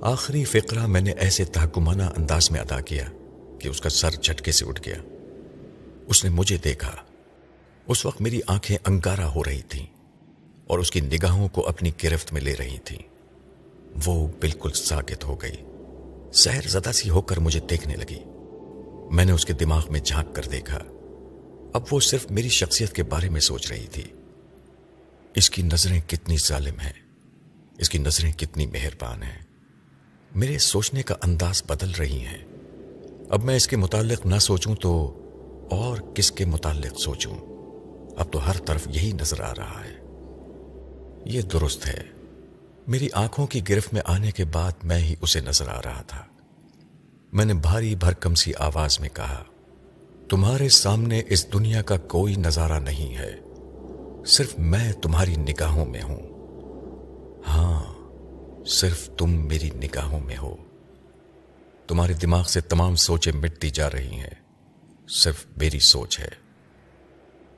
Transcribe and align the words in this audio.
آخری 0.00 0.44
فقرہ 0.44 0.86
میں 0.86 1.00
نے 1.00 1.10
ایسے 1.10 1.44
تحکمانہ 1.44 2.02
انداز 2.02 2.50
میں 2.50 2.60
ادا 2.60 2.80
کیا 2.80 3.04
کہ 3.60 3.68
اس 3.68 3.80
کا 3.80 3.88
سر 3.88 4.10
جھٹکے 4.10 4.52
سے 4.52 4.64
اٹھ 4.64 4.88
گیا۔ 4.88 4.98
اس 6.06 6.24
نے 6.24 6.30
مجھے 6.30 6.56
دیکھا۔ 6.64 6.92
اس 7.86 8.06
وقت 8.06 8.20
میری 8.20 8.40
آنکھیں 8.46 8.76
انگارہ 8.86 9.20
ہو 9.20 9.44
رہی 9.44 9.62
تھیں 9.62 9.86
اور 10.66 10.78
اس 10.78 10.90
کی 10.90 11.00
نگاہوں 11.00 11.48
کو 11.48 11.68
اپنی 11.68 11.90
گرفت 12.02 12.32
میں 12.32 12.40
لے 12.40 12.54
رہی 12.58 12.78
تھیں۔ 12.78 12.98
وہ 14.06 14.28
بالکل 14.40 14.72
ساکت 14.72 15.24
ہو 15.24 15.34
گئی۔ 15.42 15.56
سہر 16.32 16.68
زدہ 16.68 16.92
سی 16.92 17.10
ہو 17.10 17.20
کر 17.20 17.36
مجھے 17.36 17.60
دیکھنے 17.70 17.96
لگی۔ 17.96 18.20
میں 19.10 19.24
نے 19.24 19.32
اس 19.32 19.44
کے 19.44 19.52
دماغ 19.52 19.92
میں 19.92 20.00
جھانک 20.00 20.34
کر 20.34 20.42
دیکھا۔ 20.42 20.78
اب 21.74 21.82
وہ 21.90 22.00
صرف 22.00 22.30
میری 22.30 22.48
شخصیت 22.48 22.92
کے 22.92 23.02
بارے 23.02 23.28
میں 23.28 23.40
سوچ 23.40 23.72
رہی 23.72 23.86
تھی۔ 23.86 24.04
اس 25.34 25.50
کی 25.50 25.62
نظریں 25.62 26.00
کتنی 26.00 26.36
ظالم 26.36 26.80
ہیں۔ 26.80 26.92
اس 27.78 27.90
کی 27.90 27.98
نظریں 27.98 28.32
کتنی 28.32 28.66
مہربان 28.66 29.22
ہیں۔ 29.22 29.45
میرے 30.34 30.58
سوچنے 30.58 31.02
کا 31.02 31.14
انداز 31.22 31.62
بدل 31.68 31.90
رہی 31.90 32.24
ہیں۔ 32.24 32.44
اب 33.30 33.44
میں 33.44 33.56
اس 33.56 33.68
کے 33.68 33.76
متعلق 33.76 34.26
نہ 34.26 34.38
سوچوں 34.38 34.74
تو 34.74 35.20
اور 35.70 35.96
کس 36.14 36.32
کے 36.32 36.44
متعلق 36.44 37.00
سوچوں؟ 37.00 37.34
اب 38.16 38.32
تو 38.32 38.46
ہر 38.46 38.58
طرف 38.58 38.88
یہی 38.90 39.12
نظر 39.12 39.40
آ 39.40 39.52
رہا 39.54 39.80
ہے۔ 39.84 40.00
یہ 41.24 41.42
درست 41.42 41.86
ہے۔ 41.86 42.02
میری 42.86 43.08
آنکھوں 43.12 43.46
کی 43.46 43.60
گرفت 43.68 43.92
میں 43.92 44.02
آنے 44.04 44.30
کے 44.30 44.44
بعد 44.44 44.72
میں 44.82 44.98
ہی 44.98 45.14
اسے 45.20 45.40
نظر 45.40 45.68
آ 45.68 45.80
رہا 45.84 46.02
تھا۔ 46.02 46.22
میں 47.32 47.44
نے 47.44 47.54
بھاری 47.54 47.94
بھرکم 47.94 48.34
سی 48.34 48.52
آواز 48.58 49.00
میں 49.00 49.08
کہا، 49.08 49.44
تمہارے 50.30 50.68
سامنے 50.68 51.22
اس 51.28 51.52
دنیا 51.52 51.82
کا 51.82 51.96
کوئی 51.96 52.34
نظارہ 52.34 52.80
نہیں 52.80 53.16
ہے۔ 53.16 53.32
صرف 54.26 54.58
میں 54.58 54.92
تمہاری 54.92 55.36
نگاہوں 55.36 55.84
میں 55.84 56.02
ہوں۔ 56.02 56.20
ہاں 57.48 57.95
صرف 58.66 59.10
تم 59.18 59.30
میری 59.30 59.70
نگاہوں 59.70 60.20
میں 60.20 60.36
ہو۔ 60.36 60.56
تمہارے 61.86 62.12
دماغ 62.12 62.44
سے 62.44 62.60
تمام 62.60 62.96
سوچیں 62.96 63.32
مٹتی 63.32 63.70
جا 63.70 63.90
رہی 63.90 64.10
ہیں۔ 64.10 64.34
صرف 65.08 65.46
میری 65.56 65.78
سوچ 65.78 66.20
ہے۔ 66.20 66.28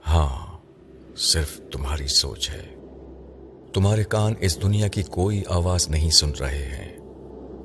ہاں 0.07 0.59
صرف 1.17 1.61
تمہاری 1.73 2.07
سوچ 2.07 2.51
ہے۔ 2.51 2.75
تمہارے 3.75 4.05
کان 4.05 4.35
اس 4.41 4.63
دنیا 4.63 4.89
کی 4.89 5.03
کوئی 5.03 5.43
آواز 5.49 5.89
نہیں 5.89 6.11
سن 6.11 6.31
رہے 6.31 6.65
ہیں۔ 6.65 6.99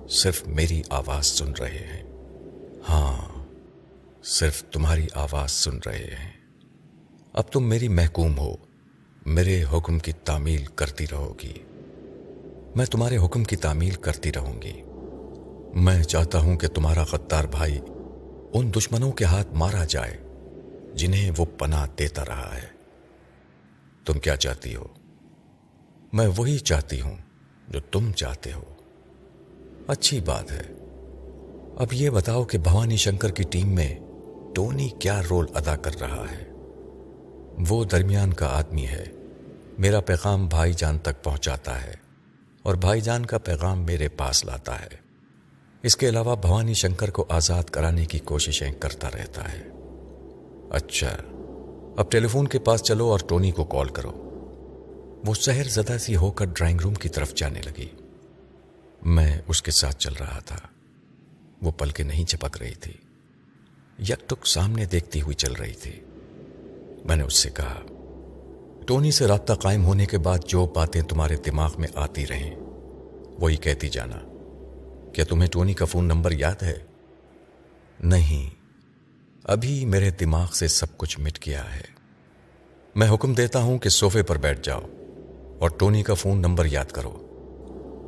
صرف 0.10 0.48
میری 0.48 0.82
آواز 0.90 1.26
سن 1.26 1.52
رہے 1.52 1.88
ہیں۔ 1.94 2.04
ہاں 2.90 3.46
صرف 4.24 4.64
تمہاری 4.64 5.08
آواز 5.14 5.52
سن 5.52 5.78
رہے 5.86 6.16
ہیں۔ 6.20 6.32
اب 7.34 7.44
تم 7.52 7.70
میری 7.70 7.88
محکوم 7.88 8.38
ہو۔ 8.38 8.56
میرے 9.26 9.64
حکم 9.74 10.00
کی 10.00 10.12
تعمیل 10.12 10.66
کرتی 10.66 11.06
رہو 11.12 11.34
گی۔ 11.44 11.54
میں 12.76 12.86
تمہارے 12.86 13.18
حکم 13.18 13.44
کی 13.44 13.56
تعمیل 13.56 13.92
کرتی 13.92 14.34
رہوں 14.34 14.62
گی۔ 14.62 14.82
میں 15.76 16.04
چاہتا 16.04 16.40
ہوں 16.40 16.58
کہ 16.58 16.68
تمہارا 16.68 17.04
غدار 17.12 17.44
بھائی 17.44 17.80
ان 18.54 18.74
دشمنوں 18.74 19.12
کے 19.12 19.26
ہاتھ 19.26 19.48
مارا 19.54 19.86
جائے 19.86 20.18
جنہیں 20.94 21.32
وہ 21.38 21.46
پناہ 21.58 21.88
دیتا 22.00 22.26
رہا 22.26 22.56
ہے۔ 22.56 22.68
تم 24.06 24.20
کیا 24.20 24.36
چاہتی 24.36 24.76
ہو؟ 24.76 24.84
میں 26.14 26.28
وہی 26.38 26.58
چاہتی 26.58 27.02
ہوں 27.02 27.16
جو 27.70 27.80
تم 27.80 28.12
چاہتے 28.12 28.52
ہو۔ 28.54 28.64
اچھی 29.88 30.20
بات 30.20 30.52
ہے۔ 30.52 30.64
اب 31.78 31.94
یہ 31.94 32.10
بتاؤ 32.10 32.44
کہ 32.44 32.58
بھوانی 32.58 32.98
شنکر 32.98 33.32
کی 33.32 33.44
ٹیم 33.44 33.76
میں 33.76 33.96
ٹونی 34.56 34.90
کیا 34.90 35.22
رول 35.30 35.46
ادا 35.54 35.76
کر 35.76 36.00
رہا 36.00 36.26
ہے۔ 36.32 36.52
وہ 37.70 37.84
درمیان 37.84 38.34
کا 38.34 38.48
آدمی 38.48 38.88
ہے۔ 38.88 39.04
میرا 39.78 40.00
پیغام 40.00 40.48
بھائی 40.48 40.74
جان 40.74 41.00
تک 41.00 41.24
پہنچاتا 41.24 41.84
ہے۔ 41.84 42.03
اور 42.64 42.76
بھائی 42.76 43.02
جان 43.02 43.26
کا 43.26 43.38
پیغام 43.38 43.86
میرے 43.86 44.10
پاس 44.10 44.46
لاتا 44.46 44.80
ہے۔ 44.80 45.04
اس 45.84 45.98
کے 45.98 46.10
علاوہ 46.10 46.36
بھوانی 46.36 46.74
شنکر 46.74 47.10
کو 47.10 47.26
آزاد 47.30 47.64
کرانے 47.64 48.06
کی 48.06 48.20
کوششیں 48.20 48.72
کرتا 48.72 49.12
رہتا 49.12 49.52
ہے۔ 49.52 49.62
اچھا 50.70 51.18
اب 51.98 52.12
ٹیلی 52.12 52.28
فون 52.28 52.48
کے 52.48 52.60
پاس 52.60 52.84
چلو 52.84 53.06
اور 53.06 53.20
ٹونی 53.28 53.52
کو 53.52 53.64
کال 53.64 53.88
کرو۔ 53.88 54.12
وہ 55.26 55.34
شہر 55.34 55.64
زدہ 55.64 55.98
سی 55.98 56.16
ہو 56.16 56.32
کر 56.32 56.46
ڈرائنگ 56.46 56.80
روم 56.82 56.94
کی 56.94 57.10
طرف 57.10 57.34
جانے 57.36 57.62
لگی۔ 57.62 57.88
میں 59.06 59.42
اس 59.48 59.62
کے 59.62 59.72
ساتھ 59.72 59.96
چل 59.96 60.14
رہا 60.14 60.40
تھا۔ 60.40 60.60
وہ 61.62 61.72
پل 61.72 61.90
کے 61.90 62.04
نہیں 62.04 62.26
چپک 62.26 62.58
رہی 62.58 62.74
تھی۔ 62.74 62.94
یک 64.00 64.30
ٹک 64.30 64.48
سامنے 64.48 64.86
دیکھتی 64.86 65.22
ہوئی 65.22 65.36
چل 65.36 65.54
رہی 65.54 65.74
تھی۔ 65.74 66.00
میں 67.06 67.16
نے 67.16 67.24
اس 67.24 67.38
سے 67.38 67.50
کہا، 67.50 67.82
ٹونی 68.88 69.12
سے 69.12 69.28
رابطہ 69.28 69.54
قائم 69.54 69.86
ہونے 69.86 70.06
کے 70.06 70.18
بعد 70.18 70.40
جو 70.48 70.66
باتیں 70.66 71.02
تمہارے 71.02 71.36
دماغ 71.36 71.74
میں 71.78 71.88
آتی 71.96 72.28
رہیں 72.28 72.56
وہی 73.44 73.56
کہتی 73.56 73.90
جانا۔ 73.90 74.18
کیا 75.14 75.26
تمہیں 75.26 75.50
ٹونی 75.52 75.74
کا 75.74 75.86
فون 75.86 76.06
نمبر 76.06 76.32
یاد 76.32 76.64
ہے؟ 76.64 76.80
نہیں۔ 78.00 78.50
ابھی 79.44 79.86
میرے 79.86 80.10
دماغ 80.10 80.52
سے 80.52 80.68
سب 80.68 80.98
کچھ 80.98 81.20
مٹ 81.20 81.46
گیا 81.46 81.76
ہے۔ 81.76 81.82
میں 82.96 83.10
حکم 83.14 83.34
دیتا 83.34 83.60
ہوں 83.60 83.78
کہ 83.78 83.90
صوفے 83.90 84.24
پر 84.24 84.38
بیٹھ 84.38 84.60
جاؤ 84.64 84.82
اور 85.60 85.70
ٹونی 85.70 86.04
کا 86.04 86.14
فون 86.14 86.38
نمبر 86.38 86.66
یاد 86.66 86.86
کرو۔ 86.86 87.12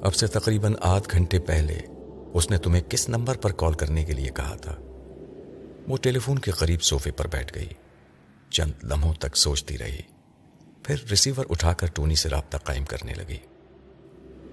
اب 0.04 0.16
سے 0.16 0.28
تقریباً 0.28 0.74
آدھ 0.82 1.10
گھنٹے 1.12 1.40
پہلے 1.40 1.80
اس 2.34 2.52
نے 2.52 2.58
تمہیں 2.58 2.82
کس 2.90 3.10
نمبر 3.10 3.38
پر 3.38 3.52
کال 3.52 3.74
کرنے 3.74 4.06
کے 4.06 4.14
لیے 4.14 4.30
کہا 4.36 4.56
تھا؟ 4.56 4.76
وہ 5.88 5.98
ٹیلی 6.02 6.20
فون 6.20 6.40
کے 6.40 6.52
قریب 6.52 6.84
صوفے 6.84 7.12
پر 7.12 7.28
بیٹھ 7.28 7.56
گئی۔ 7.56 7.68
چند 8.50 8.72
لمحوں 8.84 9.14
تک 9.14 9.38
سوچتی 9.38 9.78
رہی۔ 9.78 10.02
پھر 10.84 10.96
ریسیور 11.10 11.46
اٹھا 11.50 11.74
کر 11.74 11.88
ٹونی 11.88 12.16
سے 12.16 12.30
رابطہ 12.30 12.58
قائم 12.58 12.86
کرنے 12.86 13.14
لگی۔ 13.14 13.38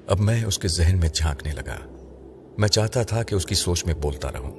اب 0.07 0.21
میں 0.21 0.45
اس 0.45 0.59
کے 0.59 0.69
ذہن 0.69 0.99
میں 1.01 1.09
جھانکنے 1.09 1.53
لگا۔ 1.53 1.79
میں 2.59 2.69
چاہتا 2.69 3.03
تھا 3.03 3.23
کہ 3.23 3.35
اس 3.35 3.47
کی 3.47 3.55
سوچ 3.55 3.87
میں 3.87 3.95
بولتا 3.95 4.33
رہوں۔ 4.33 4.51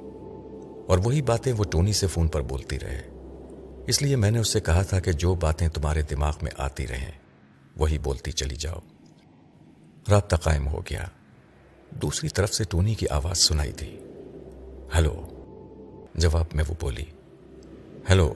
اور 0.86 0.98
وہی 1.04 1.22
باتیں 1.22 1.52
وہ 1.52 1.64
ٹونی 1.64 1.92
سے 1.92 2.06
فون 2.06 2.28
پر 2.28 2.42
بولتی 2.42 2.80
رہے۔ 2.80 3.02
اس 3.86 4.02
لیے 4.02 4.16
میں 4.16 4.30
نے 4.30 4.38
اس 4.38 4.48
سے 4.48 4.60
کہا 4.60 4.82
تھا 4.82 5.00
کہ 5.00 5.12
جو 5.12 5.34
باتیں 5.34 5.68
تمہارے 5.68 6.02
دماغ 6.02 6.32
میں 6.42 6.50
آتی 6.58 6.86
رہیں، 6.86 7.12
وہی 7.76 7.98
بولتی 7.98 8.32
چلی 8.32 8.56
جاؤ۔ 8.56 8.78
رابطہ 10.10 10.36
قائم 10.36 10.68
ہو 10.68 10.80
گیا۔ 10.90 11.04
دوسری 12.02 12.28
طرف 12.28 12.54
سے 12.54 12.64
ٹونی 12.64 12.94
کی 12.94 13.08
آواز 13.08 13.38
سنائی 13.38 13.72
تھی 13.72 13.98
ہلو۔ 14.98 15.14
جواب 16.14 16.44
میں 16.54 16.64
وہ 16.68 16.74
بولی۔ 16.80 17.04
ہیلو 18.08 18.34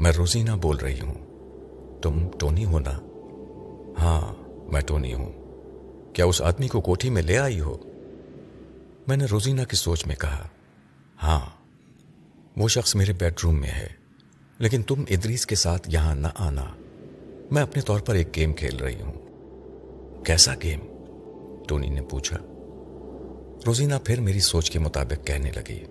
میں 0.00 0.12
روزینہ 0.12 0.52
بول 0.62 0.76
رہی 0.76 1.00
ہوں۔ 1.00 1.14
تم 2.02 2.28
ٹونی 2.38 2.64
ہو 2.64 2.78
نا؟ 2.78 2.98
ہاں 4.00 4.34
میں 4.72 4.80
ٹونی 4.80 5.14
ہوں۔ 5.14 5.39
کیا 6.12 6.24
اس 6.24 6.42
آدمی 6.42 6.68
کو 6.68 6.80
کوٹھی 6.80 7.10
میں 7.10 7.22
لے 7.22 7.38
آئی 7.38 7.60
ہو؟ 7.60 7.78
میں 9.06 9.16
نے 9.16 9.24
روزینہ 9.24 9.62
کی 9.62 9.76
سوچ 9.76 10.06
میں 10.06 10.16
کہا 10.16 10.48
ہاں 11.22 11.40
وہ 12.56 12.68
شخص 12.68 12.94
میرے 12.94 13.12
بیڈ 13.12 13.34
روم 13.44 13.60
میں 13.60 13.70
ہے، 13.70 13.86
لیکن 14.58 14.82
تم 14.82 15.04
ادریس 15.10 15.46
کے 15.46 15.54
ساتھ 15.54 15.90
یہاں 15.92 16.14
نہ 16.14 16.26
آنا۔ 16.34 16.64
میں 17.50 17.62
اپنے 17.62 17.82
طور 17.82 18.00
پر 18.00 18.14
ایک 18.14 18.36
گیم 18.36 18.52
کھیل 18.52 18.76
رہی 18.76 19.00
ہوں۔ 19.00 19.12
کیسا 20.24 20.54
گیم؟ 20.62 20.80
ٹونی 21.68 21.88
نے 21.88 22.02
پوچھا۔ 22.02 22.36
روزینہ 23.66 23.94
پھر 24.04 24.20
میری 24.20 24.40
سوچ 24.40 24.70
کے 24.70 24.78
مطابق 24.78 25.26
کہنے 25.26 25.50
لگی، 25.50 25.84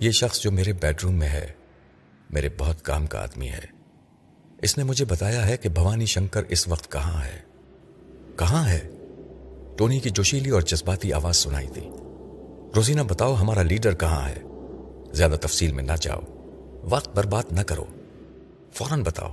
یہ 0.00 0.10
شخص 0.10 0.40
جو 0.40 0.50
میرے 0.50 0.72
بیڈ 0.72 1.02
روم 1.02 1.14
میں 1.14 1.28
ہے، 1.28 1.52
میرے 2.30 2.48
بہت 2.58 2.84
کام 2.84 3.06
کا 3.06 3.22
آدمی 3.22 3.48
ہے۔ 3.48 3.74
اس 4.62 4.78
نے 4.78 4.84
مجھے 4.84 5.04
بتایا 5.04 5.48
ہے 5.48 5.56
کہ 5.56 5.68
بھوانی 5.68 6.06
شنکر 6.06 6.42
اس 6.48 6.68
وقت 6.68 6.92
کہاں 6.92 7.24
ہے۔ 7.24 7.40
کہاں 8.36 8.68
ہے؟ 8.68 8.88
ٹونی 9.76 10.00
کی 10.00 10.10
جوشیلی 10.10 10.50
اور 10.50 10.60
جذباتی 10.60 11.12
آواز 11.12 11.36
سنائی 11.36 11.68
تھی 11.68 11.90
روزینہ 12.76 13.00
بتاؤ 13.02 13.34
ہمارا 13.34 13.62
لیڈر 13.62 13.94
کہاں 13.94 14.28
ہے؟ 14.28 14.42
زیادہ 15.12 15.36
تفصیل 15.40 15.72
میں 15.72 15.84
نہ 15.84 15.92
جاؤ۔ 16.00 16.20
وقت 16.84 17.16
برباد 17.16 17.42
نہ 17.50 17.60
کرو۔ 17.60 17.84
فوراً 18.72 19.02
بتاؤ۔ 19.02 19.32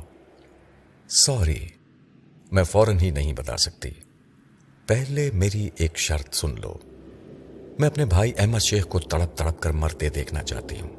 سوری، 1.09 1.67
میں 2.51 2.63
فوراً 2.63 2.99
ہی 2.99 3.09
نہیں 3.09 3.33
بتا 3.33 3.57
سکتی۔ 3.57 3.89
پہلے 4.87 5.31
میری 5.33 5.69
ایک 5.75 5.97
شرط 5.97 6.35
سن 6.35 6.55
لو۔ 6.61 6.73
میں 7.79 7.87
اپنے 7.87 8.05
بھائی 8.05 8.31
احمد 8.37 8.59
شیخ 8.59 8.87
کو 8.87 8.99
تڑپ 8.99 9.37
تڑپ 9.37 9.61
کر 9.61 9.71
مرتے 9.71 10.09
دیکھنا 10.09 10.43
چاہتی 10.43 10.75
ہوں۔ 10.81 10.89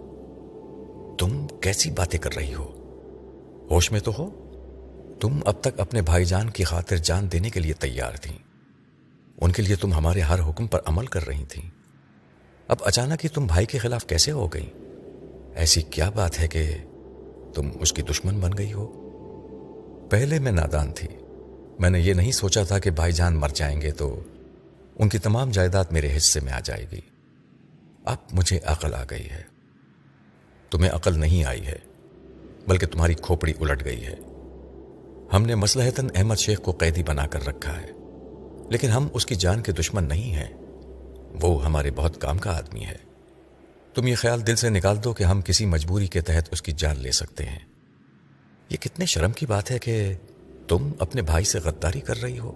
تم 1.18 1.46
کیسی 1.60 1.90
باتیں 1.90 2.18
کر 2.18 2.34
رہی 2.36 2.54
ہو؟ 2.54 2.72
ہوش 3.70 3.92
میں 3.92 4.00
تو 4.00 4.12
ہو؟ 4.18 4.30
تم 5.20 5.38
اب 5.44 5.54
تک 5.60 5.80
اپنے 5.80 6.02
بھائی 6.02 6.24
جان 6.24 6.50
کی 6.50 6.64
خاطر 6.64 6.96
جان 6.96 7.32
دینے 7.32 7.50
کے 7.50 7.60
لیے 7.60 7.72
تیار 7.72 8.12
تھیں۔ 8.12 8.38
ان 9.40 9.52
کے 9.52 9.62
لیے 9.62 9.76
تم 9.76 9.92
ہمارے 9.92 10.20
ہر 10.20 10.38
حکم 10.48 10.66
پر 10.66 10.80
عمل 10.86 11.06
کر 11.06 11.26
رہی 11.26 11.44
تھیں۔ 11.44 11.70
اب 12.68 12.76
اچانک 12.80 13.24
ہی 13.24 13.28
تم 13.28 13.46
بھائی 13.46 13.66
کے 13.66 13.78
خلاف 13.78 14.06
کیسے 14.06 14.30
ہو 14.30 14.48
گئی 14.48 14.70
ایسی 15.54 15.82
کیا 15.82 16.10
بات 16.10 16.40
ہے 16.40 16.48
کہ 16.48 16.76
تم 17.54 17.70
اس 17.80 17.92
کی 17.92 18.02
دشمن 18.02 18.40
بن 18.40 18.50
گئی 18.58 18.72
ہو؟ 18.72 18.86
پہلے 20.10 20.38
میں 20.38 20.52
نادان 20.52 20.92
تھی۔ 20.92 21.08
میں 21.78 21.90
نے 21.90 22.00
یہ 22.00 22.14
نہیں 22.14 22.32
سوچا 22.32 22.62
تھا 22.62 22.78
کہ 22.78 22.90
بھائی 22.90 23.12
جان 23.12 23.36
مر 23.36 23.48
جائیں 23.48 23.80
گے 23.80 23.90
تو 23.90 24.20
ان 24.98 25.08
کی 25.08 25.18
تمام 25.18 25.50
جائیداد 25.50 25.84
میرے 25.90 26.16
حصے 26.16 26.40
میں 26.40 26.52
آ 26.52 26.60
جائے 26.64 26.86
گی۔ 26.92 27.00
اب 28.04 28.16
مجھے 28.32 28.58
عقل 28.64 28.94
آ 28.94 29.04
گئی 29.10 29.30
ہے۔ 29.30 29.42
تمہیں 30.70 30.90
عقل 30.90 31.18
نہیں 31.18 31.44
آئی 31.44 31.66
ہے، 31.66 31.78
بلکہ 32.68 32.86
تمہاری 32.86 33.14
کھوپڑی 33.14 33.52
الٹ 33.60 33.84
گئی 33.84 34.06
ہے۔ 34.06 34.16
ہم 35.32 35.42
نے 35.42 35.54
مسلحتاً 35.54 36.08
احمد 36.14 36.36
شیخ 36.36 36.60
کو 36.60 36.72
قیدی 36.72 37.02
بنا 37.02 37.26
کر 37.26 37.46
رکھا 37.46 37.80
ہے۔ 37.80 38.01
لیکن 38.72 38.88
ہم 38.88 39.08
اس 39.12 39.26
کی 39.26 39.34
جان 39.34 39.60
کے 39.60 39.72
دشمن 39.72 40.04
نہیں 40.04 40.32
ہیں۔ 40.34 40.54
وہ 41.42 41.64
ہمارے 41.64 41.90
بہت 41.90 42.20
کام 42.20 42.38
کا 42.38 42.56
آدمی 42.56 42.84
ہے۔ 42.84 42.96
تم 43.94 44.06
یہ 44.06 44.14
خیال 44.14 44.46
دل 44.46 44.56
سے 44.56 44.68
نکال 44.68 45.04
دو 45.04 45.12
کہ 45.12 45.24
ہم 45.24 45.40
کسی 45.40 45.66
مجبوری 45.66 46.06
کے 46.06 46.20
تحت 46.20 46.48
اس 46.50 46.62
کی 46.62 46.72
جان 46.72 46.98
لے 46.98 47.12
سکتے 47.12 47.44
ہیں۔ 47.44 47.58
یہ 48.70 48.76
کتنے 48.76 49.06
شرم 49.06 49.32
کی 49.32 49.46
بات 49.46 49.70
ہے 49.70 49.78
کہ 49.78 50.14
تم 50.68 50.92
اپنے 50.98 51.22
بھائی 51.22 51.44
سے 51.44 51.58
غداری 51.58 52.00
کر 52.00 52.22
رہی 52.22 52.38
ہو۔ 52.38 52.52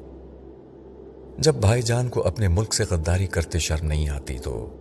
جب 1.39 1.55
بھائی 1.55 1.83
جان 1.83 2.09
کو 2.09 2.27
اپنے 2.27 2.49
ملک 2.49 2.75
سے 2.75 2.85
غداری 2.91 3.27
کرتے 3.27 3.59
شرم 3.59 3.87
نہیں 3.87 4.09
آتی 4.09 4.39
تو 4.39 4.77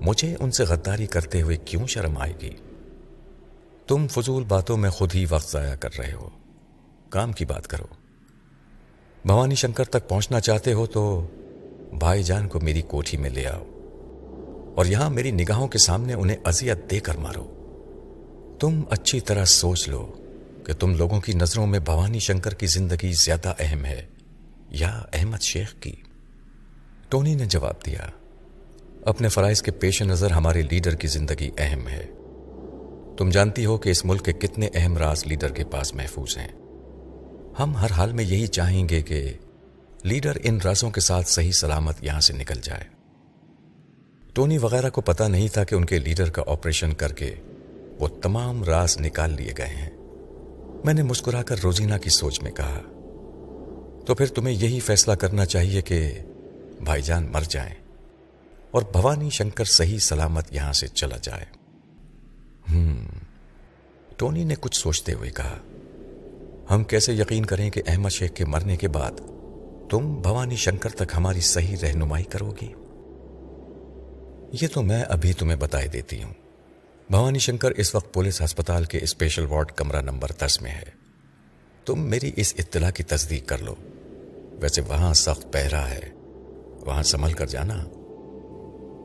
مجھے 0.00 0.36
ان 0.40 0.50
سے 0.50 0.64
غداری 0.64 1.06
کرتے 1.06 1.42
ہوئے 1.42 1.56
کیوں 1.56 1.86
شرم 1.86 2.18
آئے 2.18 2.32
گی؟ 2.42 2.50
تم 3.86 4.06
فضول 4.08 4.44
باتوں 4.44 4.76
میں 4.76 4.90
خود 4.90 5.14
ہی 5.14 5.26
وقت 5.30 5.52
ضائع 5.52 5.74
کر 5.74 5.98
رہے 5.98 6.12
ہو۔ 6.12 6.28
کام 7.10 7.32
کی 7.32 7.44
بات 7.44 7.66
کرو۔ 7.66 8.01
بھوانی 9.24 9.54
شنکر 9.54 9.84
تک 9.84 10.08
پہنچنا 10.08 10.40
چاہتے 10.40 10.72
ہو 10.72 10.86
تو 10.86 11.26
بھائی 11.98 12.22
جان 12.22 12.48
کو 12.48 12.60
میری 12.60 12.82
کوٹھی 12.82 13.18
میں 13.18 13.30
لے 13.30 13.46
آؤ 13.46 13.64
اور 14.74 14.86
یہاں 14.86 15.10
میری 15.10 15.30
نگاہوں 15.30 15.68
کے 15.68 15.78
سامنے 15.78 16.14
انہیں 16.14 16.36
اذیت 16.44 16.90
دے 16.90 17.00
کر 17.00 17.16
مارو۔ 17.16 17.44
تم 18.60 18.80
اچھی 18.90 19.20
طرح 19.20 19.44
سوچ 19.44 19.88
لو 19.88 20.12
کہ 20.66 20.72
تم 20.72 20.94
لوگوں 20.94 21.20
کی 21.20 21.32
نظروں 21.32 21.66
میں 21.66 21.78
بھوانی 21.78 22.18
شنکر 22.18 22.54
کی 22.54 22.66
زندگی 22.66 23.12
زیادہ 23.12 23.52
اہم 23.58 23.84
ہے 23.84 24.06
یا 24.70 25.02
احمد 25.12 25.40
شیخ 25.40 25.74
کی۔ 25.80 25.94
ٹونی 27.08 27.34
نے 27.34 27.44
جواب 27.44 27.86
دیا، 27.86 28.10
اپنے 29.04 29.28
فرائض 29.28 29.62
کے 29.62 29.70
پیش 29.70 30.02
نظر 30.02 30.30
ہمارے 30.30 30.62
لیڈر 30.62 30.94
کی 30.94 31.08
زندگی 31.08 31.50
اہم 31.58 31.88
ہے۔ 31.88 32.06
تم 33.16 33.30
جانتی 33.30 33.66
ہو 33.66 33.76
کہ 33.78 33.90
اس 33.90 34.04
ملک 34.04 34.24
کے 34.24 34.32
کتنے 34.32 34.68
اہم 34.74 34.98
راز 34.98 35.26
لیڈر 35.26 35.52
کے 35.52 35.64
پاس 35.64 35.94
محفوظ 35.94 36.36
ہیں۔ 36.36 36.61
ہم 37.58 37.76
ہر 37.76 37.90
حال 37.90 38.12
میں 38.12 38.24
یہی 38.24 38.46
چاہیں 38.46 38.88
گے 38.88 39.02
کہ 39.02 39.32
لیڈر 40.02 40.32
ان 40.42 40.58
رازوں 40.64 40.90
کے 40.90 41.00
ساتھ 41.00 41.28
صحیح 41.28 41.52
سلامت 41.52 42.04
یہاں 42.04 42.20
سے 42.20 42.32
نکل 42.32 42.60
جائے۔ 42.62 42.84
ٹونی 44.34 44.58
وغیرہ 44.58 44.90
کو 44.90 45.00
پتا 45.00 45.28
نہیں 45.28 45.48
تھا 45.48 45.64
کہ 45.64 45.74
ان 45.74 45.84
کے 45.84 45.98
لیڈر 45.98 46.30
کا 46.30 46.42
آپریشن 46.46 46.94
کر 46.94 47.12
کے 47.12 47.34
وہ 47.98 48.08
تمام 48.08 48.64
راز 48.64 49.00
نکال 49.00 49.30
لیے 49.30 49.52
گئے 49.58 49.66
ہیں۔ 49.66 49.90
میں 50.84 50.94
نے 50.94 51.02
مسکرا 51.02 51.42
کر 51.42 51.56
روزینہ 51.64 51.94
کی 52.02 52.10
سوچ 52.10 52.42
میں 52.42 52.52
کہا، 52.52 52.80
تو 54.06 54.14
پھر 54.14 54.26
تمہیں 54.26 54.54
یہی 54.54 54.80
فیصلہ 54.80 55.12
کرنا 55.12 55.44
چاہیے 55.46 55.82
کہ 55.82 56.18
بھائی 56.80 57.02
جان 57.02 57.32
مر 57.32 57.42
جائیں 57.48 57.74
اور 58.70 58.82
بھوانی 58.92 59.30
شنکر 59.30 59.64
صحیح 59.64 59.98
سلامت 59.98 60.52
یہاں 60.52 60.72
سے 60.72 60.88
چلا 60.88 61.16
جائے۔ 61.22 61.44
ہم 62.70 63.06
ٹونی 64.16 64.44
نے 64.44 64.54
کچھ 64.60 64.76
سوچتے 64.76 65.12
ہوئے 65.12 65.30
کہا 65.30 65.58
ہم 66.70 66.84
کیسے 66.84 67.12
یقین 67.12 67.44
کریں 67.44 67.70
کہ 67.70 67.82
احمد 67.86 68.10
شیخ 68.10 68.30
کے 68.30 68.44
مرنے 68.44 68.76
کے 68.76 68.88
بعد 68.88 69.12
تم 69.90 70.20
بھوانی 70.22 70.56
شنکر 70.56 70.90
تک 70.90 71.12
ہماری 71.16 71.40
صحیح 71.40 71.76
رہنمائی 71.82 72.24
کرو 72.24 72.52
گی؟ 72.62 72.72
یہ 74.62 74.68
تو 74.74 74.82
میں 74.82 75.04
ابھی 75.08 75.32
تمہیں 75.32 75.56
بتائی 75.56 75.88
دیتی 75.88 76.22
ہوں۔ 76.22 76.32
بھوانی 77.10 77.38
شنکر 77.38 77.70
اس 77.70 77.94
وقت 77.94 78.14
پولیس 78.14 78.42
ہسپتال 78.42 78.84
کے 78.84 78.98
اسپیشل 79.02 79.46
وارڈ 79.46 79.72
کمرہ 79.72 80.00
نمبر 80.00 80.28
دس 80.38 80.62
میں 80.62 80.70
ہے۔ 80.70 80.90
تم 81.84 82.00
میری 82.00 82.30
اس 82.36 82.54
اطلاع 82.58 82.90
کی 82.90 83.02
تصدیق 83.02 83.48
کر 83.48 83.58
لو۔ 83.58 83.74
ویسے 84.60 84.80
وہاں 84.80 85.14
سخت 85.14 85.52
پہرا 85.52 85.90
ہے۔ 85.90 86.10
وہاں 86.80 87.02
سنبھل 87.02 87.32
کر 87.32 87.46
جانا۔ 87.46 87.84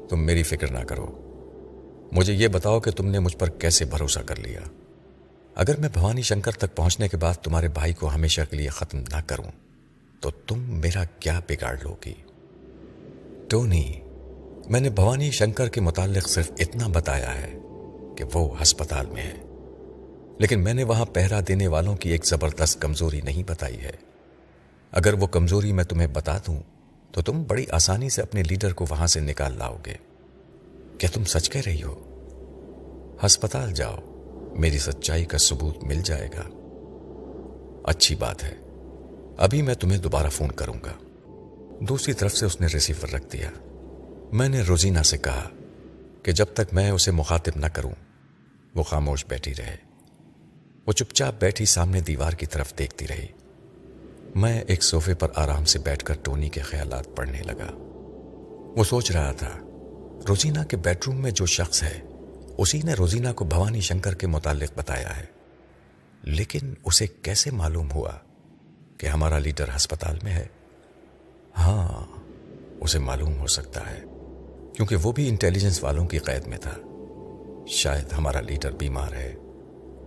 تم 0.09 0.25
میری 0.25 0.43
فکر 0.43 0.71
نہ 0.71 0.79
کرو۔ 0.79 1.07
مجھے 2.11 2.33
یہ 2.33 2.47
بتاؤ 2.47 2.79
کہ 2.79 2.91
تم 2.91 3.07
نے 3.07 3.19
مجھ 3.19 3.37
پر 3.37 3.49
کیسے 3.49 3.85
بھروسہ 3.85 4.19
کر 4.19 4.35
لیا۔ 4.35 4.59
اگر 5.57 5.77
میں 5.77 5.89
بھوانی 5.93 6.21
شنکر 6.21 6.51
تک 6.51 6.75
پہنچنے 6.75 7.07
کے 7.07 7.17
بعد 7.17 7.33
تمہارے 7.33 7.67
بھائی 7.67 7.93
کو 7.93 8.13
ہمیشہ 8.15 8.41
کے 8.49 8.57
لیے 8.57 8.69
ختم 8.69 8.97
نہ 8.97 9.21
کروں، 9.27 9.51
تو 10.19 10.31
تم 10.31 10.59
میرا 10.59 11.03
کیا 11.19 11.39
بگاڑ 11.49 11.77
لو 11.83 11.95
گی 12.05 12.13
ٹونی 13.49 13.93
میں 14.69 14.79
نے 14.79 14.89
بھوانی 14.89 15.31
شنکر 15.31 15.69
کے 15.69 15.81
متعلق 15.81 16.29
صرف 16.29 16.51
اتنا 16.59 16.87
بتایا 16.87 17.41
ہے 17.41 17.53
کہ 18.17 18.23
وہ 18.33 18.61
ہسپتال 18.61 19.05
میں 19.05 19.23
ہے۔ 19.23 19.33
لیکن 20.39 20.63
میں 20.63 20.73
نے 20.73 20.83
وہاں 20.83 21.05
پہرا 21.05 21.39
دینے 21.47 21.67
والوں 21.67 21.97
کی 21.97 22.09
ایک 22.09 22.25
زبردست 22.25 22.81
کمزوری 22.81 23.21
نہیں 23.21 23.43
بتائی 23.47 23.79
ہے۔ 23.79 23.91
اگر 24.91 25.13
وہ 25.13 25.27
کمزوری 25.27 25.71
میں 25.71 25.83
تمہیں 25.83 26.07
بتا 26.07 26.37
دوں، 26.37 26.61
تو 27.11 27.21
تم 27.21 27.43
بڑی 27.47 27.65
آسانی 27.71 28.09
سے 28.09 28.21
اپنے 28.21 28.43
لیڈر 28.43 28.73
کو 28.73 28.85
وہاں 28.89 29.07
سے 29.07 29.19
نکال 29.19 29.57
لاؤ 29.57 29.77
گے۔ 29.85 29.93
کیا 30.97 31.09
تم 31.13 31.23
سچ 31.23 31.49
کہہ 31.49 31.61
رہی 31.65 31.83
ہو؟ 31.83 31.95
ہسپتال 33.25 33.73
جاؤ۔ 33.73 34.16
میری 34.57 34.79
سچائی 34.79 35.25
کا 35.25 35.37
ثبوت 35.37 35.83
مل 35.83 36.01
جائے 36.01 36.29
گا۔ 36.37 36.49
اچھی 37.83 38.15
بات 38.15 38.43
ہے۔ 38.43 38.55
ابھی 39.37 39.61
میں 39.61 39.75
تمہیں 39.75 39.97
دوبارہ 39.97 40.29
فون 40.29 40.51
کروں 40.51 40.73
گا۔ 40.73 40.93
دوسری 41.79 42.13
طرف 42.13 42.33
سے 42.33 42.45
اس 42.45 42.61
نے 42.61 42.67
ریسیور 42.73 43.13
رکھ 43.13 43.31
دیا۔ 43.31 43.51
میں 44.31 44.49
نے 44.49 44.61
روزینہ 44.61 45.01
سے 45.01 45.17
کہا 45.17 45.49
کہ 46.23 46.31
جب 46.31 46.45
تک 46.53 46.73
میں 46.73 46.91
اسے 46.91 47.11
مخاطب 47.11 47.51
نہ 47.55 47.65
کروں، 47.65 47.91
وہ 48.75 48.83
خاموش 48.83 49.25
بیٹھی 49.25 49.53
رہے۔ 49.57 49.75
وہ 50.87 50.91
چپ 50.91 51.13
چاپ 51.13 51.33
بیٹھی 51.39 51.65
سامنے 51.65 51.99
دیوار 51.99 52.31
کی 52.31 52.45
طرف 52.45 52.77
دیکھتی 52.79 53.07
رہی۔ 53.07 53.27
میں 54.35 54.61
ایک 54.61 54.83
صوفے 54.83 55.13
پر 55.13 55.27
آرام 55.35 55.65
سے 55.65 55.79
بیٹھ 55.79 56.05
کر 56.05 56.13
ٹونی 56.23 56.49
کے 56.49 56.61
خیالات 56.61 57.15
پڑھنے 57.15 57.41
لگا۔ 57.41 57.71
وہ 58.77 58.83
سوچ 58.83 59.11
رہا 59.11 59.31
تھا، 59.31 59.59
روزینہ 60.29 60.63
کے 60.63 60.77
بیڈ 60.77 60.97
روم 61.07 61.21
میں 61.21 61.31
جو 61.31 61.45
شخص 61.45 61.83
ہے 61.83 61.99
اسی 62.57 62.81
نے 62.83 62.93
روزینہ 62.93 63.31
کو 63.35 63.45
بھوانی 63.45 63.81
شنکر 63.81 64.13
کے 64.13 64.27
متعلق 64.27 64.77
بتایا 64.77 65.17
ہے۔ 65.17 65.25
لیکن 66.23 66.73
اسے 66.83 67.07
کیسے 67.07 67.51
معلوم 67.51 67.91
ہوا 67.91 68.11
کہ 68.97 69.07
ہمارا 69.07 69.39
لیڈر 69.39 69.69
ہسپتال 69.75 70.19
میں 70.23 70.33
ہے؟ 70.33 70.47
ہاں 71.57 72.05
اسے 72.79 72.99
معلوم 72.99 73.39
ہو 73.39 73.47
سکتا 73.47 73.91
ہے، 73.91 74.03
کیونکہ 74.75 74.95
وہ 74.95 75.11
بھی 75.11 75.29
انٹیلیجنس 75.29 75.83
والوں 75.83 76.07
کی 76.07 76.17
قید 76.17 76.47
میں 76.47 76.57
تھا۔ 76.57 76.75
شاید 77.67 78.13
ہمارا 78.13 78.41
لیڈر 78.41 78.71
بیمار 78.71 79.11
ہے۔ 79.13 79.35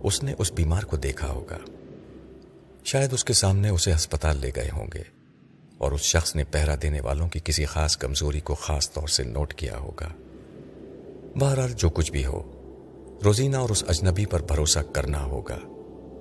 اس 0.03 0.23
نے 0.23 0.33
اس 0.37 0.51
بیمار 0.51 0.83
کو 0.83 0.97
دیکھا 0.97 1.27
ہوگا۔ 1.27 1.57
شاید 2.85 3.13
اس 3.13 3.23
کے 3.23 3.33
سامنے 3.33 3.69
اسے 3.69 3.93
ہسپتال 3.93 4.37
لے 4.37 4.51
گئے 4.55 4.69
ہوں 4.73 4.87
گے 4.93 5.03
اور 5.77 5.91
اس 5.91 6.01
شخص 6.01 6.35
نے 6.35 6.43
پہرا 6.43 6.75
دینے 6.81 7.01
والوں 7.01 7.29
کی 7.29 7.39
کسی 7.43 7.65
خاص 7.65 7.97
کمزوری 7.97 8.39
کو 8.39 8.55
خاص 8.55 8.91
طور 8.91 9.07
سے 9.07 9.23
نوٹ 9.23 9.53
کیا 9.53 9.77
ہوگا۔ 9.77 10.09
بہرحال 11.39 11.73
جو 11.73 11.89
کچھ 11.89 12.11
بھی 12.11 12.25
ہو، 12.25 12.51
روزینہ 13.25 13.57
اور 13.57 13.69
اس 13.69 13.83
اجنبی 13.87 14.25
پر 14.25 14.41
بھروسہ 14.41 14.79
کرنا 14.79 15.23
ہوگا 15.23 15.59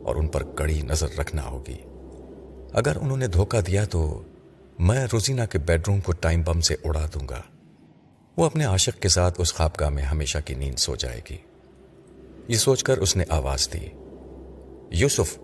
اور 0.04 0.16
ان 0.16 0.28
پر 0.28 0.42
کڑی 0.42 0.82
نظر 0.82 1.06
رکھنا 1.18 1.44
ہوگی۔ 1.44 1.76
اگر 2.72 2.96
انہوں 2.96 3.16
نے 3.16 3.26
دھوکہ 3.26 3.60
دیا 3.60 3.84
تو 3.84 4.22
میں 4.78 5.06
روزینہ 5.12 5.40
کے 5.50 5.58
بیڈ 5.58 5.82
روم 5.88 6.00
کو 6.00 6.12
ٹائم 6.12 6.42
بم 6.42 6.60
سے 6.60 6.74
اڑا 6.84 7.06
دوں 7.14 7.28
گا۔ 7.28 7.42
وہ 8.36 8.44
اپنے 8.44 8.64
عاشق 8.64 9.02
کے 9.02 9.08
ساتھ 9.08 9.40
اس 9.40 9.54
خوابگاہ 9.54 9.88
میں 9.88 10.02
ہمیشہ 10.02 10.38
کی 10.44 10.54
نیند 10.54 10.78
سو 10.78 10.96
جائے 10.96 11.20
گی۔ 11.30 11.36
یہ 12.48 12.56
سوچ 12.56 12.84
کر 12.84 12.98
اس 12.98 13.16
نے 13.16 13.24
آواز 13.28 13.68
دی۔ 13.72 13.88
یوسف، 14.90 15.38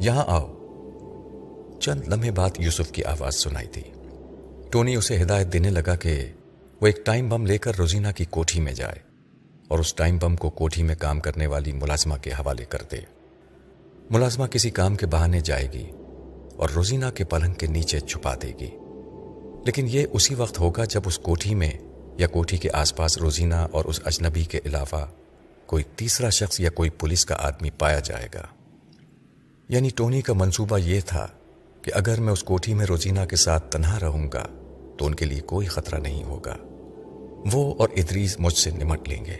یہاں 0.00 0.24
آؤ۔ 0.26 0.52
چند 1.80 2.08
لمحے 2.08 2.30
بعد 2.30 2.50
یوسف 2.58 2.92
کی 2.92 3.04
آواز 3.04 3.34
سنائی 3.34 3.66
تھی 3.66 3.82
ٹونی 4.70 4.96
اسے 4.96 5.22
ہدایت 5.22 5.52
دینے 5.52 5.70
لگا 5.70 5.96
کہ 5.96 6.24
وہ 6.80 6.86
ایک 6.86 7.06
ٹائم 7.06 7.28
بم 7.28 7.46
لے 7.46 7.58
کر 7.58 7.76
روزینہ 7.78 8.08
کی 8.16 8.24
کوٹھی 8.24 8.60
میں 8.60 8.72
جائے 8.72 8.96
اور 9.68 9.78
اس 9.78 9.94
ٹائم 9.94 10.18
بم 10.18 10.36
کو 10.36 10.50
کوٹھی 10.50 10.82
میں 10.82 10.94
کام 10.94 11.20
کرنے 11.20 11.46
والی 11.46 11.72
ملازمہ 11.72 12.14
کے 12.16 12.30
حوالے 12.30 12.64
کر 12.64 12.78
دے۔ 12.92 12.96
ملازمہ 14.10 14.46
کسی 14.46 14.70
کام 14.70 14.96
کے 14.96 15.06
بہانے 15.06 15.40
جائے 15.40 15.72
گی 15.72 15.90
اور 16.56 16.68
روزینہ 16.70 17.06
کے 17.14 17.24
پلنگ 17.24 17.52
کے 17.52 17.66
نیچے 17.66 18.00
چھپا 18.00 18.34
دے 18.34 18.52
گی۔ 18.60 18.70
لیکن 19.66 19.86
یہ 19.90 20.06
اسی 20.12 20.34
وقت 20.34 20.60
ہوگا 20.60 20.84
جب 20.84 21.00
اس 21.04 21.18
کوٹھی 21.18 21.54
میں 21.54 21.72
یا 22.18 22.26
کوٹھی 22.26 22.56
کے 22.56 22.68
آس 22.72 22.96
پاس 22.96 23.18
روزینہ 23.18 23.54
اور 23.54 23.84
اس 23.84 24.00
اجنبی 24.04 24.44
کے 24.44 24.60
علاوہ 24.64 25.06
کوئی 25.66 25.84
تیسرا 25.96 26.30
شخص 26.30 26.60
یا 26.60 26.70
کوئی 26.70 26.90
پولیس 26.90 27.24
کا 27.24 27.36
آدمی 27.38 27.70
پایا 27.70 28.00
جائے 28.00 28.28
گا۔ 28.34 28.42
یعنی 29.68 29.88
ٹونی 29.96 30.20
کا 30.20 30.32
منصوبہ 30.32 30.78
یہ 30.78 31.00
تھا 31.06 31.26
کہ 31.82 31.90
اگر 31.94 32.20
میں 32.20 32.32
اس 32.32 32.42
کوٹھی 32.44 32.74
میں 32.74 32.86
روزینہ 32.86 33.20
کے 33.30 33.36
ساتھ 33.36 33.72
تنہا 33.72 34.00
رہوں 34.00 34.32
گا 34.32 34.46
تو 34.98 35.06
ان 35.06 35.14
کے 35.14 35.24
لیے 35.24 35.40
کوئی 35.40 35.66
خطرہ 35.66 35.98
نہیں 35.98 36.24
ہوگا۔ 36.24 36.56
وہ 37.52 37.74
اور 37.78 37.88
ادریس 37.96 38.40
مجھ 38.40 38.54
سے 38.54 38.70
نمٹ 38.70 39.08
لیں 39.08 39.24
گے۔ 39.24 39.36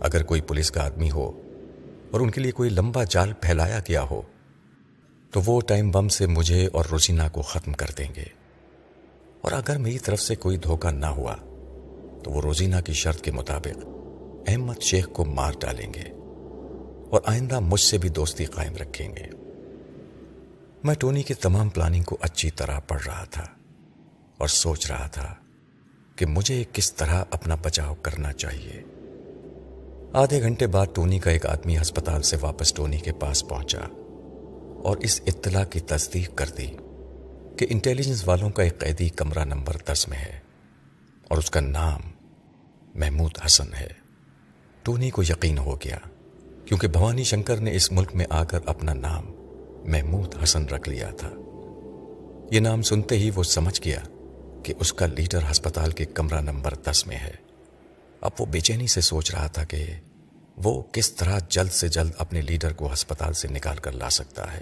اگر 0.00 0.22
کوئی 0.22 0.40
پولیس 0.40 0.70
کا 0.70 0.84
آدمی 0.84 1.10
ہو 1.10 1.32
اور 2.10 2.20
ان 2.20 2.30
کے 2.30 2.40
لیے 2.40 2.52
کوئی 2.52 2.70
لمبا 2.70 3.04
جال 3.04 3.32
پھیلایا 3.32 3.78
گیا 3.88 4.02
ہو، 4.02 4.22
تو 5.30 5.40
وہ 5.46 5.60
ٹائم 5.60 5.90
بم 5.90 6.08
سے 6.08 6.26
مجھے 6.26 6.68
اور 6.72 6.84
روزینہ 6.92 7.22
کو 7.32 7.42
ختم 7.42 7.72
کر 7.72 7.86
دیں 7.98 8.08
گے۔ 8.16 8.24
اور 9.40 9.52
اگر 9.52 9.78
میری 9.78 9.98
طرف 9.98 10.20
سے 10.20 10.34
کوئی 10.34 10.56
دھوکہ 10.56 10.90
نہ 10.90 11.06
ہوا، 11.06 11.36
تو 12.24 12.30
وہ 12.30 12.40
روزینہ 12.40 12.76
کی 12.84 12.92
شرط 12.92 13.20
کے 13.20 13.30
مطابق 13.30 13.84
احمد 14.48 14.80
شیخ 14.80 15.08
کو 15.08 15.24
مار 15.24 15.52
ڈالیں 15.60 15.94
گے 15.94 16.10
اور 17.10 17.20
آئندہ 17.24 17.60
مجھ 17.60 17.80
سے 17.80 17.98
بھی 17.98 18.08
دوستی 18.08 18.44
قائم 18.44 18.74
رکھیں 18.76 19.16
گے۔ 19.16 19.26
میں 20.84 20.94
ٹونی 20.94 21.22
کی 21.22 21.34
تمام 21.34 21.68
پلاننگ 21.68 22.02
کو 22.02 22.16
اچھی 22.20 22.50
طرح 22.50 22.78
پڑھ 22.78 23.02
رہا 23.06 23.24
تھا۔ 23.24 23.46
اور 24.38 24.48
سوچ 24.48 24.90
رہا 24.90 25.06
تھا 25.06 25.34
کہ 26.16 26.26
مجھے 26.26 26.64
کس 26.72 26.94
طرح 26.94 27.24
اپنا 27.30 27.54
بچاؤ 27.54 27.94
کرنا 27.94 28.32
چاہیے۔ 28.32 28.82
آدھے 30.12 30.42
گھنٹے 30.42 30.66
بعد 30.66 30.86
ٹونی 30.94 31.18
کا 31.18 31.30
ایک 31.30 31.46
آدمی 31.46 31.76
ہسپتال 31.76 32.22
سے 32.22 32.36
واپس 32.40 32.72
ٹونی 32.72 32.98
کے 32.98 33.12
پاس 33.12 33.48
پہنچا 33.48 33.80
اور 34.82 34.96
اس 34.96 35.20
اطلاع 35.26 35.64
کی 35.64 35.80
تصدیق 35.80 36.34
کر 36.34 36.46
دی 36.58 36.66
کہ 37.56 37.66
انٹیلیجنس 37.70 38.28
والوں 38.28 38.50
کا 38.50 38.62
ایک 38.62 38.78
قیدی 38.78 39.08
کمرہ 39.08 39.44
نمبر 39.44 39.76
دس 39.86 40.08
میں 40.08 40.18
ہے 40.18 40.40
اور 41.28 41.38
اس 41.38 41.50
کا 41.50 41.60
نام 41.60 42.00
محمود 42.94 43.30
حسن 43.46 43.74
ہے۔ 43.74 43.88
ٹونی 44.82 45.10
کو 45.10 45.22
یقین 45.22 45.58
ہو 45.58 45.76
گیا 45.76 45.98
کیونکہ 46.64 46.88
بھوانی 46.88 47.24
شنکر 47.24 47.56
نے 47.56 47.74
اس 47.74 47.92
ملک 47.92 48.14
میں 48.14 48.26
آ 48.30 48.44
کر 48.44 48.58
اپنا 48.66 48.92
نام 48.92 49.24
محمود 49.84 50.34
حسن 50.42 50.64
رکھ 50.64 50.88
لیا 50.88 51.10
تھا۔ 51.10 51.30
یہ 52.50 52.60
نام 52.60 52.82
سنتے 52.82 53.18
ہی 53.18 53.30
وہ 53.34 53.42
سمجھ 53.42 53.80
گیا 53.84 54.00
کہ 54.64 54.74
اس 54.78 54.92
کا 54.92 55.06
لیڈر 55.06 55.38
ہسپتال 55.50 55.90
کے 55.90 56.04
کمرہ 56.04 56.40
نمبر 56.40 56.74
دس 56.74 57.06
میں 57.06 57.16
ہے۔ 57.16 57.30
اب 58.20 58.30
وہ 58.38 58.46
بے 58.46 58.60
چینی 58.60 58.86
سے 58.86 59.00
سوچ 59.00 59.34
رہا 59.34 59.46
تھا 59.46 59.64
کہ 59.64 59.84
وہ 60.56 60.82
کس 60.92 61.12
طرح 61.12 61.38
جلد 61.48 61.70
سے 61.70 61.88
جلد 61.88 62.10
اپنے 62.18 62.40
لیڈر 62.40 62.72
کو 62.72 62.92
ہسپتال 62.92 63.32
سے 63.32 63.48
نکال 63.48 63.76
کر 63.76 63.92
لا 63.92 64.10
سکتا 64.10 64.52
ہے۔ 64.52 64.60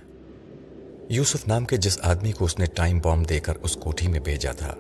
یوسف 1.09 1.49
نام 1.49 1.65
کے 1.65 1.77
جس 1.77 1.99
آدمی 2.03 2.33
کو 2.33 2.45
اس 2.45 2.59
نے 2.59 2.67
ٹائم 2.67 2.99
بام 2.99 3.23
دے 3.23 3.41
کر 3.41 3.57
اس 3.57 3.77
کوٹھی 3.77 4.09
میں 4.09 4.21
بھیجا 4.21 4.53
تھا، 4.53 4.75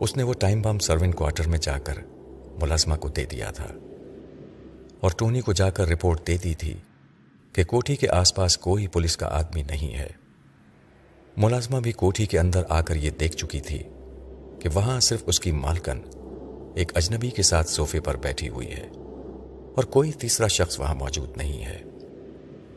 اس 0.00 0.16
نے 0.16 0.22
وہ 0.22 0.32
ٹائم 0.32 0.62
بام 0.62 0.78
سروین 0.78 1.12
کوارٹر 1.12 1.48
میں 1.48 1.58
جا 1.58 1.78
کر 1.78 1.94
ملازمہ 2.62 2.94
کو 2.94 3.08
دے 3.08 3.24
دیا 3.24 3.50
تھا۔ 3.50 3.66
اور 5.00 5.10
ٹونی 5.18 5.40
کو 5.40 5.52
جا 5.52 5.70
کر 5.70 5.88
رپورٹ 5.88 6.26
دے 6.26 6.36
دی 6.36 6.54
تھی 6.54 6.74
کہ 7.52 7.64
کوٹھی 7.64 7.96
کے 7.96 8.08
آس 8.08 8.34
پاس 8.34 8.58
کوئی 8.58 8.86
پولیس 8.86 9.16
کا 9.16 9.26
آدمی 9.26 9.62
نہیں 9.62 9.94
ہے۔ 9.94 10.08
ملازمہ 11.36 11.80
بھی 11.80 11.92
کوٹھی 11.92 12.26
کے 12.26 12.38
اندر 12.38 12.62
آ 12.68 12.80
کر 12.80 12.96
یہ 12.96 13.10
دیکھ 13.10 13.36
چکی 13.36 13.60
تھی۔ 13.60 13.82
کہ 14.66 14.70
وہاں 14.74 15.00
صرف 15.00 15.22
اس 15.26 15.40
کی 15.40 15.52
مالکن 15.52 16.00
ایک 16.74 16.96
اجنبی 16.96 17.30
کے 17.30 17.42
ساتھ 17.42 17.68
صوفے 17.68 18.00
پر 18.00 18.16
بیٹھی 18.16 18.48
ہوئی 18.48 18.70
ہے 18.70 18.88
اور 19.74 19.82
کوئی 19.82 20.12
تیسرا 20.12 20.46
شخص 20.46 20.80
وہاں 20.80 20.94
موجود 20.94 21.36
نہیں 21.36 21.64
ہے۔ 21.64 21.82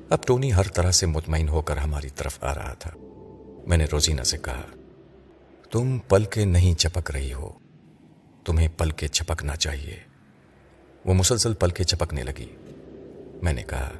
اب 0.09 0.25
ٹونی 0.25 0.53
ہر 0.53 0.63
طرح 0.63 0.91
سے 0.91 1.05
مطمئن 1.05 1.49
ہو 1.49 1.61
کر 1.61 1.77
ہماری 1.77 2.09
طرف 2.09 2.43
آ 2.43 2.55
رہا 2.55 2.73
تھا۔ 2.73 2.91
میں 3.67 3.77
نے 3.77 3.85
روزینہ 3.91 4.21
سے 4.21 4.37
کہا، 4.37 4.61
تم 5.71 5.97
پل 5.97 6.23
کے 6.23 6.45
نہیں 6.45 6.79
چپک 6.79 7.11
رہی 7.11 7.33
ہو۔ 7.33 7.51
تمہیں 8.45 8.67
پل 8.77 8.91
کے 8.91 9.07
چپکنا 9.07 9.55
چاہیے 9.55 9.97
وہ 11.05 11.13
مسلسل 11.13 11.53
پل 11.53 11.69
کے 11.69 11.83
چپکنے 11.83 12.23
لگی۔ 12.23 12.55
میں 13.41 13.53
نے 13.53 13.63
کہا، 13.63 13.91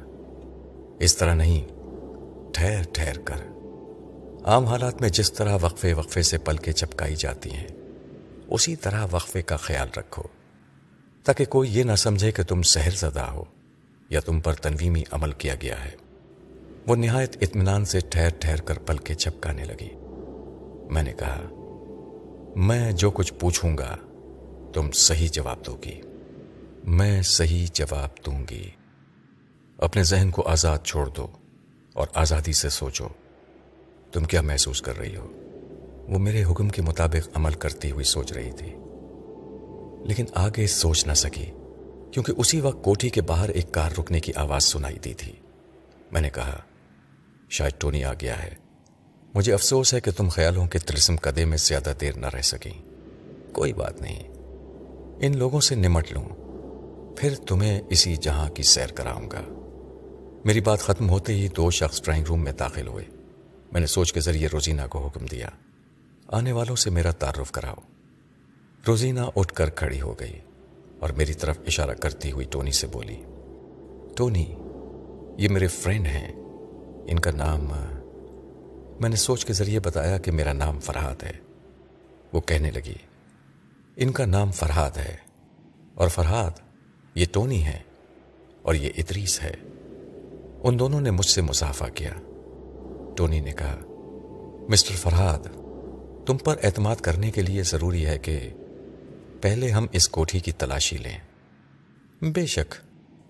اس 0.99 1.17
طرح 1.17 1.33
نہیں، 1.33 1.63
ٹھہر 2.53 2.83
ٹھہر 2.93 3.19
کر۔ 3.19 3.37
عام 4.43 4.65
حالات 4.65 5.01
میں 5.01 5.09
جس 5.09 5.33
طرح 5.33 5.57
وقفے 5.61 5.93
وقفے 5.93 6.21
سے 6.21 6.37
پل 6.37 6.57
کے 6.57 6.71
چپکائی 6.71 7.15
جاتی 7.15 7.51
ہیں 7.51 7.67
اسی 8.49 8.75
طرح 8.75 9.05
وقفے 9.11 9.41
کا 9.41 9.57
خیال 9.57 9.87
رکھو، 9.97 10.23
تاکہ 11.23 11.45
کوئی 11.45 11.77
یہ 11.77 11.83
نہ 11.83 11.95
سمجھے 11.95 12.31
کہ 12.31 12.43
تم 12.43 12.61
سہر 12.61 12.91
زدہ 12.91 13.19
ہو 13.19 13.43
یا 14.09 14.19
تم 14.19 14.39
پر 14.39 14.53
تنویمی 14.53 15.03
عمل 15.11 15.31
کیا 15.31 15.55
گیا 15.61 15.85
ہے۔ 15.85 15.91
وہ 16.87 16.95
نہایت 16.95 17.37
اطمینان 17.41 17.85
سے 17.85 17.99
ٹھہر 17.99 18.29
ٹھہر 18.39 18.61
کر 18.61 18.77
پل 18.77 18.97
کے 18.97 19.13
لگی۔ 19.45 19.89
میں 20.89 21.03
نے 21.03 21.13
کہا، 21.13 21.41
میں 22.55 22.91
جو 22.91 23.11
کچھ 23.11 23.33
پوچھوں 23.33 23.77
گا، 23.77 23.97
تم 24.73 24.91
صحیح 24.91 25.27
جواب 25.31 25.65
دو 25.65 25.77
گی۔ 25.85 26.01
میں 26.83 27.21
صحیح 27.21 27.67
جواب 27.73 28.09
دوں 28.25 28.45
گی۔ 28.49 28.69
اپنے 29.77 30.03
ذہن 30.03 30.31
کو 30.31 30.41
آزاد 30.41 30.77
چھوڑ 30.83 31.09
دو 31.09 31.27
اور 31.93 32.07
آزادی 32.13 32.53
سے 32.53 32.69
سوچو، 32.69 33.07
تم 34.11 34.23
کیا 34.23 34.41
محسوس 34.41 34.81
کر 34.81 34.97
رہی 34.97 35.15
ہو؟ 35.15 35.48
وہ 36.09 36.19
میرے 36.19 36.43
حکم 36.43 36.69
کے 36.69 36.81
مطابق 36.81 37.29
عمل 37.33 37.53
کرتی 37.53 37.91
ہوئی 37.91 38.05
سوچ 38.05 38.33
رہی 38.33 38.51
تھی۔ 38.51 38.75
لیکن 40.07 40.25
آگے 40.33 40.67
سوچ 40.67 41.07
نہ 41.07 41.13
سکی، 41.13 41.45
کیونکہ 42.11 42.33
اسی 42.37 42.61
وقت 42.61 42.83
کوٹھی 42.83 43.09
کے 43.09 43.21
باہر 43.21 43.49
ایک 43.49 43.71
کار 43.71 43.91
رکنے 43.99 44.19
کی 44.19 44.31
آواز 44.35 44.63
سنائی 44.63 44.99
دی 44.99 45.13
تھی۔ 45.13 45.33
میں 46.11 46.21
نے 46.21 46.29
کہا، 46.29 46.59
شاید 47.49 47.71
ٹونی 47.77 48.03
آ 48.03 48.13
گیا 48.13 48.43
ہے۔ 48.43 48.49
مجھے 49.33 49.53
افسوس 49.53 49.93
ہے 49.93 49.99
کہ 49.99 50.11
تم 50.11 50.29
خیالوں 50.29 50.67
کے 50.67 50.79
تلسم 50.79 51.15
قدے 51.21 51.45
میں 51.45 51.57
زیادہ 51.57 51.93
دیر 52.01 52.15
نہ 52.15 52.25
رہ 52.33 52.41
سکیں۔ 52.41 52.73
کوئی 53.51 53.73
بات 53.73 54.01
نہیں۔ 54.01 54.23
ان 55.19 55.37
لوگوں 55.37 55.61
سے 55.61 55.75
نمٹ 55.75 56.11
لوں۔ 56.11 56.25
پھر 57.17 57.35
تمہیں 57.35 57.81
اسی 57.89 58.15
جہاں 58.15 58.49
کی 58.49 58.63
سیر 58.63 58.87
کراؤں 58.87 59.31
گا۔ 59.31 59.41
میری 60.45 60.61
بات 60.61 60.79
ختم 60.79 61.09
ہوتے 61.09 61.33
ہی 61.33 61.47
دو 61.47 61.71
شخص 61.71 62.01
ڈرائنگ 62.03 62.23
روم 62.23 62.43
میں 62.43 62.51
داخل 62.51 62.87
ہوئے۔ 62.87 63.05
میں 63.71 63.81
نے 63.81 63.87
سوچ 63.87 64.13
کے 64.13 64.19
ذریعے 64.19 64.47
روزینہ 64.53 64.81
کو 64.89 65.07
حکم 65.07 65.25
دیا۔ 65.25 65.49
آنے 66.31 66.51
والوں 66.51 66.75
سے 66.75 66.89
میرا 66.89 67.11
تعارف 67.11 67.51
کراؤ۔ 67.51 67.75
روزینہ 68.87 69.19
اٹھ 69.35 69.53
کر 69.53 69.69
کھڑی 69.69 70.01
ہو 70.01 70.19
گئی 70.19 70.39
اور 70.99 71.09
میری 71.09 71.33
طرف 71.33 71.59
اشارہ 71.67 71.93
کرتی 71.93 72.31
ہوئی 72.31 72.45
ٹونی 72.49 72.71
سے 72.71 72.87
بولی، 72.87 73.23
ٹونی، 74.15 74.55
یہ 75.37 75.49
میرے 75.49 75.67
فرینڈ 75.67 76.05
ہیں۔ 76.05 76.31
ان 77.05 77.19
کا 77.19 77.31
نام، 77.31 77.63
میں 78.99 79.09
نے 79.09 79.15
سوچ 79.15 79.45
کے 79.45 79.53
ذریعے 79.53 79.79
بتایا 79.79 80.17
کہ 80.17 80.31
میرا 80.31 80.53
نام 80.53 80.79
فرحاد 80.79 81.23
ہے۔ 81.23 81.31
وہ 82.33 82.41
کہنے 82.41 82.71
لگی، 82.71 82.95
ان 83.95 84.11
کا 84.11 84.25
نام 84.25 84.51
فرحاد 84.51 84.91
ہے۔ 84.91 85.15
اور 85.93 86.07
فرحاد 86.07 86.51
یہ 87.15 87.25
ٹونی 87.31 87.65
ہے 87.65 87.79
اور 88.61 88.75
یہ 88.75 88.89
ادریس 88.97 89.41
ہے۔ 89.41 89.53
ان 90.63 90.79
دونوں 90.79 91.01
نے 91.01 91.11
مجھ 91.11 91.25
سے 91.25 91.41
مسافہ 91.41 91.85
کیا۔ 91.95 92.13
ٹونی 93.15 93.39
نے 93.39 93.51
کہا، 93.51 93.77
مسٹر 94.69 94.95
فرحاد 94.95 95.58
تم 96.29 96.37
پر 96.37 96.55
اعتماد 96.63 96.95
کرنے 96.95 97.31
کے 97.31 97.41
لیے 97.41 97.63
ضروری 97.63 98.05
ہے 98.05 98.19
کہ 98.19 98.53
پہلے 99.41 99.71
ہم 99.71 99.85
اس 99.91 100.09
کوٹھی 100.09 100.39
کی 100.39 100.51
تلاشی 100.51 100.97
لیں۔ 100.97 101.17
بے 102.21 102.45
شک، 102.45 102.75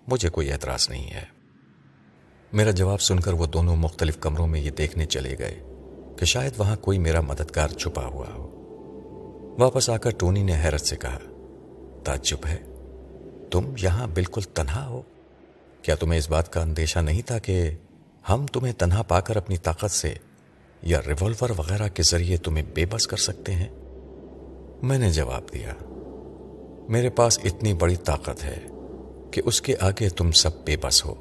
مجھے 0.07 0.29
کوئی 0.29 0.51
اعتراض 0.51 0.89
نہیں 0.89 1.13
ہے۔ 1.13 1.25
میرا 2.53 2.71
جواب 2.71 3.01
سن 3.01 3.19
کر 3.19 3.33
وہ 3.33 3.45
دونوں 3.45 3.75
مختلف 3.75 4.17
کمروں 4.19 4.47
میں 4.47 4.59
یہ 4.59 4.71
دیکھنے 4.71 5.05
چلے 5.05 5.35
گئے 5.39 5.59
کہ 6.17 6.25
شاید 6.25 6.53
وہاں 6.57 6.75
کوئی 6.75 6.97
میرا 6.97 7.21
مددگار 7.21 7.67
چھپا 7.67 8.05
ہوا 8.05 8.27
ہو۔ 8.33 8.45
واپس 9.59 9.89
آ 9.89 9.97
کر 9.97 10.09
ٹونی 10.09 10.43
نے 10.43 10.63
حیرت 10.63 10.81
سے 10.81 10.95
کہا، 10.95 11.19
تعجب 12.03 12.47
ہے، 12.47 12.57
تم 13.51 13.73
یہاں 13.77 14.07
بالکل 14.07 14.41
تنہا 14.41 14.87
ہو۔ 14.87 15.01
کیا 15.81 15.95
تمہیں 15.95 16.19
اس 16.19 16.29
بات 16.29 16.53
کا 16.53 16.61
اندیشہ 16.61 16.99
نہیں 16.99 17.21
تھا 17.21 17.39
کہ 17.39 17.71
ہم 18.29 18.45
تمہیں 18.45 18.73
تنہا 18.73 19.01
پا 19.01 19.19
کر 19.19 19.35
اپنی 19.35 19.57
طاقت 19.57 19.91
سے 19.91 20.13
یا 20.81 20.99
ریوالور 21.07 21.49
وغیرہ 21.57 21.87
کے 21.89 22.03
ذریعے 22.03 22.37
تمہیں 22.37 22.63
بے 22.73 22.85
بس 22.85 23.07
کر 23.07 23.17
سکتے 23.17 23.53
ہیں؟ 23.53 23.67
میں 24.81 24.97
نے 24.97 25.09
جواب 25.11 25.53
دیا، 25.53 25.73
میرے 26.89 27.09
پاس 27.09 27.39
اتنی 27.43 27.73
بڑی 27.73 27.95
طاقت 27.95 28.43
ہے 28.43 28.59
کہ 29.31 29.41
اس 29.45 29.61
کے 29.61 29.75
آگے 29.79 30.09
تم 30.09 30.31
سب 30.31 30.63
بے 30.65 30.77
بس 30.77 31.05
ہو، 31.05 31.15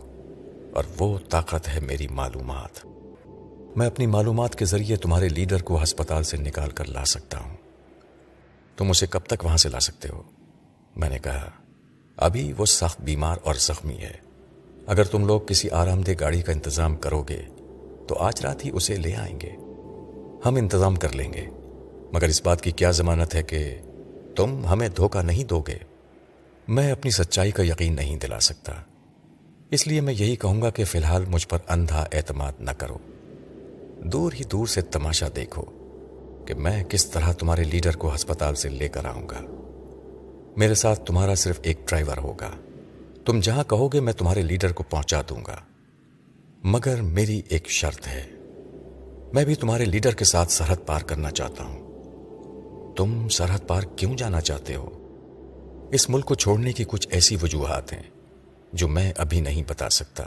اور 0.75 0.85
وہ 0.99 1.19
طاقت 1.29 1.69
ہے 1.69 1.81
میری 1.81 2.09
معلومات۔ 2.09 2.87
میں 3.77 3.87
اپنی 3.87 4.07
معلومات 4.07 4.55
کے 4.57 4.65
ذریعے 4.65 4.97
تمہارے 4.97 5.29
لیڈر 5.29 5.63
کو 5.63 5.83
ہسپتال 5.83 6.23
سے 6.23 6.37
نکال 6.37 6.71
کر 6.71 6.85
لا 6.85 7.05
سکتا 7.05 7.39
ہوں۔ 7.41 7.57
تم 8.77 8.91
اسے 8.91 9.07
کب 9.07 9.21
تک 9.21 9.45
وہاں 9.45 9.57
سے 9.57 9.69
لا 9.69 9.81
سکتے 9.81 10.09
ہو؟ 10.09 10.23
میں 10.97 11.09
نے 11.09 11.19
کہا، 11.19 11.51
ابھی 12.17 12.53
وہ 12.59 12.67
سخت 12.67 13.01
بیمار 13.01 13.37
اور 13.43 13.55
زخمی 13.55 13.97
ہے۔ 13.97 14.17
اگر 14.87 15.05
تم 15.05 15.27
لوگ 15.27 15.41
کسی 15.41 15.71
آرام 15.71 16.03
دہ 16.03 16.13
گاڑی 16.21 16.43
کا 16.43 16.53
انتظام 16.53 16.97
کرو 16.97 17.23
گے 17.23 17.43
تو 18.09 18.15
آج 18.15 18.41
رات 18.41 18.65
ہی 18.65 18.71
اسے 18.71 18.97
لے 18.97 19.15
آئیں 19.15 19.41
گے۔ 19.41 19.51
ہم 20.45 20.55
انتظام 20.55 20.97
کر 20.97 21.13
لیں 21.13 21.33
گے۔ 21.33 21.47
مگر 22.13 22.29
اس 22.29 22.43
بات 22.43 22.61
کی 22.61 22.71
کیا 22.71 22.91
ضمانت 22.91 23.35
ہے 23.35 23.43
کہ 23.43 23.79
تم 24.37 24.67
ہمیں 24.67 24.89
دھوکہ 24.89 25.23
نہیں 25.23 25.45
دو 25.45 25.61
گے۔ 25.61 25.79
میں 26.69 26.93
اپنی 26.93 27.11
سچائی 27.11 27.51
کا 27.51 27.63
یقین 27.63 27.97
نہیں 27.97 28.17
دلا 28.17 28.41
سکتا۔ 28.41 28.73
اس 29.71 29.87
لیے 29.87 30.01
میں 30.01 30.13
یہی 30.13 30.37
کہوں 30.37 30.63
گا 30.63 30.71
کہ 30.71 30.85
فی 30.85 30.99
الحال 30.99 31.25
مجھ 31.29 31.49
پر 31.49 31.59
اندھا 31.69 32.07
اعتماد 32.13 32.53
نہ 32.61 32.71
کرو۔ 32.71 32.99
دور 34.05 34.33
ہی 34.33 34.45
دور 34.45 34.67
سے 34.67 34.81
تماشا 34.81 35.27
دیکھو 35.37 35.63
کہ 36.47 36.55
میں 36.55 36.85
کس 36.85 37.07
طرح 37.07 37.33
تمہارے 37.33 37.65
لیڈر 37.65 37.97
کو 37.97 38.15
ہسپتال 38.15 38.55
سے 38.55 38.69
لے 38.69 38.89
کر 38.89 39.05
آؤں 39.05 39.29
گا۔ 39.29 39.41
میرے 40.57 40.75
ساتھ 40.75 41.01
تمہارا 41.07 41.35
صرف 41.35 41.61
ایک 41.63 41.81
ڈرائیور 41.89 42.17
ہوگا۔ 42.17 42.51
تم 43.25 43.41
جہاں 43.41 43.65
کہو 43.65 43.89
گے 43.89 44.01
میں 44.01 44.13
تمہارے 44.13 44.43
لیڈر 44.43 44.73
کو 44.73 44.83
پہنچا 44.83 45.23
دوں 45.29 45.41
گا۔ 45.47 45.57
مگر 46.65 47.03
میری 47.03 47.43
ایک 47.49 47.71
شرط 47.71 48.09
ہے۔ 48.09 48.27
میں 49.33 49.45
بھی 49.45 49.55
تمہارے 49.55 49.85
لیڈر 49.85 50.15
کے 50.15 50.25
ساتھ 50.25 50.53
سرحد 50.53 50.77
پار 50.87 51.01
کرنا 51.01 51.31
چاہتا 51.31 51.65
ہوں۔ 51.65 51.89
تم 52.97 53.29
سرحد 53.29 53.59
پار 53.67 53.83
کیوں 53.83 54.17
جانا 54.17 54.41
چاہتے 54.41 54.75
ہو؟ 54.75 54.91
اس 55.93 56.11
ملک 56.11 56.25
کو 56.25 56.35
چھوڑنے 56.35 56.73
کی 56.73 56.85
کچھ 56.89 57.09
ایسی 57.11 57.37
وجوہات 57.43 57.93
ہیں 57.93 58.03
جو 58.73 58.89
میں 58.89 59.13
ابھی 59.17 59.41
نہیں 59.41 59.63
بتا 59.69 59.89
سکتا۔ 59.89 60.25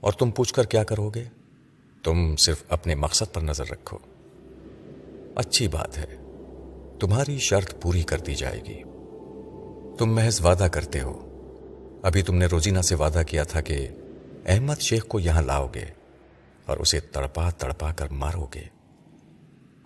اور 0.00 0.12
تم 0.12 0.30
پوچھ 0.30 0.54
کر 0.54 0.64
کیا 0.64 0.84
کرو 0.84 1.10
گے؟ 1.10 1.24
تم 2.02 2.36
صرف 2.36 2.62
اپنے 2.68 2.94
مقصد 2.94 3.34
پر 3.34 3.40
نظر 3.40 3.64
رکھو۔ 3.70 3.98
اچھی 5.34 5.68
بات 5.68 5.98
ہے۔ 5.98 6.16
تمہاری 7.00 7.38
شرط 7.38 7.82
پوری 7.82 8.02
کر 8.02 8.18
دی 8.18 8.34
جائے 8.34 8.60
گی۔ 8.68 8.82
تم 9.98 10.14
محض 10.14 10.40
وعدہ 10.40 10.68
کرتے 10.72 11.00
ہو۔ 11.00 11.24
ابھی 12.02 12.22
تم 12.22 12.34
نے 12.34 12.46
روزینہ 12.46 12.80
سے 12.80 12.94
وعدہ 12.94 13.22
کیا 13.26 13.44
تھا 13.44 13.60
کہ 13.60 13.88
احمد 14.48 14.80
شیخ 14.80 15.04
کو 15.04 15.20
یہاں 15.20 15.42
لاؤ 15.42 15.68
گے 15.74 15.84
اور 16.66 16.76
اسے 16.76 17.00
تڑپا 17.00 17.50
تڑپا 17.50 17.92
کر 17.92 18.08
مارو 18.08 18.46
گے۔ 18.54 18.62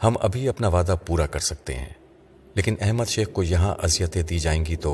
ہم 0.03 0.15
ابھی 0.21 0.49
اپنا 0.49 0.69
وعدہ 0.69 0.95
پورا 1.07 1.27
کر 1.27 1.39
سکتے 1.39 1.75
ہیں، 1.75 1.93
لیکن 2.55 2.75
احمد 2.81 3.05
شیخ 3.05 3.29
کو 3.33 3.43
یہاں 3.43 3.75
اذیتیں 3.83 4.23
دی 4.23 4.39
جائیں 4.39 4.67
گی 4.67 4.77
تو 4.77 4.93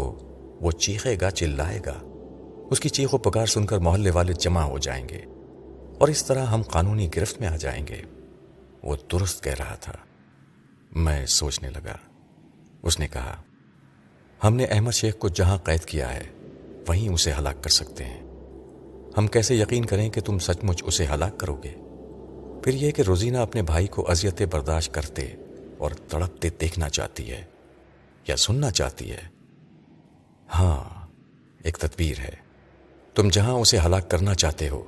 وہ 0.61 0.71
چیخے 0.71 1.17
گا، 1.21 1.31
چلائے 1.31 1.81
گا۔ 1.87 2.01
اس 2.71 2.81
کی 2.81 2.89
چیخ 2.89 3.15
و 3.15 3.19
پکار 3.19 3.47
سن 3.47 3.67
کر 3.67 3.79
محلے 3.79 4.11
والے 4.11 4.33
جمع 4.33 4.61
ہو 4.61 4.79
جائیں 4.79 5.09
گے 5.09 5.23
اور 5.99 6.09
اس 6.09 6.25
طرح 6.25 6.45
ہم 6.45 6.63
قانونی 6.63 7.09
گرفت 7.17 7.41
میں 7.41 7.49
آ 7.49 7.57
جائیں 7.57 7.87
گے۔ 7.87 8.03
وہ 8.83 8.97
درست 9.13 9.45
کہہ 9.45 9.55
رہا 9.59 9.75
تھا۔ 9.75 9.93
میں 10.93 11.27
سوچنے 11.27 11.71
لگا۔ 11.71 11.97
اس 12.83 12.99
نے 12.99 13.09
کہا، 13.09 13.43
ہم 14.45 14.55
نے 14.55 14.65
احمد 14.65 14.93
شیخ 14.93 15.19
کو 15.19 15.29
جہاں 15.29 15.59
قید 15.59 15.85
کیا 15.85 16.15
ہے، 16.15 16.25
وہیں 16.89 17.09
اسے 17.09 17.33
ہلاک 17.33 17.65
کر 17.65 17.71
سکتے 17.71 18.05
ہیں۔ 18.05 18.28
ہم 19.19 19.27
کیسے 19.27 19.55
یقین 19.55 19.85
کریں 19.85 20.11
کہ 20.11 20.21
تم 20.21 20.39
سچ 20.39 20.57
مچ 20.63 20.83
اسے 20.87 21.07
ہلاک 21.15 21.41
کرو 21.41 21.55
گے؟ 21.55 21.75
پھر 22.63 22.75
یہ 22.75 22.91
کہ 22.91 23.03
روزینہ 23.03 23.39
اپنے 23.39 23.63
بھائی 23.63 23.87
کو 23.87 24.11
اذیتیں 24.11 24.47
برداشت 24.47 24.95
کرتے 24.95 25.29
اور 25.79 25.91
تڑپتے 25.91 26.49
دیکھنا 26.61 26.89
چاہتی 26.89 27.31
ہے 27.31 27.45
یا 28.29 28.37
سننا 28.37 28.71
چاہتی 28.71 29.11
ہے۔ 29.11 29.29
ہاں 30.55 31.07
ایک 31.65 31.77
تدبیر 31.77 32.19
ہے۔ 32.19 32.33
تم 33.15 33.29
جہاں 33.29 33.55
اسے 33.55 33.79
ہلاک 33.79 34.11
کرنا 34.11 34.35
چاہتے 34.35 34.69
ہو، 34.69 34.83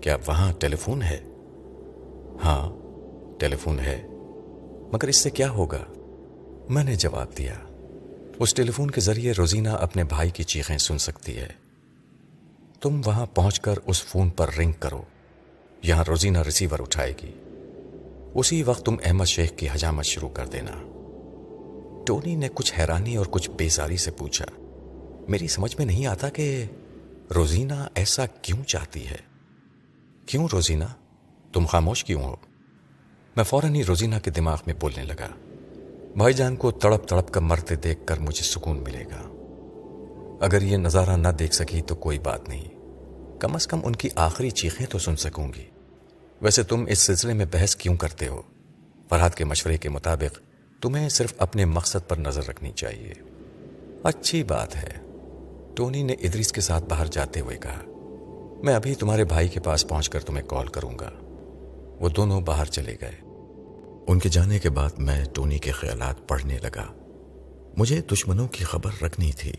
کیا 0.00 0.16
وہاں 0.26 0.52
ٹیلی 0.52 0.76
فون 0.76 1.02
ہے؟ 1.02 1.20
ہاں 2.44 2.76
ٹیلی 3.40 3.56
فون 3.56 3.80
ہے۔ 3.80 4.06
مگر 4.92 5.08
اس 5.08 5.16
سے 5.16 5.30
کیا 5.30 5.50
ہوگا؟ 5.50 5.84
میں 6.68 6.84
نے 6.84 6.94
جواب 6.94 7.38
دیا۔ 7.38 7.54
اس 8.38 8.54
ٹیلی 8.54 8.70
فون 8.70 8.90
کے 8.90 9.00
ذریعے 9.00 9.32
روزینہ 9.32 9.68
اپنے 9.68 10.04
بھائی 10.04 10.30
کی 10.30 10.42
چیخیں 10.42 10.78
سن 10.78 10.98
سکتی 10.98 11.36
ہے۔ 11.36 11.63
تم 12.84 13.00
وہاں 13.04 13.26
پہنچ 13.34 13.60
کر 13.60 13.74
اس 13.86 14.02
فون 14.02 14.30
پر 14.30 14.50
رنگ 14.58 14.72
کرو۔ 14.72 15.02
یہاں 15.82 16.04
روزینہ 16.08 16.38
ریسیور 16.38 16.78
اٹھائے 16.78 17.12
گی۔ 17.22 17.32
اسی 18.34 18.62
وقت 18.62 18.86
تم 18.86 18.96
احمد 19.04 19.24
شیخ 19.24 19.50
کی 19.56 19.68
حجامت 19.72 20.04
شروع 20.04 20.28
کر 20.28 20.46
دینا۔ 20.46 20.72
ٹونی 22.06 22.34
نے 22.34 22.48
کچھ 22.54 22.72
حیرانی 22.78 23.16
اور 23.16 23.26
کچھ 23.30 23.50
بیزاری 23.50 23.96
سے 23.96 24.10
پوچھا۔ 24.10 24.44
میری 25.28 25.48
سمجھ 25.48 25.76
میں 25.78 25.86
نہیں 25.86 26.06
آتا 26.06 26.28
کہ 26.28 26.64
روزینہ 27.34 27.88
ایسا 27.94 28.26
کیوں 28.26 28.64
چاہتی 28.64 29.06
ہے۔ 29.06 29.18
کیوں 30.26 30.48
روزینہ؟ 30.52 30.84
تم 31.52 31.66
خاموش 31.66 32.04
کیوں 32.04 32.22
ہو؟ 32.22 32.36
میں 33.36 33.44
فوراً 33.44 33.74
ہی 33.74 33.84
روزینہ 33.84 34.14
کے 34.24 34.30
دماغ 34.30 34.58
میں 34.66 34.74
بولنے 34.80 35.04
لگا۔ 35.04 35.28
بھائی 36.16 36.34
جان 36.34 36.56
کو 36.56 36.70
تڑپ 36.70 37.08
تڑپ 37.08 37.32
کر 37.32 37.40
مرتے 37.40 37.76
دیکھ 37.76 38.00
کر 38.06 38.18
مجھے 38.18 38.42
سکون 38.42 38.76
ملے 38.76 39.04
گا۔ 39.04 39.30
اگر 40.40 40.62
یہ 40.62 40.76
نظارہ 40.76 41.16
نہ 41.16 41.28
دیکھ 41.28 41.54
سکی 41.54 41.82
تو 41.82 41.94
کوئی 41.94 42.18
بات 42.18 42.48
نہیں۔ 42.48 42.73
کم 43.38 43.54
از 43.54 43.66
کم 43.66 43.80
ان 43.84 43.96
کی 43.96 44.08
آخری 44.14 44.50
چیخیں 44.50 44.86
تو 44.86 44.98
سن 44.98 45.16
سکوں 45.16 45.48
گی۔ 45.56 45.64
ویسے 46.40 46.62
تم 46.62 46.84
اس 46.88 46.98
سلسلے 46.98 47.32
میں 47.32 47.46
بحث 47.52 47.76
کیوں 47.76 47.96
کرتے 47.96 48.28
ہو؟ 48.28 48.42
فرحت 49.08 49.34
کے 49.34 49.44
مشورے 49.44 49.78
کے 49.78 49.88
مطابق 49.88 50.40
تمہیں 50.82 51.08
صرف 51.08 51.34
اپنے 51.38 51.64
مقصد 51.64 52.08
پر 52.08 52.16
نظر 52.16 52.48
رکھنی 52.48 52.72
چاہیے۔ 52.72 53.12
اچھی 54.02 54.42
بات 54.42 54.76
ہے۔ 54.76 54.90
ٹونی 55.74 56.02
نے 56.02 56.12
ادریس 56.12 56.52
کے 56.52 56.60
ساتھ 56.60 56.84
باہر 56.84 57.06
جاتے 57.06 57.40
ہوئے 57.40 57.56
کہا، 57.56 57.80
میں 58.62 58.74
ابھی 58.74 58.94
تمہارے 58.94 59.24
بھائی 59.24 59.48
کے 59.48 59.60
پاس 59.60 59.88
پہنچ 59.88 60.10
کر 60.10 60.20
تمہیں 60.20 60.48
کال 60.48 60.66
کروں 60.68 60.98
گا۔ 60.98 61.10
وہ 62.00 62.08
دونوں 62.08 62.40
باہر 62.40 62.64
چلے 62.64 62.96
گئے۔ 63.00 63.14
ان 64.06 64.18
کے 64.18 64.28
جانے 64.28 64.58
کے 64.58 64.70
بعد 64.70 64.90
میں 64.98 65.24
ٹونی 65.34 65.58
کے 65.58 65.70
خیالات 65.70 66.28
پڑھنے 66.28 66.58
لگا۔ 66.58 66.92
مجھے 67.76 68.00
دشمنوں 68.00 68.48
کی 68.48 68.64
خبر 68.64 69.02
رکھنی 69.02 69.32
تھی 69.32 69.52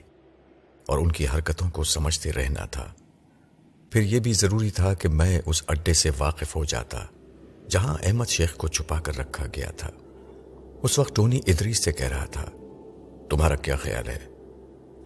اور 0.88 0.98
ان 0.98 1.12
کی 1.12 1.26
حرکتوں 1.28 1.70
کو 1.70 1.84
سمجھتے 1.84 2.34
رہنا 2.34 2.66
تھا۔ 2.66 2.94
پھر 3.96 4.04
یہ 4.04 4.20
بھی 4.20 4.34
ضروری 4.34 4.70
تھا 4.70 4.94
کہ 4.94 5.10
میں 5.10 5.42
اس 5.46 5.64
اڈے 5.68 5.94
سے 5.94 6.10
واقف 6.18 6.56
ہو 6.56 6.66
جاتا، 6.66 7.06
جہاں 7.70 7.98
احمد 8.04 8.26
شیخ 8.26 8.56
کو 8.56 8.68
چھپا 8.68 9.00
کر 9.00 9.18
رکھا 9.18 9.46
گیا 9.56 9.72
تھا۔ 9.72 9.90
اس 10.84 11.00
وقت 11.00 11.16
ٹونی 11.16 11.40
ادریس 11.48 11.84
سے 11.84 11.92
کہہ 11.92 12.08
رہا 12.08 12.26
تھا، 12.26 12.46
تمہارا 13.30 13.56
کیا 13.56 13.76
خیال 13.76 14.08
ہے؟ 14.08 14.20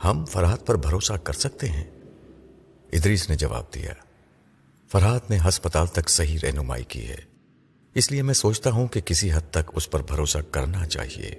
ہم 0.03 0.25
فرحت 0.25 0.65
پر 0.67 0.75
بھروسہ 0.75 1.13
کر 1.13 1.33
سکتے 1.33 1.69
ہیں؟ 1.69 1.83
ادریس 2.93 3.29
نے 3.29 3.35
جواب 3.35 3.63
دیا، 3.73 3.93
فرحت 4.91 5.29
نے 5.29 5.37
ہسپتال 5.47 5.87
تک 5.87 6.09
صحیح 6.09 6.37
رہنمائی 6.43 6.83
کی 6.83 7.07
ہے، 7.07 7.21
اس 7.95 8.11
لیے 8.11 8.21
میں 8.21 8.33
سوچتا 8.33 8.71
ہوں 8.71 8.87
کہ 8.87 9.01
کسی 9.01 9.31
حد 9.31 9.51
تک 9.51 9.71
اس 9.75 9.89
پر 9.89 10.03
بھروسہ 10.03 10.37
کرنا 10.51 10.85
چاہیے۔ 10.85 11.31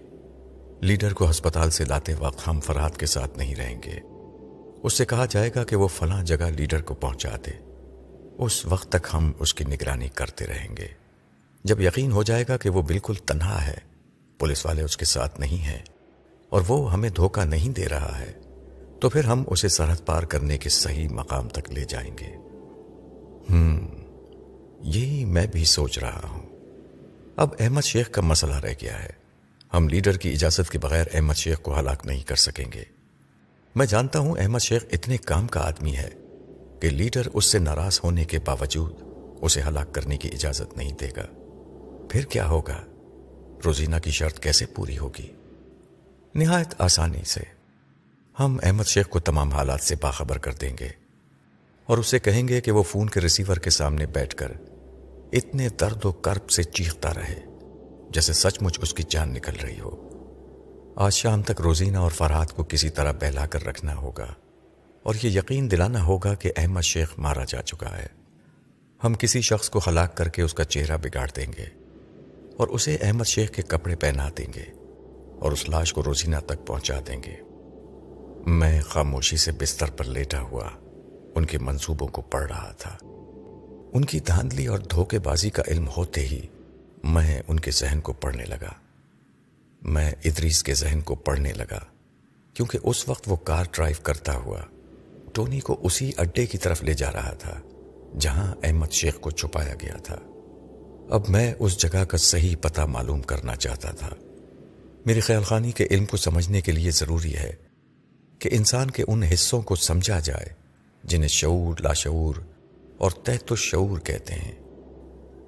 لیڈر 0.81 1.13
کو 1.13 1.31
ہسپتال 1.31 1.71
سے 1.71 1.85
لاتے 1.85 2.15
وقت 2.15 2.49
ہم 2.49 2.61
فرحت 2.61 2.99
کے 2.99 3.07
ساتھ 3.07 3.39
نہیں 3.39 3.55
رہیں 3.55 3.83
گے۔ 3.85 4.01
اس 4.83 4.93
سے 4.93 5.05
کہا 5.05 5.27
جائے 5.31 5.51
گا 5.55 5.65
کہ 5.65 5.77
وہ 5.77 5.89
فلاں 5.89 6.25
جگہ 6.25 6.45
لیڈر 6.57 6.83
کو 6.83 6.95
پہنچا 6.95 7.37
دے۔ 7.47 7.71
اس 8.39 8.67
وقت 8.67 8.89
تک 8.89 9.07
ہم 9.15 9.33
اس 9.39 9.55
کی 9.55 9.65
نگرانی 9.65 10.09
کرتے 10.09 10.47
رہیں 10.47 10.77
گے۔ 10.77 10.87
جب 11.65 11.81
یقین 11.81 12.13
ہو 12.13 12.23
جائے 12.23 12.45
گا 12.49 12.57
کہ 12.57 12.71
وہ 12.71 12.83
بالکل 12.83 13.15
تنہا 13.15 13.67
ہے، 13.67 13.77
پولیس 14.39 14.67
والے 14.67 14.83
اس 14.83 14.97
کے 14.97 15.05
ساتھ 15.05 15.41
نہیں 15.41 15.65
ہیں 15.65 15.79
اور 16.49 16.63
وہ 16.69 16.93
ہمیں 16.93 17.11
دھوکہ 17.11 17.45
نہیں 17.45 17.69
دے 17.69 17.89
رہا 17.89 18.19
ہے، 18.19 18.33
تو 19.01 19.09
پھر 19.09 19.25
ہم 19.25 19.45
اسے 19.47 19.69
سرحد 19.69 19.97
پار 20.07 20.23
کرنے 20.23 20.59
کے 20.59 20.69
صحیح 20.69 21.09
مقام 21.09 21.49
تک 21.49 21.71
لے 21.71 21.85
جائیں 21.85 22.19
گے۔ 22.21 22.37
ہم 23.51 23.87
یہی 24.81 25.25
میں 25.25 25.47
بھی 25.47 25.65
سوچ 25.65 25.99
رہا 25.99 26.21
ہوں۔ 26.25 26.47
اب 27.37 27.49
احمد 27.61 27.83
شیخ 27.83 28.11
کا 28.11 28.23
مسئلہ 28.23 28.55
رہ 28.55 28.75
گیا 28.83 29.03
ہے۔ 29.03 29.11
ہم 29.75 29.89
لیڈر 29.89 30.17
کی 30.17 30.33
اجازت 30.33 30.71
کے 30.71 30.79
بغیر 30.79 31.05
احمد 31.15 31.35
شیخ 31.35 31.61
کو 31.61 31.81
ہلاک 31.81 32.07
نہیں 32.07 32.23
کر 32.23 32.37
سکیں 32.37 32.73
گے۔ 32.75 33.00
میں 33.75 33.87
جانتا 33.87 34.19
ہوں 34.19 34.35
احمد 34.39 34.59
شیخ 34.59 34.85
اتنے 34.93 35.17
کام 35.17 35.47
کا 35.47 35.61
آدمی 35.61 35.97
ہے 35.97 36.11
کہ 36.81 36.91
لیڈر 36.91 37.23
اس 37.33 37.45
سے 37.45 37.59
ناراض 37.59 38.01
ہونے 38.05 38.25
کے 38.25 38.39
باوجود 38.39 38.93
اسے 39.41 39.63
ہلاک 39.63 39.95
کرنے 39.95 40.17
کی 40.17 40.29
اجازت 40.29 40.77
نہیں 40.77 40.93
دے 40.93 41.09
گا۔ 41.17 41.27
پھر 42.11 42.25
کیا 42.25 42.49
ہوگا؟ 42.49 42.85
روزینہ 43.65 43.97
کی 44.05 44.11
شرط 44.11 44.41
کیسے 44.41 44.67
پوری 44.67 44.99
ہوگی؟ 44.99 45.33
نہایت 46.35 46.75
آسانی 46.79 47.25
سے۔ 47.25 47.41
ہم 48.39 48.59
احمد 48.63 48.85
شیخ 48.85 49.09
کو 49.09 49.21
تمام 49.21 49.53
حالات 49.53 49.81
سے 49.81 49.95
باخبر 50.01 50.39
کر 50.39 50.53
دیں 50.53 50.77
گے 50.81 50.89
اور 51.87 51.99
اسے 51.99 52.19
کہیں 52.19 52.49
گے 52.49 52.61
کہ 52.61 52.73
وہ 52.73 52.83
فون 52.83 53.09
کے 53.09 53.21
ریسیور 53.21 53.57
کے 53.57 53.71
سامنے 53.71 54.07
بیٹھ 54.07 54.37
کر 54.37 54.53
اتنے 55.33 55.69
درد 55.69 56.05
و 56.05 56.13
کرب 56.13 56.51
سے 56.51 56.63
چیختا 56.63 57.15
رہے 57.15 57.41
جیسے 58.11 58.33
سچ 58.33 58.63
مچ 58.63 58.79
اس 58.83 58.95
کی 58.95 59.03
جان 59.09 59.35
نکل 59.35 59.57
رہی 59.63 59.81
ہو۔ 59.81 60.10
آج 60.97 61.13
شام 61.13 61.43
تک 61.43 61.61
روزینہ 61.61 61.97
اور 61.97 62.11
فرحات 62.11 62.53
کو 62.53 62.65
کسی 62.65 62.91
طرح 62.91 63.13
بہلا 63.13 63.47
کر 63.47 63.67
رکھنا 63.67 63.97
ہوگا 63.97 64.35
اور 65.03 65.15
یہ 65.23 65.31
یقین 65.31 65.71
دلانا 65.71 66.03
ہوگا 66.03 66.35
کہ 66.35 66.53
احمد 66.57 66.81
شیخ 66.81 67.09
مارا 67.19 67.45
جا 67.49 67.63
چکا 67.63 67.99
ہے۔ 67.99 68.07
ہم 69.05 69.15
کسی 69.15 69.41
شخص 69.41 69.71
کو 69.71 69.81
ہلاک 69.87 70.17
کر 70.17 70.29
کے 70.29 70.43
اس 70.43 70.55
کا 70.55 70.65
چہرہ 70.65 70.97
بگاڑ 70.97 71.31
دیں 71.37 71.53
گے 71.59 71.67
اور 72.57 72.69
اسے 72.69 72.97
احمد 73.01 73.25
شیخ 73.25 73.51
کے 73.51 73.63
کپڑے 73.63 73.97
پہنا 73.97 74.29
دیں 74.39 74.53
گے 74.55 74.65
اور 75.39 75.53
اس 75.53 75.69
لاش 75.69 75.93
کو 75.93 76.03
روزینہ 76.05 76.37
تک 76.47 76.67
پہنچا 76.67 77.01
دیں 77.07 77.23
گے۔ 77.23 77.37
میں 78.47 78.81
خاموشی 78.81 79.37
سے 79.37 79.53
بستر 79.53 79.91
پر 79.91 80.05
لیٹا 80.05 80.41
ہوا 80.41 80.69
ان 81.35 81.45
کے 81.45 81.59
منصوبوں 81.59 82.09
کو 82.09 82.23
پڑھ 82.23 82.47
رہا 82.49 82.73
تھا۔ 82.79 82.97
ان 83.93 84.05
کی 84.05 84.21
دھاندلی 84.21 84.67
اور 84.67 84.79
دھوکے 84.79 85.19
بازی 85.19 85.51
کا 85.51 85.63
علم 85.69 85.89
ہوتے 85.97 86.21
ہی 86.21 86.47
میں 87.05 87.43
ان 87.49 87.61
کے 87.61 87.71
ذہن 87.71 88.01
کو 88.01 88.13
پڑھنے 88.13 88.45
لگا۔ 88.45 88.80
میں 89.83 90.13
ادریس 90.25 90.63
کے 90.63 90.75
ذہن 90.75 91.01
کو 91.01 91.15
پڑھنے 91.15 91.53
لگا، 91.53 91.81
کیونکہ 92.55 92.79
اس 92.83 93.09
وقت 93.09 93.25
وہ 93.27 93.37
کار 93.37 93.65
ڈرائیو 93.71 93.97
کرتا 94.03 94.37
ہوا 94.37 94.61
ٹونی 95.33 95.61
کو 95.61 95.77
اسی 95.83 96.13
اڈے 96.17 96.47
کی 96.47 96.59
طرف 96.59 96.83
لے 96.83 96.95
جا 96.95 97.13
رہا 97.13 97.33
تھا، 97.33 97.61
جہاں 98.19 98.55
احمد 98.63 98.91
شیخ 98.91 99.21
کو 99.21 99.31
چھپایا 99.31 99.75
گیا 99.83 99.97
تھا۔ 99.97 100.17
اب 101.11 101.29
میں 101.29 101.55
اس 101.59 101.79
جگہ 101.79 102.05
کا 102.05 102.17
صحیح 102.17 102.57
پتہ 102.61 102.81
معلوم 102.81 103.23
کرنا 103.23 103.57
چاہتا 103.57 103.91
تھا۔ 103.91 104.11
میری 105.07 105.21
خیال 105.21 105.43
خانی 105.43 105.73
کے 105.73 105.87
علم 105.91 106.05
کو 106.05 106.17
سمجھنے 106.17 106.61
کے 106.61 106.73
لیے 106.73 106.91
ضروری 106.91 107.37
ہے 107.37 107.53
کہ 108.39 108.49
انسان 108.53 108.91
کے 108.91 109.05
ان 109.09 109.23
حصوں 109.23 109.63
کو 109.63 109.77
سمجھا 109.77 110.21
جائے، 110.21 110.47
جنہیں 111.05 111.29
شعور، 111.29 111.81
لاشعور 111.81 112.35
اور 112.99 113.11
تحت 113.11 113.53
و 113.53 113.57
شعور 113.57 113.99
کہتے 113.99 114.35
ہیں۔ 114.35 114.53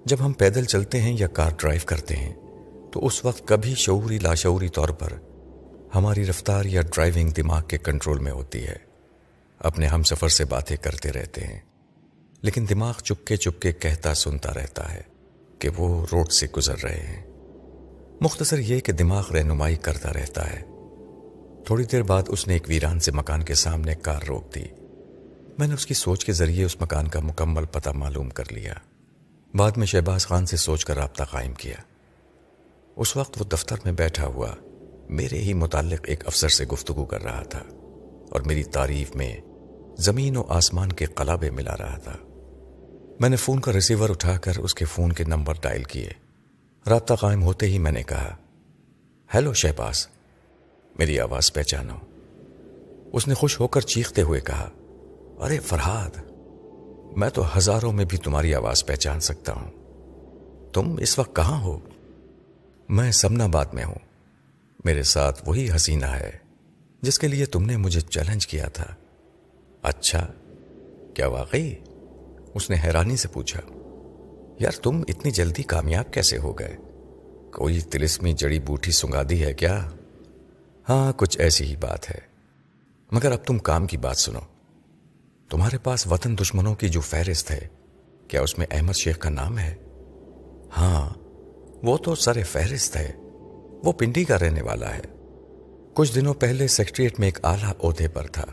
جب 0.05 0.17
ہم 0.21 0.33
پیدل 0.33 0.65
چلتے 0.65 1.01
ہیں 1.01 1.17
یا 1.19 1.27
کار 1.27 1.51
ڈرائیو 1.57 1.81
کرتے 1.87 2.17
ہیں 2.17 2.33
تو 2.93 3.07
اس 3.07 3.25
وقت 3.25 3.49
کبھی 3.49 3.75
شعوری 3.75 4.19
لاشعوری 4.19 4.69
طور 4.69 4.89
پر 4.89 5.13
ہماری 5.95 6.27
رفتار 6.27 6.65
یا 6.65 6.83
ڈرائیونگ 6.83 7.31
دماغ 7.31 7.63
کے 7.63 7.79
کنٹرول 7.79 8.19
میں 8.19 8.33
ہوتی 8.33 8.67
ہے۔ 8.67 8.77
اپنے 9.59 9.87
ہم 9.87 10.03
سفر 10.03 10.29
سے 10.29 10.45
باتیں 10.45 10.77
کرتے 10.77 11.13
رہتے 11.13 11.41
ہیں۔ 11.41 11.61
لیکن 12.43 12.67
دماغ 12.71 12.93
چپکے 13.05 13.37
چپکے 13.37 13.73
کہتا 13.73 14.15
سنتا 14.15 14.55
رہتا 14.55 14.95
ہے 14.95 15.01
کہ 15.59 15.69
وہ 15.77 16.07
روڈ 16.13 16.33
سے 16.33 16.47
گزر 16.57 16.79
رہے 16.83 17.01
ہیں۔ 17.01 17.27
مختصر 18.21 18.59
یہ 18.59 18.81
کہ 18.81 18.93
دماغ 18.93 19.33
رہنمائی 19.33 19.77
کرتا 19.77 20.13
رہتا 20.13 20.51
ہے۔ 20.51 20.61
تھوڑی 21.67 21.85
دیر 21.85 22.03
بعد 22.03 22.23
اس 22.29 22.47
نے 22.47 22.53
ایک 22.53 22.65
ویران 22.69 23.01
سے 23.01 23.13
مکان 23.13 23.43
کے 23.43 23.55
سامنے 23.55 23.95
کار 23.95 24.23
روک 24.23 24.55
دی۔ 24.55 24.65
میں 25.59 25.67
نے 25.67 25.75
اس 25.75 25.87
کی 25.87 25.95
سوچ 25.95 26.25
کے 26.25 26.33
ذریعے 26.33 26.65
اس 26.65 26.81
مکان 26.81 27.09
کا 27.09 27.21
مکمل 27.21 27.65
پتہ 27.65 27.91
معلوم 27.91 28.31
کر 28.31 28.53
لیا۔ 28.53 28.75
بعد 29.55 29.71
میں 29.71 29.87
شہباز 29.87 30.27
خان 30.27 30.47
سے 30.47 30.57
سوچ 30.57 30.85
کر 30.85 30.97
رابطہ 30.97 31.25
قائم 31.25 31.55
کیا۔ 31.55 31.92
اس 32.97 33.17
وقت 33.17 33.41
وہ 33.41 33.45
دفتر 33.45 33.77
میں 33.85 33.93
بیٹھا 33.93 34.27
ہوا 34.27 34.49
میرے 35.09 35.39
ہی 35.39 35.55
متعلق 35.55 36.01
ایک 36.05 36.27
افسر 36.27 36.49
سے 36.49 36.65
گفتگو 36.65 37.05
کر 37.05 37.23
رہا 37.23 37.43
تھا 37.43 37.63
اور 38.31 38.41
میری 38.41 38.63
تعریف 38.63 39.17
میں 39.17 39.37
زمین 39.99 40.37
و 40.37 40.43
آسمان 40.49 40.93
کے 40.93 41.05
قلابے 41.05 41.51
ملا 41.51 41.77
رہا 41.77 41.99
تھا۔ 41.99 42.17
میں 43.21 43.29
نے 43.29 43.37
فون 43.37 43.61
کا 43.61 43.73
ریسیور 43.73 44.11
اٹھا 44.11 44.37
کر 44.37 44.53
اس 44.59 44.75
کے 44.75 44.85
فون 44.85 45.13
کے 45.13 45.25
نمبر 45.25 45.55
ڈائل 45.63 45.83
کیے۔ 45.83 46.11
رابطہ 46.89 47.15
قائم 47.15 47.43
ہوتے 47.43 47.67
ہی 47.67 47.79
میں 47.79 47.93
نے 47.93 48.03
کہا، 48.03 48.37
ہیلو 49.35 49.53
شہباز، 49.53 50.09
میری 50.99 51.21
آواز 51.21 51.53
پہچانو۔ 51.53 51.95
اس 53.13 53.29
نے 53.29 53.35
خوش 53.35 53.61
ہو 53.61 53.69
کر 53.69 53.81
چیختے 53.81 54.23
ہوئے 54.23 54.41
کہا، 54.41 54.71
ارے 55.39 55.59
فرحاد، 55.59 56.11
میں 57.17 57.31
تو 57.31 57.59
ہزاروں 57.59 57.93
میں 57.93 58.05
بھی 58.05 58.19
تمہاری 58.19 58.55
آواز 58.55 58.87
پہچان 58.87 59.21
سکتا 59.21 59.53
ہوں۔ 59.53 59.71
تم 60.73 60.97
اس 61.01 61.19
وقت 61.19 61.37
کہاں 61.37 61.61
ہو؟ 61.61 61.79
میں 62.93 63.13
سمنا 63.13 63.47
باد 63.47 63.67
میں 63.73 63.85
ہوں۔ 63.85 63.95
میرے 64.85 65.03
ساتھ 65.03 65.49
وہی 65.49 65.69
حسینہ 65.77 66.07
ہے 66.07 66.31
جس 67.03 67.19
کے 67.19 67.29
لیے 67.29 67.47
تم 67.47 67.63
نے 67.63 67.77
مجھے 67.77 68.01
چیلنج 68.01 68.47
کیا 68.47 68.69
تھا۔ 68.69 68.85
اچھا 69.83 70.33
کیا 71.15 71.27
واقعی؟ 71.27 71.75
اس 72.55 72.71
نے 72.71 72.77
حیرانی 72.85 73.17
سے 73.17 73.29
پوچھا۔ 73.29 73.61
یار، 74.61 74.73
تم 74.83 75.03
اتنی 75.09 75.31
جلدی 75.31 75.63
کامیاب 75.63 76.13
کیسے 76.13 76.39
ہو 76.39 76.59
گئے؟ 76.59 76.77
کوئی 77.53 77.81
تلسمی 77.81 78.33
جڑی 78.33 78.61
بوٹی 78.61 78.91
سنگا 78.91 79.23
دی 79.31 79.45
ہے 79.45 79.55
کیا؟ 79.55 79.91
ہاں 80.89 81.13
کچھ 81.17 81.41
ایسی 81.41 81.65
ہی 81.65 81.77
بات 81.77 82.11
ہے۔ 82.11 82.19
مگر 83.13 83.33
اب 83.33 83.47
تم 83.47 83.59
کام 83.59 83.87
کی 83.87 83.97
بات 83.97 84.17
سنو۔ 84.17 84.41
تمہارے 85.49 85.79
پاس 85.79 86.07
وطن 86.07 86.39
دشمنوں 86.39 86.75
کی 86.75 86.89
جو 86.89 87.01
فہرست 87.01 87.51
ہے، 87.51 87.69
کیا 88.29 88.43
اس 88.43 88.59
میں 88.59 88.67
احمد 88.71 88.93
شیخ 88.93 89.19
کا 89.19 89.31
نام 89.31 89.59
ہے؟ 89.59 89.75
ہاں 90.77 91.22
وہ 91.83 91.97
تو 91.97 92.15
سر 92.15 92.45
فہرست 92.45 92.97
ہے۔ 92.97 93.13
وہ 93.85 93.93
پنڈی 93.93 94.25
کا 94.25 94.39
رہنے 94.39 94.63
والا 94.63 94.97
ہے۔ 94.97 95.01
کچھ 95.95 96.15
دنوں 96.15 96.35
پہلے 96.35 96.69
سیکٹریٹ 96.69 97.21
میں 97.21 97.29
ایک 97.29 97.45
اعلیٰ 97.45 97.73
عہدے 97.83 98.09
پر 98.09 98.27
تھا۔ 98.27 98.45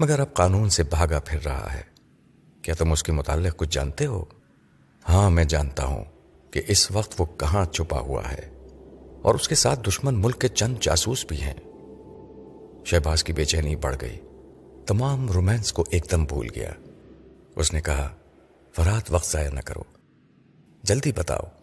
مگر 0.00 0.20
اب 0.20 0.34
قانون 0.34 0.68
سے 0.68 0.82
بھاگا 0.82 1.20
پھر 1.20 1.38
رہا 1.44 1.74
ہے۔ 1.74 1.82
کیا 2.62 2.74
تم 2.74 2.92
اس 2.92 3.02
کے 3.02 3.12
متعلق 3.12 3.56
کچھ 3.56 3.68
جانتے 3.70 4.06
ہو؟ 4.06 4.24
ہاں 5.08 5.30
میں 5.30 5.44
جانتا 5.44 5.84
ہوں 5.84 6.04
کہ 6.50 6.62
اس 6.68 6.90
وقت 6.90 7.14
وہ 7.18 7.26
کہاں 7.38 7.64
چھپا 7.64 8.00
ہوا 8.00 8.22
ہے۔ 8.32 8.50
اور 9.22 9.34
اس 9.34 9.48
کے 9.48 9.54
ساتھ 9.54 9.80
دشمن 9.88 10.14
ملک 10.14 10.40
کے 10.40 10.48
چند 10.48 10.76
جاسوس 10.80 11.26
بھی 11.28 11.42
ہیں۔ 11.42 11.54
شہباز 12.84 13.24
کی 13.24 13.32
بے 13.32 13.44
چینی 13.44 13.76
بڑھ 13.76 13.96
گئی۔ 14.00 14.20
تمام 14.86 15.30
رومانس 15.30 15.72
کو 15.72 15.84
ایک 15.90 16.06
دم 16.10 16.24
بھول 16.24 16.46
گیا۔ 16.54 16.70
اس 17.56 17.72
نے 17.72 17.80
کہا، 17.80 18.14
فرات 18.76 19.10
وقت 19.10 19.32
ضائع 19.32 19.50
نہ 19.50 19.60
کرو۔ 19.60 19.82
جلدی 20.82 21.12
بتاؤ۔ 21.12 21.55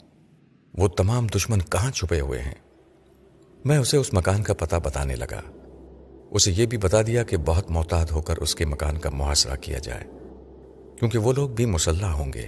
وہ 0.74 0.88
تمام 0.88 1.28
دشمن 1.28 1.62
کہاں 1.62 1.92
چھپے 1.92 2.20
ہوئے 2.20 2.42
ہیں؟ 2.42 2.54
میں 3.66 3.78
اسے 3.78 3.98
اس 3.98 4.14
مکان 4.14 4.44
کا 4.44 4.54
پتہ 4.54 4.76
بتانے 4.76 5.16
لگا۔ 5.16 5.42
اسے 6.32 6.52
یہ 6.52 6.66
بھی 6.66 6.78
بتا 6.78 7.02
دیا 7.02 7.24
کہ 7.24 7.38
بہت 7.38 7.72
محتاط 7.72 8.12
ہو 8.12 8.22
کر 8.22 8.38
اس 8.38 8.56
کے 8.56 8.66
مکان 8.66 8.98
کا 8.98 9.10
محاصرہ 9.10 9.56
کیا 9.56 9.78
جائے، 9.78 10.04
کیونکہ 11.00 11.18
وہ 11.18 11.34
لوگ 11.34 11.50
بھی 11.50 11.66
مسلح 11.66 12.06
ہوں 12.06 12.34
گے۔ 12.34 12.48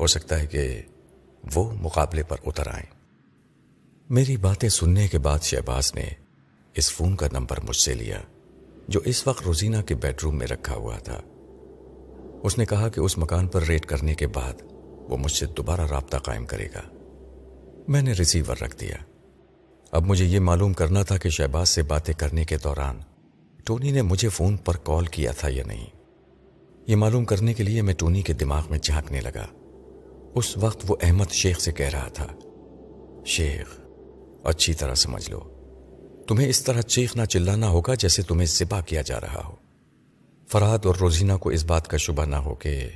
ہو 0.00 0.06
سکتا 0.06 0.38
ہے 0.38 0.46
کہ 0.46 0.82
وہ 1.54 1.72
مقابلے 1.72 2.22
پر 2.22 2.36
اتر 2.46 2.74
آئیں۔ 2.74 2.86
میری 4.10 4.36
باتیں 4.36 4.68
سننے 4.68 5.08
کے 5.08 5.18
بعد 5.18 5.38
شہباز 5.38 5.94
نے 5.94 6.04
اس 6.74 6.92
فون 6.92 7.16
کا 7.16 7.26
نمبر 7.32 7.58
مجھ 7.68 7.76
سے 7.76 7.94
لیا، 7.94 8.20
جو 8.88 9.00
اس 9.04 9.26
وقت 9.26 9.42
روزینہ 9.42 9.82
کے 9.82 9.94
بیڈ 9.94 10.14
روم 10.22 10.38
میں 10.38 10.46
رکھا 10.46 10.74
ہوا 10.74 10.98
تھا۔ 10.98 11.20
اس 12.42 12.58
نے 12.58 12.66
کہا 12.66 12.88
کہ 12.88 13.00
اس 13.00 13.18
مکان 13.18 13.46
پر 13.46 13.62
ریڈ 13.62 13.86
کرنے 13.86 14.14
کے 14.14 14.26
بعد 14.26 14.54
وہ 15.08 15.16
مجھ 15.16 15.32
سے 15.32 15.46
دوبارہ 15.46 15.86
رابطہ 15.86 16.16
قائم 16.16 16.46
کرے 16.46 16.68
گا۔ 16.74 16.97
میں 17.88 18.02
نے 18.02 18.12
ریسیور 18.12 18.56
رکھ 18.62 18.80
دیا۔ 18.80 18.96
اب 19.90 20.06
مجھے 20.06 20.24
یہ 20.24 20.40
معلوم 20.40 20.72
کرنا 20.72 21.02
تھا 21.02 21.16
کہ 21.16 21.28
شہباز 21.28 21.68
سے 21.68 21.82
باتیں 21.82 22.14
کرنے 22.14 22.44
کے 22.44 22.56
دوران 22.64 22.98
ٹونی 23.64 23.90
نے 23.90 24.02
مجھے 24.02 24.28
فون 24.28 24.56
پر 24.56 24.76
کال 24.76 25.06
کیا 25.06 25.32
تھا 25.32 25.48
یا 25.48 25.62
نہیں۔ 25.66 25.86
یہ 26.86 26.96
معلوم 26.96 27.24
کرنے 27.24 27.54
کے 27.54 27.62
لیے 27.62 27.82
میں 27.82 27.94
ٹونی 27.94 28.22
کے 28.22 28.32
دماغ 28.32 28.66
میں 28.70 28.78
جھانکنے 28.78 29.20
لگا۔ 29.20 29.46
اس 30.34 30.56
وقت 30.56 30.84
وہ 30.88 30.96
احمد 31.02 31.32
شیخ 31.32 31.60
سے 31.60 31.72
کہہ 31.72 31.86
رہا 31.86 32.08
تھا۔ 32.08 32.26
شیخ، 33.26 33.80
اچھی 34.44 34.74
طرح 34.74 34.94
سمجھ 34.94 35.30
لو۔ 35.30 35.40
تمہیں 36.28 36.48
اس 36.48 36.62
طرح 36.62 36.80
چیخنا 36.80 37.26
چلانا 37.26 37.68
ہوگا 37.68 37.94
جیسے 37.94 38.22
تمہیں 38.22 38.46
ذبح 38.46 38.80
کیا 38.80 39.02
جا 39.02 39.20
رہا 39.20 39.42
ہو۔ 39.44 39.54
فراد 40.48 40.86
اور 40.86 40.94
روزینہ 40.94 41.32
کو 41.40 41.50
اس 41.50 41.64
بات 41.64 41.88
کا 41.88 41.96
شبہ 41.96 42.24
نہ 42.24 42.36
ہو 42.36 42.54
کہ 42.54 42.88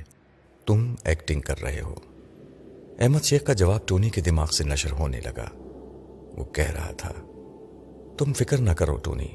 تم 0.65 0.95
ایکٹنگ 1.03 1.41
کر 1.41 1.61
رہے 1.61 1.81
ہو۔ 1.81 1.95
احمد 2.99 3.23
شیخ 3.23 3.43
کا 3.43 3.53
جواب 3.53 3.87
ٹونی 3.87 4.09
کے 4.09 4.21
دماغ 4.21 4.47
سے 4.47 4.63
نشر 4.63 4.91
ہونے 4.91 5.19
لگا۔ 5.19 5.49
وہ 6.37 6.45
کہہ 6.45 6.71
رہا 6.71 6.91
تھا، 6.91 7.13
تم 8.17 8.33
فکر 8.33 8.57
نہ 8.57 8.71
کرو 8.71 8.95
ٹونی، 8.95 9.27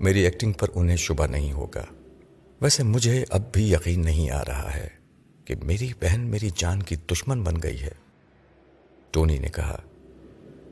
میری 0.00 0.20
ایکٹنگ 0.20 0.52
پر 0.52 0.68
انہیں 0.74 0.96
شبہ 0.96 1.26
نہیں 1.26 1.52
ہوگا۔ 1.52 1.84
ویسے 2.60 2.82
مجھے 2.82 3.24
اب 3.30 3.42
بھی 3.52 3.72
یقین 3.72 4.00
نہیں 4.04 4.30
آ 4.30 4.42
رہا 4.48 4.74
ہے 4.74 4.88
کہ 5.44 5.54
میری 5.62 5.88
بہن 6.00 6.20
میری 6.20 6.50
جان 6.56 6.82
کی 6.82 6.96
دشمن 6.96 7.42
بن 7.42 7.54
گئی 7.62 7.80
ہے۔ 7.80 7.90
ٹونی 9.10 9.38
نے 9.38 9.48
کہا، 9.48 9.78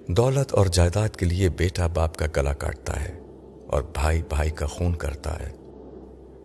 دولت 0.09 0.53
اور 0.53 0.67
جائیداد 0.67 1.09
کے 1.09 1.27
لیے 1.27 1.49
بیٹا 1.49 1.87
باپ 1.87 2.17
کا 2.17 2.27
گلا 2.37 2.55
کاٹتا 2.55 3.05
ہے 3.05 3.21
اور 3.67 3.83
بھائی 3.83 4.23
بھائی 4.29 4.51
کا 4.51 4.67
خون 4.67 4.95
کرتا 4.95 5.41
ہے۔ 5.41 5.53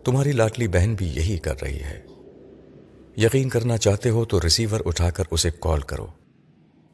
تمہاری 0.04 0.32
لاٹلی 0.32 0.68
بہن 0.68 0.94
بھی 0.94 1.08
یہی 1.08 1.38
کر 1.38 1.62
رہی 1.62 1.82
ہے۔ 1.82 2.02
یقین 3.20 3.48
کرنا 3.48 3.76
چاہتے 3.76 4.10
ہو 4.10 4.24
تو 4.24 4.40
ریسیور 4.42 4.80
اٹھا 4.84 5.10
کر 5.10 5.24
اسے 5.30 5.50
کال 5.60 5.80
کرو۔ 5.80 6.06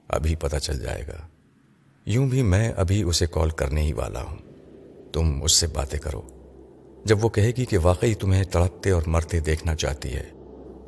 ابھی 0.08 0.37
پتہ 0.37 0.56
چل 0.56 0.80
جائے 0.80 1.06
گا۔ 1.06 1.26
یوں 2.06 2.28
بھی 2.28 2.42
میں 2.42 2.72
ابھی 2.76 3.02
اسے 3.02 3.26
کال 3.30 3.50
کرنے 3.50 3.82
ہی 3.82 3.92
والا 3.92 4.22
ہوں۔ 4.22 4.37
تم 5.12 5.42
اس 5.42 5.52
سے 5.52 5.66
باتیں 5.66 5.98
کرو۔ 5.98 6.22
جب 7.04 7.24
وہ 7.24 7.28
کہے 7.28 7.50
گی 7.50 7.64
کہ 7.64 7.78
واقعی 7.78 8.14
تمہیں 8.14 8.44
تڑپتے 8.44 8.90
اور 8.90 9.02
مرتے 9.06 9.40
دیکھنا 9.40 9.74
چاہتی 9.74 10.14
ہے، 10.14 10.30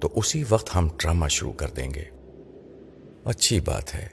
تو 0.00 0.08
اسی 0.14 0.44
وقت 0.48 0.76
ہم 0.76 0.88
ڈرامہ 0.96 1.28
شروع 1.28 1.52
کر 1.52 1.68
دیں 1.68 1.90
گے۔ 1.94 2.04
اچھی 3.24 3.60
بات 3.60 3.94
ہے۔ 3.94 4.08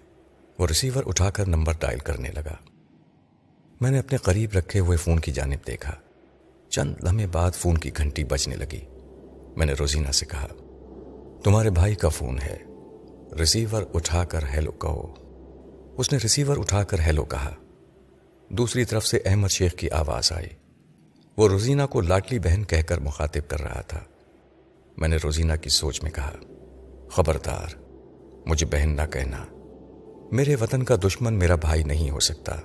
وہ 0.60 0.68
ریسیور 0.68 1.04
اٹھا 1.06 1.30
کر 1.30 1.48
نمبر 1.48 1.74
ڈائل 1.80 2.00
کرنے 2.00 2.30
لگا۔ 2.32 2.56
میں 3.82 3.92
نے 3.92 4.00
اپنے 4.00 4.18
قریب 4.18 4.50
رکھے 4.54 4.80
ہوئے 4.80 4.98
فون 4.98 5.20
کی 5.20 5.32
جانب 5.32 5.68
دیکھا۔ 5.68 5.94
چند 6.70 6.96
لمحے 7.04 7.28
بعد 7.28 7.52
فون 7.52 7.78
کی 7.78 7.92
گھنٹی 7.98 8.24
بجنے 8.24 8.56
لگی۔ 8.56 8.82
میں 9.56 9.66
نے 9.66 9.74
روزینہ 9.74 10.12
سے 10.12 10.26
کہا 10.26 10.48
تمہارے 11.44 11.70
بھائی 11.70 11.96
کا 11.96 12.10
فون 12.10 12.38
ہے۔ 12.42 12.58
ریسیور 13.40 13.84
اٹھا 13.94 14.26
کر 14.26 14.44
ہیلو 14.44 14.72
کہو۔ 14.72 15.14
اس 15.98 16.12
نے 16.12 16.20
ریسیور 16.24 16.58
اٹھا 16.58 16.84
کر 16.84 17.00
ہیلو 17.00 17.26
کہا۔ 17.26 17.54
دوسری 18.50 18.86
طرف 18.86 19.08
سے 19.08 19.20
احمد 19.26 19.48
شیخ 19.48 19.74
کی 19.74 19.90
آواز 19.90 20.32
آئی۔ 20.32 20.48
وہ 21.38 21.48
روزینہ 21.48 21.82
کو 21.90 22.02
لاٹلی 22.02 22.40
بہن 22.40 22.64
کہہ 22.64 22.82
کر 22.82 22.98
مخاطب 22.98 23.50
کر 23.50 23.62
رہا 23.62 23.82
تھا۔ 23.82 24.00
میں 24.98 25.08
نے 25.08 25.18
روزینہ 25.24 25.54
کی 25.62 25.70
سوچ 25.70 26.04
میں 26.04 26.12
کہا، 26.12 26.32
خبردار، 27.12 27.68
مجھے 28.46 28.66
بہن 28.66 28.90
نہ 28.96 29.06
کہنا۔ 29.12 29.46
میرے 30.32 30.56
وطن 30.56 30.84
کا 30.84 30.96
دشمن 30.96 31.34
میرا 31.34 31.56
بھائی 31.56 31.84
نہیں 31.84 32.10
ہو 32.10 32.20
سکتا۔ 32.20 32.56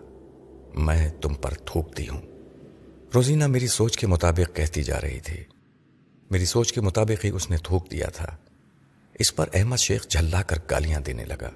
میں 0.75 1.13
تم 1.23 1.35
پر 1.35 1.51
تھوکتی 1.51 2.09
ہوں۔ 2.09 2.23
روزینہ 3.15 3.47
میری 3.47 3.67
سوچ 3.67 3.97
کے 3.99 4.07
مطابق 4.07 4.57
کہتی 4.57 4.83
جا 4.83 5.01
رہی 5.01 5.21
تھی۔ 5.21 5.45
میری 6.31 6.45
سوچ 6.45 6.73
کے 6.73 6.81
مطابق 6.81 7.25
ہی 7.25 7.31
اس 7.31 7.51
نے 7.51 7.57
تھوک 7.57 7.91
دیا 7.91 8.07
تھا۔ 8.07 8.37
اس 9.19 9.37
پر 9.37 9.49
احمد 9.55 9.77
شیخ 9.77 10.09
جھلا 10.09 10.43
کر 10.43 10.57
گالیاں 10.71 11.01
دینے 11.01 11.25
لگا۔ 11.25 11.51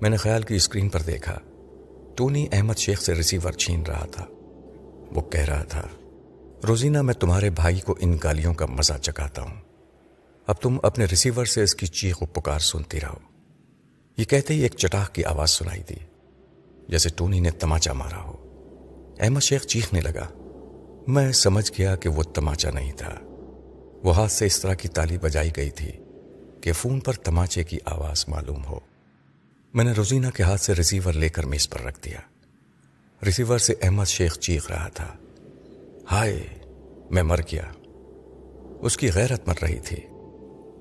میں 0.00 0.10
نے 0.10 0.16
خیال 0.16 0.42
کی 0.42 0.56
اسکرین 0.56 0.88
پر 0.88 1.02
دیکھا۔ 1.02 1.38
ٹونی 2.16 2.46
احمد 2.52 2.74
شیخ 2.74 3.00
سے 3.00 3.14
ریسیور 3.14 3.52
چھین 3.52 3.82
رہا 3.82 4.06
تھا۔ 4.06 4.26
وہ 5.14 5.20
کہہ 5.20 5.40
رہا 5.40 5.64
تھا، 5.64 5.88
روزینہ 6.68 7.02
میں 7.02 7.14
تمہارے 7.14 7.50
بھائی 7.50 7.80
کو 7.80 7.96
ان 8.00 8.18
گالیوں 8.24 8.54
کا 8.54 8.66
مزہ 8.66 8.92
چکاتا 9.02 9.42
ہوں۔ 9.42 9.54
اب 10.46 10.56
تم 10.60 10.78
اپنے 10.82 11.04
ریسیور 11.04 11.44
سے 11.44 11.62
اس 11.62 11.74
کی 11.74 11.86
چیخ 11.86 12.22
و 12.22 12.26
پکار 12.26 12.58
سنتی 12.58 13.00
رہو 13.00 13.18
یہ 14.16 14.24
کہتے 14.24 14.54
ہی 14.54 14.60
ایک 14.60 14.74
چٹاخ 14.74 15.12
کی 15.12 15.24
آواز 15.24 15.50
سنائی 15.50 15.82
دی، 15.88 15.96
جیسے 16.88 17.08
ٹونی 17.08 17.40
نے 17.40 17.50
تماچا 17.50 17.92
مارا 17.92 18.22
ہو۔ 18.22 18.36
احمد 19.20 19.40
شیخ 19.40 19.66
چیخنے 19.66 20.00
لگا۔ 20.00 20.28
میں 21.06 21.32
سمجھ 21.32 21.72
گیا 21.78 21.96
کہ 21.96 22.08
وہ 22.08 22.22
تماچا 22.22 22.70
نہیں 22.70 22.92
تھا۔ 22.92 23.14
وہ 24.04 24.16
ہاتھ 24.16 24.32
سے 24.32 24.46
اس 24.46 24.60
طرح 24.60 24.74
کی 24.74 24.88
تالی 24.88 25.18
بجائی 25.18 25.50
گئی 25.56 25.70
تھی۔ 25.70 25.92
کہ 26.64 26.72
فون 26.72 27.00
پر 27.00 27.12
تماچے 27.12 27.64
کی 27.64 27.78
آواز 27.84 28.24
معلوم 28.28 28.64
ہو۔ 28.64 28.78
میں 29.74 29.84
نے 29.84 29.92
روزینہ 29.92 30.26
کے 30.30 30.42
ہاتھ 30.42 30.60
سے 30.60 30.74
ریسیور 30.74 31.12
لے 31.12 31.28
کر 31.28 31.46
میز 31.46 31.68
پر 31.68 31.80
رکھ 31.80 32.00
دیا۔ 32.04 32.18
ریسیور 33.24 33.58
سے 33.58 33.74
احمد 33.82 34.04
شیخ 34.04 34.38
چیخ 34.38 34.70
رہا 34.70 34.88
تھا۔ 34.88 35.16
ہائے، 36.10 36.48
میں 37.10 37.22
مر 37.22 37.40
گیا۔ 37.52 37.72
اس 38.80 38.96
کی 38.96 39.12
غیرت 39.12 39.48
مر 39.48 39.54
رہی 39.62 39.78
تھی۔ 39.80 39.96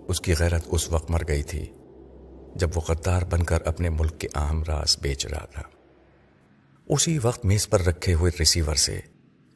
اس 0.07 0.21
کی 0.21 0.33
غیرت 0.39 0.63
اس 0.67 0.89
وقت 0.89 1.11
مر 1.11 1.21
گئی 1.27 1.43
تھی 1.43 1.65
جب 2.55 2.69
وہ 2.75 2.81
غدار 2.87 3.21
بن 3.21 3.43
کر 3.43 3.61
اپنے 3.61 3.89
ملک 3.89 4.19
کے 4.19 4.27
اہم 4.35 4.63
راز 4.63 4.97
بیچ 5.01 5.25
رہا 5.25 5.45
تھا۔ 5.45 5.63
اسی 6.89 7.19
وقت 7.23 7.45
میز 7.45 7.69
پر 7.69 7.81
رکھے 7.81 8.13
ہوئے 8.13 8.31
ریسیور 8.39 8.75
سے 8.75 8.99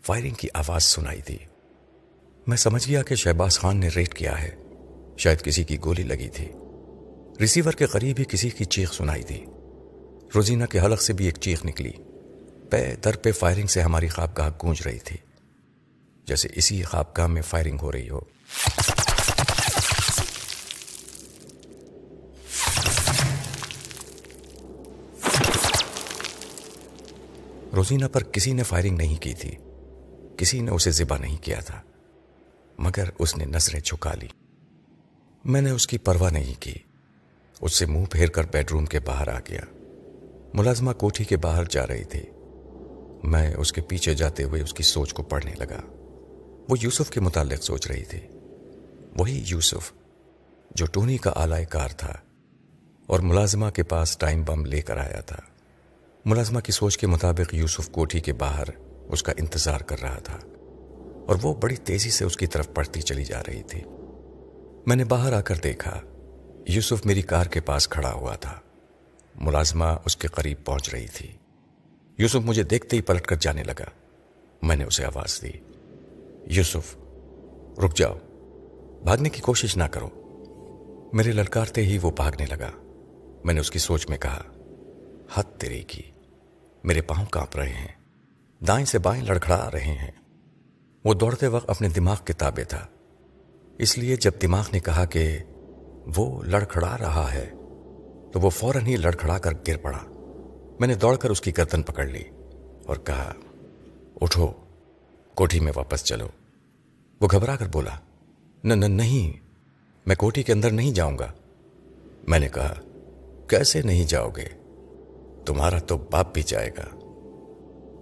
فائرنگ 0.06 0.34
کی 0.34 0.48
آواز 0.54 0.84
سنائی 0.84 1.22
تھی 1.22 1.38
میں 2.48 2.58
سمجھ 2.58 2.90
گیا 2.90 3.04
کہ 3.04 3.16
شہباز 3.16 3.60
خان 3.60 3.78
نے 3.78 3.90
ریٹ 3.96 4.14
کیا 4.14 4.42
ہے۔ 4.42 4.56
شاید 5.18 5.42
کسی 5.42 5.64
کی 5.64 5.78
گولی 5.84 6.04
لگی 6.04 6.30
تھی۔ 6.30 6.52
ریسیور 7.40 7.72
کے 7.72 7.86
قریب 7.86 8.16
ہی 8.20 8.24
کسی 8.24 8.50
کی 8.50 8.66
چیخ 8.66 8.94
سنائی 8.94 9.24
تھی 9.24 9.46
روزینہ 10.36 10.66
کے 10.66 10.80
حلق 10.80 11.02
سے 11.02 11.14
بھی 11.14 11.26
ایک 11.26 11.38
چیخ 11.42 11.66
نکلی۔ 11.66 11.92
پے 12.70 12.96
در 12.96 13.18
پہ 13.18 13.32
فائرنگ 13.32 13.68
سے 13.68 13.82
ہماری 13.82 14.08
خوابگاہ 14.08 14.50
گونج 14.64 14.82
رہی 14.86 15.00
تھی۔ 15.00 15.18
جیسے 16.26 16.48
اسی 16.56 16.84
خوابگاہ 16.84 17.28
میں 17.28 17.42
فائرنگ 17.42 17.78
ہو 17.82 17.92
رہی 17.92 18.10
ہو۔ 18.10 18.20
روزینہ 27.76 28.06
پر 28.06 28.24
کسی 28.24 28.54
نے 28.54 28.64
فائرنگ 28.64 28.98
نہیں 28.98 29.16
کی 29.16 29.34
تھی۔ 29.34 29.52
کسی 30.38 30.60
نے 30.60 30.72
اسے 30.72 30.92
ذبح 30.92 31.18
نہیں 31.18 31.38
کیا 31.38 31.60
تھا۔ 31.60 31.82
مگر 32.78 33.04
اس 33.20 33.38
نے 33.38 33.46
نظریں 33.46 33.80
چھکا 33.80 34.14
لی۔ 34.14 34.47
میں 35.48 35.62
نے 35.62 35.70
اس 35.70 35.88
کی 35.88 35.98
پرواہ 35.98 36.32
نہیں 36.32 36.62
کی۔ 36.62 36.74
اس 37.62 37.74
سے 37.74 37.86
منہ 37.86 38.06
پھیر 38.06 38.30
کر 38.30 38.44
بیڈ 38.44 38.72
روم 38.72 38.86
کے 38.86 39.00
باہر 39.00 39.28
آ 39.28 39.40
گیا۔ 39.40 39.62
ملازمہ 40.54 40.92
کوٹھی 40.92 41.24
کے 41.24 41.38
باہر 41.38 41.64
جا 41.64 41.88
رہی 41.88 42.04
تھی۔ 42.04 42.22
میں 43.24 43.54
اس 43.56 43.74
کے 43.74 43.82
پیچھے 43.82 44.14
جاتے 44.14 44.44
ہوئے 44.44 44.62
اس 44.62 44.74
کی 44.74 44.84
سوچ 44.84 45.14
کو 45.14 45.24
پڑھنے 45.24 45.54
لگا۔ 45.58 45.82
وہ 46.70 46.76
یوسف 46.82 47.10
کے 47.10 47.20
متعلق 47.20 47.64
سوچ 47.64 47.88
رہی 47.88 48.04
تھی۔ 48.04 48.20
وہی 49.18 49.44
یوسف 49.48 49.92
جو 50.76 50.86
ٹونی 50.86 51.18
کا 51.18 51.32
آلائے 51.36 51.66
کار 51.66 51.90
تھا 51.90 52.14
اور 53.06 53.20
ملازمہ 53.20 53.70
کے 53.70 53.84
پاس 53.84 54.18
ٹائم 54.18 54.44
بم 54.44 54.66
لے 54.66 54.82
کر 54.82 54.98
آیا 54.98 55.22
تھا۔ 55.22 55.40
ملازمہ 56.26 56.60
کی 56.60 56.72
سوچ 56.72 56.98
کے 56.98 57.08
مطابق 57.08 57.54
یوسف 57.54 57.90
کوٹھی 57.90 58.20
کے 58.20 58.34
باہر 58.34 58.66
اس 59.08 59.24
کا 59.24 59.34
انتظار 59.38 59.80
کر 59.80 60.02
رہا 60.02 60.20
تھا 60.20 60.38
اور 61.28 61.36
وہ 61.42 61.54
بڑی 61.54 61.76
تیزی 61.76 62.12
سے 62.12 62.26
اس 62.26 62.38
کی 62.38 62.48
طرف 62.48 62.70
پڑھتی 62.74 63.02
چلی 63.02 63.24
جا 63.24 63.42
رہی 63.48 63.64
تھی۔ 63.64 63.82
میں 64.88 64.96
نے 64.96 65.04
باہر 65.04 65.34
آ 65.34 65.42
کر 65.42 65.56
دیکھا، 65.56 66.02
یوسف 66.68 67.06
میری 67.06 67.22
کار 67.22 67.46
کے 67.46 67.62
پاس 67.62 67.88
کھڑا 67.88 68.14
ہوا 68.14 68.36
تھا۔ 68.36 68.60
ملازمہ 69.36 69.86
اس 70.06 70.18
کے 70.18 70.28
قریب 70.28 70.66
پہنچ 70.66 70.90
رہی 70.90 71.08
تھی۔ 71.08 71.34
یوسف 72.18 72.36
مجھے 72.36 72.64
دیکھتے 72.64 72.98
ہی 72.98 73.02
پلٹ 73.02 73.22
کر 73.22 73.36
جانے 73.36 73.64
لگا۔ 73.64 73.86
میں 74.62 74.76
نے 74.76 74.84
اسے 74.84 75.06
آواز 75.06 75.42
دی۔ 75.42 75.52
یوسف، 76.46 76.98
رک 77.80 77.96
جاؤ۔ 77.96 78.18
بھاگنے 79.04 79.30
کی 79.30 79.42
کوشش 79.42 79.78
نہ 79.78 79.84
کرو۔ 79.84 80.10
میرے 81.14 81.32
للکارتے 81.32 81.84
ہی 81.84 81.98
وہ 82.02 82.12
بھاگنے 82.12 82.46
لگا۔ 82.46 82.72
میں 83.44 83.54
نے 83.54 83.60
اس 83.60 83.72
کی 83.72 83.80
سوچ 83.80 84.10
میں 84.10 84.18
کہا، 84.18 84.44
حد 85.34 85.60
تیرے 85.60 85.84
کی۔ 85.84 86.02
میرے 86.84 87.02
پاؤں 87.02 87.26
کانپ 87.26 87.58
رہے 87.58 87.74
ہیں۔ 87.74 87.96
دائیں 88.68 88.86
سے 88.86 89.00
بائیں 89.00 89.24
لڑکھڑا 89.24 89.70
رہے 89.74 89.98
ہیں۔ 90.02 90.12
وہ 91.06 91.14
دوڑتے 91.14 91.48
وقت 91.48 91.70
اپنے 91.70 91.90
دماغ 91.90 92.18
کے 92.26 92.34
تابے 92.34 92.64
تھا۔ 92.64 92.88
اس 93.78 93.98
لیے 93.98 94.16
جب 94.16 94.32
دماغ 94.42 94.68
نے 94.74 94.80
کہا 94.80 95.06
کہ 95.06 95.38
وہ 96.18 96.44
لڑکھڑا 96.44 96.98
رہا 96.98 97.34
ہے، 97.34 97.50
تو 98.32 98.40
وہ 98.40 98.50
فوراً 98.50 98.86
ہی 98.86 98.96
لڑکھڑا 98.96 99.38
کر 99.38 99.52
گر 99.68 99.78
پڑا۔ 99.78 99.98
میں 100.80 100.88
نے 100.88 100.96
دوڑ 100.96 101.16
کر 101.16 101.30
اس 101.30 101.42
کی 101.42 101.52
گردن 101.58 101.82
پکڑ 101.82 102.06
لی 102.06 102.24
اور 102.86 102.96
کہا، 102.96 103.34
اٹھو، 104.22 104.48
کوٹھی 105.36 105.60
میں 105.60 105.72
واپس 105.76 106.04
چلو۔ 106.04 106.28
وہ 107.22 107.28
گھبرا 107.32 107.56
کر 107.56 107.66
بولا، 107.68 107.98
نہ 108.64 108.86
نہیں، 108.86 109.40
میں 110.06 110.16
کوٹھی 110.16 110.44
کے 110.44 110.54
اندر 110.54 110.72
نہیں 110.72 110.92
جاؤں 110.92 111.18
گا۔ 111.18 111.34
میں 112.28 112.40
نے 112.40 112.50
کہا، 112.50 112.74
کیسے 113.48 113.82
نہیں 113.82 114.06
جاؤ 114.06 114.30
گے؟ 114.30 114.48
تمہارا 115.46 115.80
تو 115.80 115.98
باپ 115.98 116.34
بھی 116.34 116.42
جائے 116.42 116.70
گا۔ 116.78 117.00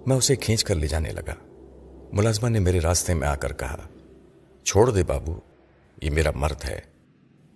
میں 0.06 0.16
اسے 0.16 0.36
کھینچ 0.36 0.64
کر 0.64 0.76
لے 0.76 0.88
جانے 0.88 1.12
لگا۔ 1.12 1.36
ملازمہ 2.14 2.50
نے 2.50 2.60
میرے 2.60 2.80
راستے 2.80 3.14
میں 3.14 3.28
آ 3.28 3.36
کر 3.36 3.54
کہا، 3.54 3.78
چھوڑ 4.64 4.92
دے 4.92 5.04
بابو 5.04 5.40
یہ 6.01 6.10
میرا 6.10 6.29
مرد 6.36 6.65
ہے۔ 6.65 6.79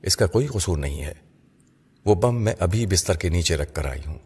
اس 0.02 0.18
کا 0.18 0.28
کوئی 0.28 0.48
قصور 0.48 0.78
نہیں 0.78 1.04
ہے۔ 1.04 1.14
وہ 2.06 2.16
بم 2.16 2.44
میں 2.44 2.54
ابھی 2.60 2.86
بستر 2.86 3.18
کے 3.18 3.30
نیچے 3.30 3.56
رکھ 3.56 3.74
کر 3.74 3.86
آئی 3.86 4.02
ہوں۔ 4.08 4.20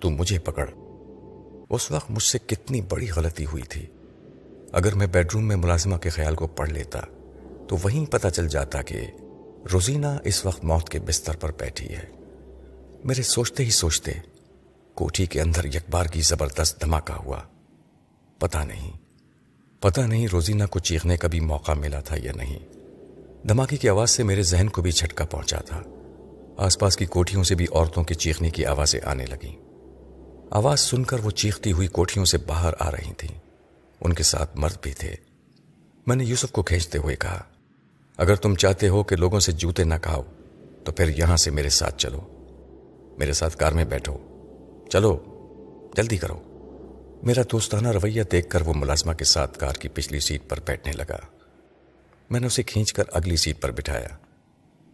تو 0.00 0.10
مجھے 0.10 0.38
پکڑ۔ 0.38 0.70
اس 1.70 1.90
وقت 1.90 2.10
مجھ 2.10 2.22
سے 2.22 2.38
کتنی 2.46 2.80
بڑی 2.80 3.06
غلطی 3.16 3.46
ہوئی 3.46 3.62
تھی۔ 3.62 3.86
اگر 4.72 4.94
میں 4.94 5.06
بیڈ 5.06 5.32
روم 5.34 5.48
میں 5.48 5.56
ملازمہ 5.56 5.96
کے 5.96 6.08
خیال 6.08 6.34
کو 6.34 6.46
پڑھ 6.46 6.70
لیتا، 6.70 7.00
تو 7.68 7.76
وہیں 7.82 8.06
پتہ 8.06 8.28
چل 8.28 8.48
جاتا 8.48 8.82
کہ 8.82 9.06
روزینہ 9.72 10.06
اس 10.24 10.46
وقت 10.46 10.64
موت 10.64 10.88
کے 10.88 11.00
بستر 11.00 11.36
پر 11.36 11.52
بیٹھی 11.52 11.88
ہے۔ 11.88 12.04
میرے 13.04 13.22
سوچتے 13.22 13.64
ہی 13.64 13.70
سوچتے 13.70 14.12
کوٹھی 14.94 15.26
کے 15.26 15.40
اندر 15.40 15.64
یک 15.64 15.90
بار 15.90 16.06
کی 16.06 16.20
زبردست 16.20 16.80
دھماکہ 16.80 17.12
ہوا۔ 17.12 17.42
پتا 18.38 18.64
نہیں۔ 18.64 18.92
پتا 19.80 20.06
نہیں 20.06 20.26
روزینہ 20.32 20.64
کو 20.70 20.78
چیخنے 20.78 21.16
کا 21.16 21.28
بھی 21.28 21.40
موقع 21.40 21.72
ملا 21.72 22.00
تھا 22.00 22.16
یا 22.22 22.32
نہیں۔ 22.36 22.58
دھماکے 23.48 23.76
کی 23.76 23.88
آواز 23.88 24.10
سے 24.10 24.22
میرے 24.22 24.42
ذہن 24.42 24.68
کو 24.68 24.82
بھی 24.82 24.90
جھٹکا 24.90 25.24
پہنچا 25.24 25.58
تھا۔ 25.58 25.82
آس 26.56 26.78
پاس 26.78 26.96
کی 26.96 27.06
کوٹھیوں 27.06 27.44
سے 27.44 27.54
بھی 27.54 27.66
عورتوں 27.72 28.04
کے 28.04 28.14
چیخنے 28.14 28.50
کی 28.50 28.66
آوازیں 28.66 29.00
آنے 29.04 29.26
لگیں۔ 29.26 29.56
آواز 30.50 30.80
سن 30.80 31.04
کر 31.04 31.20
وہ 31.20 31.30
چیختی 31.30 31.72
ہوئی 31.72 31.88
کوٹھیوں 31.88 32.24
سے 32.24 32.38
باہر 32.38 32.72
آ 32.78 32.90
رہی 32.90 33.12
تھیں۔ 33.12 33.38
ان 34.00 34.12
کے 34.12 34.22
ساتھ 34.22 34.56
مرد 34.56 34.76
بھی 34.82 34.92
تھے۔ 34.92 35.14
میں 36.06 36.16
نے 36.16 36.24
یوسف 36.24 36.50
کو 36.52 36.62
کھینچتے 36.62 36.98
ہوئے 36.98 37.16
کہا، 37.16 37.42
اگر 38.16 38.34
تم 38.34 38.54
چاہتے 38.54 38.88
ہو 38.88 39.02
کہ 39.02 39.16
لوگوں 39.16 39.40
سے 39.40 39.52
جوتے 39.52 39.84
نہ 39.84 39.94
کھاؤ، 40.02 40.22
تو 40.84 40.92
پھر 40.92 41.18
یہاں 41.18 41.36
سے 41.36 41.50
میرے 41.50 41.68
ساتھ 41.68 41.98
چلو۔ 41.98 42.20
میرے 43.18 43.32
ساتھ 43.32 43.56
کار 43.56 43.72
میں 43.72 43.84
بیٹھو۔ 43.84 44.16
چلو، 44.90 45.18
جلدی 45.96 46.16
کرو 46.16 46.40
میرا 47.22 47.42
دوستانہ 47.52 47.88
رویہ 47.88 48.22
دیکھ 48.32 48.48
کر 48.48 48.60
وہ 48.60 48.72
ملازمہ 48.76 49.12
کے 49.12 49.24
ساتھ 49.24 49.58
کار 49.58 49.74
کی 49.74 49.88
پچھلی 49.88 50.20
سیٹ 50.20 50.42
پر 50.48 50.60
بیٹھنے 50.66 50.92
لگا۔ 50.92 51.18
میں 52.30 52.40
نے 52.40 52.46
اسے 52.46 52.62
کھینچ 52.62 52.92
کر 52.92 53.02
اگلی 53.12 53.36
سیٹ 53.36 53.62
پر 53.62 53.70
بٹھایا۔ 53.70 54.08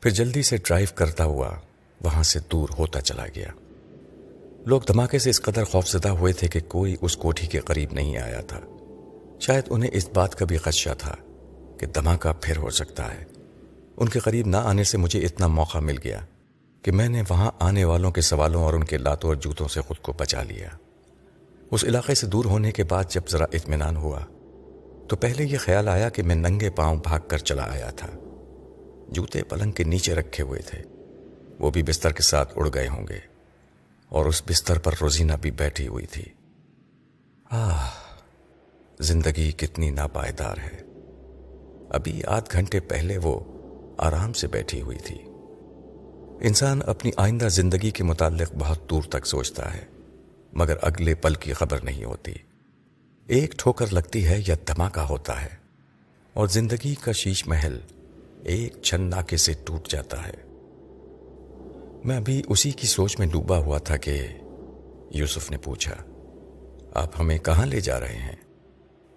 پھر 0.01 0.11
جلدی 0.11 0.43
سے 0.43 0.57
ڈرائیو 0.57 0.87
کرتا 0.95 1.25
ہوا 1.25 1.51
وہاں 2.01 2.23
سے 2.23 2.39
دور 2.53 2.69
ہوتا 2.79 3.01
چلا 3.01 3.27
گیا۔ 3.35 3.49
لوگ 4.67 4.81
دھماکے 4.81 5.19
سے 5.19 5.31
اس 5.31 5.43
قدر 5.43 5.65
خوفزدہ 5.65 6.09
ہوئے 6.09 6.33
تھے 6.33 6.49
کہ 6.49 6.61
کوئی 6.61 6.97
اس 7.01 7.17
کوٹھی 7.17 7.47
کے 7.47 7.59
قریب 7.59 7.93
نہیں 7.93 8.19
آیا 8.19 8.41
تھا۔ 8.41 8.61
شاید 9.41 9.65
انہیں 9.71 9.91
اس 9.93 10.09
بات 10.15 10.35
کا 10.35 10.45
بھی 10.45 10.57
خدشہ 10.57 10.91
تھا 10.99 11.15
کہ 11.79 11.87
دھماکہ 11.87 12.33
پھر 12.43 12.57
ہو 12.57 12.71
سکتا 12.71 13.15
ہے۔ 13.15 13.25
ان 13.97 14.09
کے 14.09 14.19
قریب 14.19 14.47
نہ 14.47 14.57
آنے 14.57 14.85
سے 14.85 14.99
مجھے 14.99 15.21
اتنا 15.21 15.47
موقع 15.47 15.79
مل 15.79 15.97
گیا 16.05 16.21
کہ 16.83 16.93
میں 16.93 17.09
نے 17.09 17.23
وہاں 17.29 17.51
آنے 17.59 17.85
والوں 17.85 18.11
کے 18.11 18.21
سوالوں 18.21 18.63
اور 18.63 18.75
ان 18.75 18.85
کے 18.85 18.99
لاتوں 18.99 19.31
اور 19.31 19.37
جوتوں 19.37 19.69
سے 19.69 19.81
خود 19.81 19.97
کو 19.97 20.13
بچا 20.13 20.43
لیا۔ 20.43 20.69
اس 21.71 21.85
علاقے 21.85 22.15
سے 22.15 22.27
دور 22.27 22.45
ہونے 22.45 22.73
کے 22.73 22.85
بعد 22.85 23.05
جب 23.09 23.23
ذرا 23.31 23.45
اطمینان 23.53 23.97
ہوا 23.97 24.21
تو 25.11 25.17
پہلے 25.17 25.45
یہ 25.45 25.59
خیال 25.59 25.89
آیا 25.89 26.09
کہ 26.09 26.23
میں 26.23 26.35
ننگے 26.35 26.71
پاؤں 26.71 26.97
بھاگ 26.97 27.21
کر 27.29 27.39
چلا 27.39 27.73
آیا 27.73 27.91
تھا۔ 27.91 28.09
جوتے 29.09 29.43
پلنگ 29.43 29.71
کے 29.71 29.85
نیچے 29.85 30.15
رکھے 30.15 30.45
ہوئے 30.45 30.61
تھے۔ 30.61 30.83
وہ 31.59 31.71
بھی 31.71 31.83
بستر 31.83 32.13
کے 32.13 32.23
ساتھ 32.23 32.53
اڑ 32.57 32.69
گئے 32.75 32.89
ہوں 32.89 33.07
گے۔ 33.09 33.19
اور 34.09 34.27
اس 34.27 34.43
بستر 34.49 34.79
پر 34.79 34.93
روزینہ 35.01 35.33
بھی 35.43 35.51
بیٹھی 35.51 35.89
ہوئی 35.89 36.07
تھی۔ 36.07 36.23
آہ، 37.51 37.89
زندگی 39.01 39.53
کتنی 39.53 39.91
ناپائیدار 39.91 40.59
ہے۔ 40.59 40.79
ابھی 41.91 42.23
آدھ 42.27 42.53
گھنٹے 42.53 42.81
پہلے 42.81 43.19
وہ 43.23 43.41
آرام 43.99 44.33
سے 44.33 44.47
بیٹھی 44.47 44.83
ہوئی 44.83 44.99
تھی۔ 44.99 45.19
انسان 46.47 46.81
اپنی 46.87 47.11
آئندہ 47.17 47.49
زندگی 47.49 47.91
کے 47.91 48.05
متعلق 48.05 48.53
بہت 48.59 48.91
دور 48.91 49.03
تک 49.03 49.27
سوچتا 49.27 49.75
ہے، 49.75 49.85
مگر 50.53 50.77
اگلے 50.83 51.15
پل 51.15 51.35
کی 51.35 51.53
خبر 51.53 51.79
نہیں 51.85 52.05
ہوتی۔ 52.05 52.33
ایک 53.31 53.53
ٹھوکر 53.59 53.87
لگتی 53.93 54.27
ہے 54.27 54.43
یا 54.47 54.55
دھماکہ 54.69 55.01
ہوتا 55.01 55.43
ہے 55.43 55.49
اور 56.35 56.47
زندگی 56.47 56.95
کا 56.95 57.13
شیش 57.13 57.47
محل 57.49 57.79
ایک 58.45 58.83
چھن 58.83 59.01
ناکے 59.01 59.37
سے 59.37 59.53
ٹوٹ 59.65 59.89
جاتا 59.89 60.29
ہے۔ 60.29 60.33
میں 62.05 62.17
ابھی 62.17 62.43
اسی 62.49 62.71
کی 62.71 62.87
سوچ 62.87 63.19
میں 63.19 63.27
ڈوبا 63.27 63.59
ہوا 63.59 63.79
تھا 63.79 63.97
کہ 63.97 64.27
یوسف 65.11 65.51
نے 65.51 65.57
پوچھا، 65.57 65.95
آپ 66.95 67.21
ہمیں 67.21 67.39
کہاں 67.39 67.67
لے 67.67 67.81
جا 67.81 68.01
رہے 68.01 68.17
ہیں؟ 68.17 68.37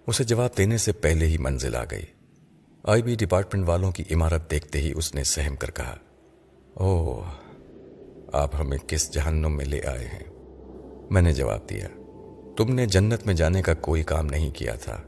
اسے 0.06 0.24
جواب 0.24 0.58
دینے 0.58 0.78
سے 0.78 0.92
پہلے 0.92 1.26
ہی 1.26 1.38
منزل 1.38 1.74
آ 1.74 1.84
گئی۔ 1.90 2.04
آئی 2.84 3.02
بی 3.02 3.14
ڈپارٹمنٹ 3.14 3.68
والوں 3.68 3.92
کی 3.92 4.04
عمارت 4.10 4.50
دیکھتے 4.50 4.80
ہی 4.80 4.92
اس 4.96 5.14
نے 5.14 5.24
سہم 5.24 5.56
کر 5.56 5.70
کہا 5.70 5.96
او 6.74 7.22
آپ 8.32 8.54
ہمیں 8.60 8.78
کس 8.78 9.12
جہنم 9.12 9.56
میں 9.56 9.64
لے 9.64 9.80
آئے 9.86 10.06
ہیں؟ 10.06 10.24
میں 11.10 11.22
نے 11.22 11.32
جواب 11.32 11.70
دیا 11.70 11.88
تم 12.56 12.74
نے 12.74 12.86
جنت 12.86 13.26
میں 13.26 13.34
جانے 13.34 13.62
کا 13.62 13.74
کوئی 13.74 14.02
کام 14.02 14.26
نہیں 14.26 14.50
کیا 14.50 14.74
تھا۔ 14.74 15.02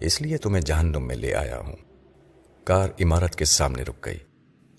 اس 0.00 0.22
لیے 0.22 0.38
تمہیں 0.38 0.62
جہنم 0.62 1.06
میں 1.06 1.16
لے 1.16 1.34
آیا 1.34 1.58
ہوں۔ 1.58 1.76
کار 2.64 2.88
عمارت 3.00 3.36
کے 3.36 3.44
سامنے 3.44 3.82
رک 3.82 4.04
گئی۔ 4.04 4.18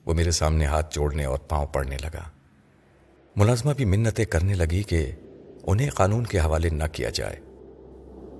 وہ 0.06 0.14
میرے 0.14 0.32
سامنے 0.32 0.66
ہاتھ 0.66 0.96
جوڑنے 0.96 1.26
اور 1.26 1.40
پاؤں 1.40 1.66
پڑنے 1.66 1.98
لگا۔ 2.02 2.30
ملازمہ 3.36 3.74
بھی 3.74 3.86
منتیں 3.86 4.26
کرنے 4.26 4.54
لگی 4.54 4.84
کہ 4.84 5.12
انہیں 5.64 5.90
قانون 5.90 6.24
کے 6.24 6.40
حوالے 6.40 6.70
نہ 6.70 6.84
کیا 6.92 7.10
جائے۔ 7.10 7.36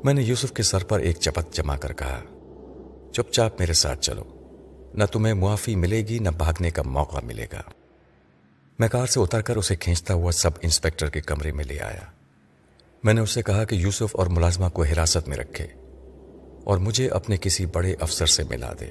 میں 0.04 0.14
نے 0.14 0.22
یوسف 0.22 0.52
کے 0.52 0.64
سر 0.64 0.84
پر 0.84 1.00
ایک 1.00 1.18
چپت 1.20 1.54
جما 1.54 1.78
کر 1.78 1.94
کہا، 1.94 2.22
چپ 3.12 3.32
چاپ 3.32 3.60
میرے 3.60 3.74
ساتھ 3.74 4.00
چلو۔ 4.00 4.24
نہ 4.94 5.04
تمہیں 5.04 5.34
معافی 5.34 5.76
ملے 5.76 6.02
گی، 6.02 6.20
نہ 6.20 6.30
بھاگنے 6.30 6.72
کا 6.72 6.82
موقع 6.82 7.20
ملے 7.24 7.48
گا۔ 7.54 7.62
میں 8.80 8.88
کار 8.88 9.08
سے 9.08 9.20
اتر 9.20 9.42
کر 9.42 9.56
اسے 9.56 9.76
کھینچتا 9.76 10.14
ہوا 10.14 10.32
سب 10.32 10.52
انسپیکٹر 10.62 11.10
کے 11.10 11.22
کمرے 11.22 11.52
میں 11.52 11.66
لے 11.66 11.80
آیا۔ 11.80 12.21
میں 13.04 13.14
نے 13.14 13.22
اسے 13.22 13.42
کہا 13.42 13.64
کہ 13.64 13.76
یوسف 13.76 14.08
اور 14.12 14.28
ملازمہ 14.28 14.70
کو 14.70 14.84
حراست 14.84 15.28
میں 15.28 15.38
رکھے 15.38 15.68
اور 16.64 16.78
مجھے 16.78 17.08
اپنے 17.08 17.38
کسی 17.42 17.66
بڑے 17.66 17.96
افسر 18.00 18.26
سے 18.26 18.44
ملا 18.44 18.74
دے۔ 18.80 18.86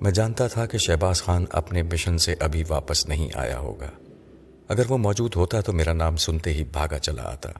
میں 0.00 0.10
جانتا 0.10 0.46
تھا 0.46 0.66
کہ 0.66 0.78
شہباز 0.78 1.22
خان 1.22 1.44
اپنے 1.50 1.82
مشن 1.82 2.18
سے 2.18 2.34
ابھی 2.40 2.64
واپس 2.68 3.06
نہیں 3.06 3.28
آیا 3.34 3.58
ہوگا۔ 3.58 3.90
اگر 4.68 4.82
وہ 4.88 4.98
موجود 4.98 5.36
ہوتا 5.36 5.60
تو 5.60 5.72
میرا 5.72 5.92
نام 5.92 6.16
سنتے 6.16 6.52
ہی 6.52 6.64
بھاگا 6.64 6.98
چلا 6.98 7.22
آتا۔ 7.22 7.50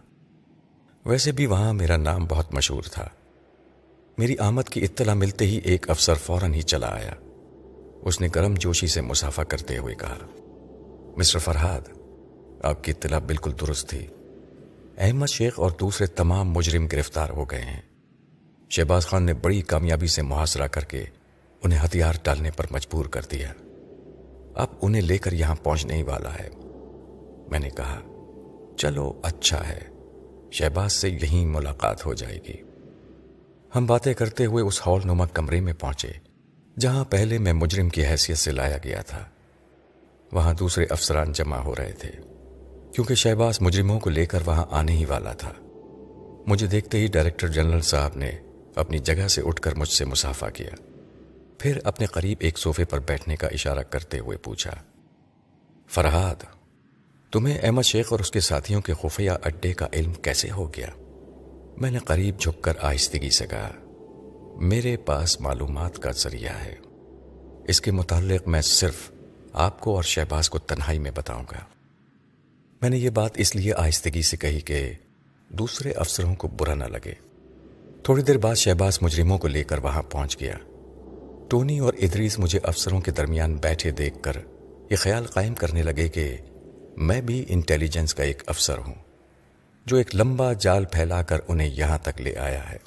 ویسے 1.07 1.33
بھی 1.33 1.47
وہاں 1.47 1.73
میرا 1.73 1.97
نام 1.97 2.27
بہت 2.27 2.55
مشہور 2.55 2.83
تھا۔ 2.83 3.09
میری 4.19 4.39
آمد 4.39 4.63
کی 4.63 4.85
اطلاع 4.85 5.15
ملتے 5.15 5.47
ہی 5.47 5.61
ایک 5.65 5.91
افسر 5.91 6.15
فوراً 6.15 6.55
ہی 6.55 6.63
چلا 6.63 6.87
آیا۔ 6.87 7.15
اس 8.03 8.21
نے 8.21 8.29
گرم 8.35 8.55
جوشی 8.55 8.87
سے 8.87 9.01
مسافہ 9.01 9.43
کرتے 9.43 9.79
ہوئے 9.79 9.95
کہا، 9.95 10.17
مسٹر 11.17 11.39
فرحاد، 11.39 11.81
آپ 12.63 12.85
کی 12.85 12.91
اطلاع 12.91 13.19
بالکل 13.19 13.53
درست 13.61 13.89
تھی۔ 13.89 14.07
احمد 14.99 15.27
شیخ 15.27 15.61
اور 15.61 15.71
دوسرے 15.81 16.07
تمام 16.07 16.51
مجرم 16.51 16.87
گرفتار 16.87 17.31
ہو 17.31 17.45
گئے 17.45 17.61
ہیں۔ 17.61 17.81
شہباز 18.71 19.07
خان 19.07 19.23
نے 19.23 19.35
بڑی 19.35 19.63
کامیابی 19.63 20.07
سے 20.07 20.23
محاصرہ 20.23 20.67
کر 20.67 20.85
کے 20.85 21.05
انہیں 21.63 21.85
ہتھیار 21.85 22.13
ڈالنے 22.23 22.51
پر 22.51 22.67
مجبور 22.71 23.07
کر 23.07 23.21
دیا۔ 23.31 23.53
اب 24.55 24.67
انہیں 24.83 25.03
لے 25.03 25.19
کر 25.19 25.33
یہاں 25.33 25.55
پہنچنے 25.55 25.95
ہی 25.95 26.03
والا 26.03 26.35
ہے۔ 26.35 26.49
میں 27.51 27.59
نے 27.59 27.71
کہا، 27.71 28.01
چلو 28.77 29.21
اچھا 29.23 29.69
ہے، 29.69 29.81
شہباز 30.51 30.93
سے 30.93 31.11
یہیں 31.11 31.47
ملاقات 31.47 32.07
ہو 32.07 32.15
جائے 32.15 32.39
گی۔ 32.49 32.63
ہم 33.77 33.87
باتیں 33.87 34.15
کرتے 34.15 34.47
ہوئے 34.47 34.65
اس 34.65 34.81
ہال 34.87 35.01
نما 35.05 35.27
کمرے 35.27 35.61
میں 35.61 35.73
پہنچے، 35.73 36.13
جہاں 36.79 37.05
پہلے 37.05 37.39
میں 37.39 37.53
مجرم 37.53 37.89
کی 37.89 38.07
حیثیت 38.07 38.39
سے 38.39 38.51
لایا 38.51 38.77
گیا 38.85 39.03
تھا۔ 39.03 39.25
وہاں 40.33 40.55
دوسرے 40.55 40.87
افسران 40.91 41.33
جمع 41.33 41.57
ہو 41.57 41.75
رہے 41.79 41.93
تھے۔ 41.93 42.32
کیونکہ 42.95 43.15
شہباز 43.15 43.61
مجرموں 43.61 44.01
کو 44.01 44.11
لے 44.11 44.27
کر 44.27 44.43
وہاں 44.47 44.65
آنے 44.71 44.93
ہی 44.93 45.05
والا 45.05 45.33
تھا۔ 45.33 45.53
مجھے 46.47 46.67
دیکھتے 46.67 46.99
ہی 46.99 47.07
ڈائریکٹر 47.07 47.49
جنرل 47.49 47.81
صاحب 47.81 48.17
نے 48.17 48.31
اپنی 48.75 48.99
جگہ 48.99 49.29
سے 49.29 49.43
اٹھ 49.45 49.61
کر 49.61 49.75
مجھ 49.75 49.89
سے 49.89 50.05
مسافہ 50.05 50.47
کیا۔ 50.55 50.71
پھر 51.59 51.79
اپنے 51.85 52.07
قریب 52.07 52.39
ایک 52.41 52.59
صوفے 52.59 52.85
پر 52.85 52.99
بیٹھنے 52.99 53.37
کا 53.37 53.47
اشارہ 53.47 53.83
کرتے 53.83 54.19
ہوئے 54.19 54.37
پوچھا، 54.37 54.71
فرحاد، 55.89 56.45
تمہیں 57.33 57.59
احمد 57.63 57.83
شیخ 57.83 58.07
اور 58.11 58.21
اس 58.21 58.31
کے 58.31 58.41
ساتھیوں 58.41 58.81
کے 58.81 58.93
خفیہ 59.03 59.31
اڈے 59.31 59.73
کا 59.73 59.87
علم 59.93 60.13
کیسے 60.13 60.51
ہو 60.51 60.69
گیا؟ 60.69 60.89
میں 61.77 61.91
نے 61.91 61.99
قریب 61.99 62.41
جھک 62.41 62.63
کر 62.63 62.73
آہستگی 62.81 63.31
سے 63.31 63.47
کہا، 63.47 63.71
میرے 64.61 64.97
پاس 64.97 65.41
معلومات 65.41 65.99
کا 65.99 66.11
ذریعہ 66.11 66.65
ہے۔ 66.65 66.75
اس 67.69 67.81
کے 67.81 67.91
متعلق 67.91 68.49
میں 68.49 68.63
صرف 68.63 69.11
آپ 69.53 69.81
کو 69.81 69.95
اور 69.95 70.03
شہباز 70.03 70.51
کو 70.51 70.59
تنہائی 70.59 70.99
میں 70.99 71.11
بتاؤں 71.15 71.45
گا۔ 71.53 71.82
میں 72.83 72.91
نے 72.91 72.99
یہ 72.99 73.11
بات 73.11 73.31
اس 73.35 73.57
لیے 73.57 73.73
آہستگی 73.77 74.23
سے 74.23 74.37
کہی 74.37 74.61
کہ 74.61 74.93
دوسرے 75.49 75.93
افسروں 75.93 76.35
کو 76.35 76.49
برا 76.49 76.75
نہ 76.75 76.85
لگے۔ 76.85 77.13
تھوڑی 78.03 78.23
دیر 78.23 78.39
بعد 78.39 78.55
شہباز 78.55 78.99
مجرموں 79.01 79.39
کو 79.39 79.49
لے 79.49 79.65
کر 79.65 79.79
وہاں 79.79 80.03
پہنچ 80.03 80.41
گیا۔ 80.41 80.55
ٹونی 81.49 81.79
اور 81.79 81.95
ادریس 81.95 82.39
مجھے 82.39 82.59
افسروں 82.63 83.01
کے 83.01 83.11
درمیان 83.11 83.57
بیٹھے 83.57 83.91
دیکھ 83.91 84.23
کر 84.23 84.33
یہ 84.91 84.97
خیال 84.97 85.27
قائم 85.27 85.55
کرنے 85.55 85.83
لگے 85.83 86.09
کہ 86.09 86.37
میں 86.97 87.21
بھی 87.21 87.45
انٹیلیجنس 87.49 88.15
کا 88.15 88.23
ایک 88.23 88.43
افسر 88.47 88.79
ہوں، 88.79 88.95
جو 89.87 89.97
ایک 89.97 90.15
لمبا 90.15 90.53
جال 90.53 90.85
پھیلا 90.85 91.23
کر 91.23 91.39
انہیں 91.49 91.71
یہاں 91.75 91.99
تک 91.99 92.21
لے 92.21 92.37
آیا 92.37 92.71
ہے۔ 92.71 92.79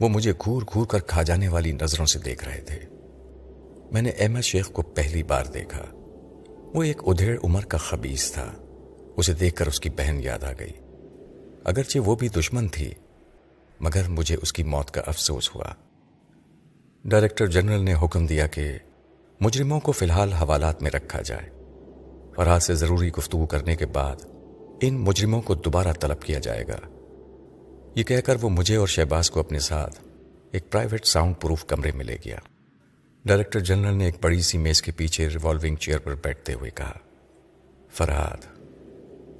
وہ 0.00 0.08
مجھے 0.08 0.32
گھور 0.44 0.62
گھور 0.72 0.86
کر 0.86 0.98
کھا 0.98 1.22
جانے 1.22 1.48
والی 1.48 1.72
نظروں 1.72 2.06
سے 2.06 2.18
دیکھ 2.18 2.44
رہے 2.44 2.60
تھے۔ 2.60 2.78
میں 3.92 4.02
نے 4.02 4.10
احمد 4.10 4.40
شیخ 4.40 4.70
کو 4.72 4.82
پہلی 4.82 5.22
بار 5.22 5.44
دیکھا۔ 5.44 5.84
وہ 6.74 6.82
ایک 6.82 7.02
ادھیڑ 7.06 7.38
عمر 7.44 7.64
کا 7.64 7.78
خبیص 7.78 8.32
تھا۔ 8.32 8.52
اسے 9.16 9.32
دیکھ 9.32 9.56
کر 9.56 9.66
اس 9.66 9.80
کی 9.80 9.90
بہن 9.90 10.20
یاد 10.22 10.44
آ 10.44 10.52
گئی۔ 10.58 10.72
اگرچہ 11.64 11.98
وہ 11.98 12.16
بھی 12.16 12.28
دشمن 12.28 12.68
تھی، 12.68 12.92
مگر 13.80 14.08
مجھے 14.08 14.36
اس 14.42 14.52
کی 14.52 14.62
موت 14.62 14.90
کا 14.90 15.02
افسوس 15.06 15.54
ہوا۔ 15.54 15.72
ڈائریکٹر 17.04 17.46
جنرل 17.46 17.84
نے 17.84 17.94
حکم 17.94 18.26
دیا 18.26 18.46
کہ 18.46 18.78
مجرموں 19.40 19.80
کو 19.80 19.92
فی 19.92 20.04
الحال 20.04 20.32
حوالات 20.32 20.82
میں 20.82 20.90
رکھا 20.90 21.22
جائے 21.22 21.50
فرحاد 22.36 22.60
سے 22.60 22.74
ضروری 22.74 23.12
گفتگو 23.12 23.46
کرنے 23.46 23.76
کے 23.76 23.86
بعد 23.86 24.16
ان 24.80 24.94
مجرموں 24.94 25.42
کو 25.42 25.54
دوبارہ 25.54 25.92
طلب 26.00 26.22
کیا 26.22 26.38
جائے 26.38 26.64
گا۔ 26.68 26.78
یہ 27.94 28.02
کہہ 28.02 28.20
کر 28.20 28.36
وہ 28.40 28.48
مجھے 28.48 28.76
اور 28.76 28.86
شہباز 28.86 29.30
کو 29.30 29.40
اپنے 29.40 29.58
ساتھ 29.58 30.00
ایک 30.50 30.70
پرائیویٹ 30.70 31.06
ساؤنڈ 31.06 31.34
پروف 31.40 31.66
کمرے 31.66 31.92
میں 31.92 32.04
لے 32.04 32.16
گیا۔ 32.24 32.38
ڈائریکٹر 33.24 33.60
جنرل 33.60 33.94
نے 33.94 34.04
ایک 34.04 34.16
بڑی 34.20 34.42
سی 34.42 34.58
میز 34.58 34.82
کے 34.82 34.92
پیچھے 34.92 35.28
ریوالونگ 35.28 35.76
چیئر 35.76 35.98
پر 35.98 36.14
بیٹھتے 36.14 36.54
ہوئے 36.54 36.70
کہا، 36.70 36.98
فرحاد 37.90 38.53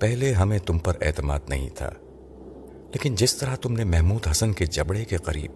پہلے 0.00 0.32
ہمیں 0.32 0.58
تم 0.58 0.78
پر 0.78 0.92
اعتماد 1.00 1.40
نہیں 1.48 1.68
تھا۔ 1.74 1.90
لیکن 2.92 3.14
جس 3.14 3.36
طرح 3.36 3.56
تم 3.56 3.72
نے 3.72 3.84
محمود 3.84 4.26
حسن 4.30 4.52
کے 4.52 4.66
جبڑے 4.66 5.04
کے 5.04 5.16
قریب 5.16 5.50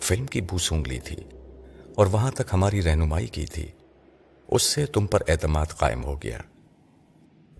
فلم 0.00 0.26
کی 0.26 0.40
بو 0.40 0.58
سونگ 0.58 0.86
لی 0.86 0.98
تھی 0.98 1.16
اور 1.94 2.06
وہاں 2.06 2.30
تک 2.30 2.42
ہماری 2.52 2.82
رہنمائی 2.82 3.26
کی 3.26 3.46
تھی، 3.46 3.66
اس 4.48 4.62
سے 4.62 4.86
تم 4.86 5.06
پر 5.06 5.22
اعتماد 5.28 5.66
قائم 5.66 6.04
ہو 6.04 6.16
گیا۔ 6.22 6.38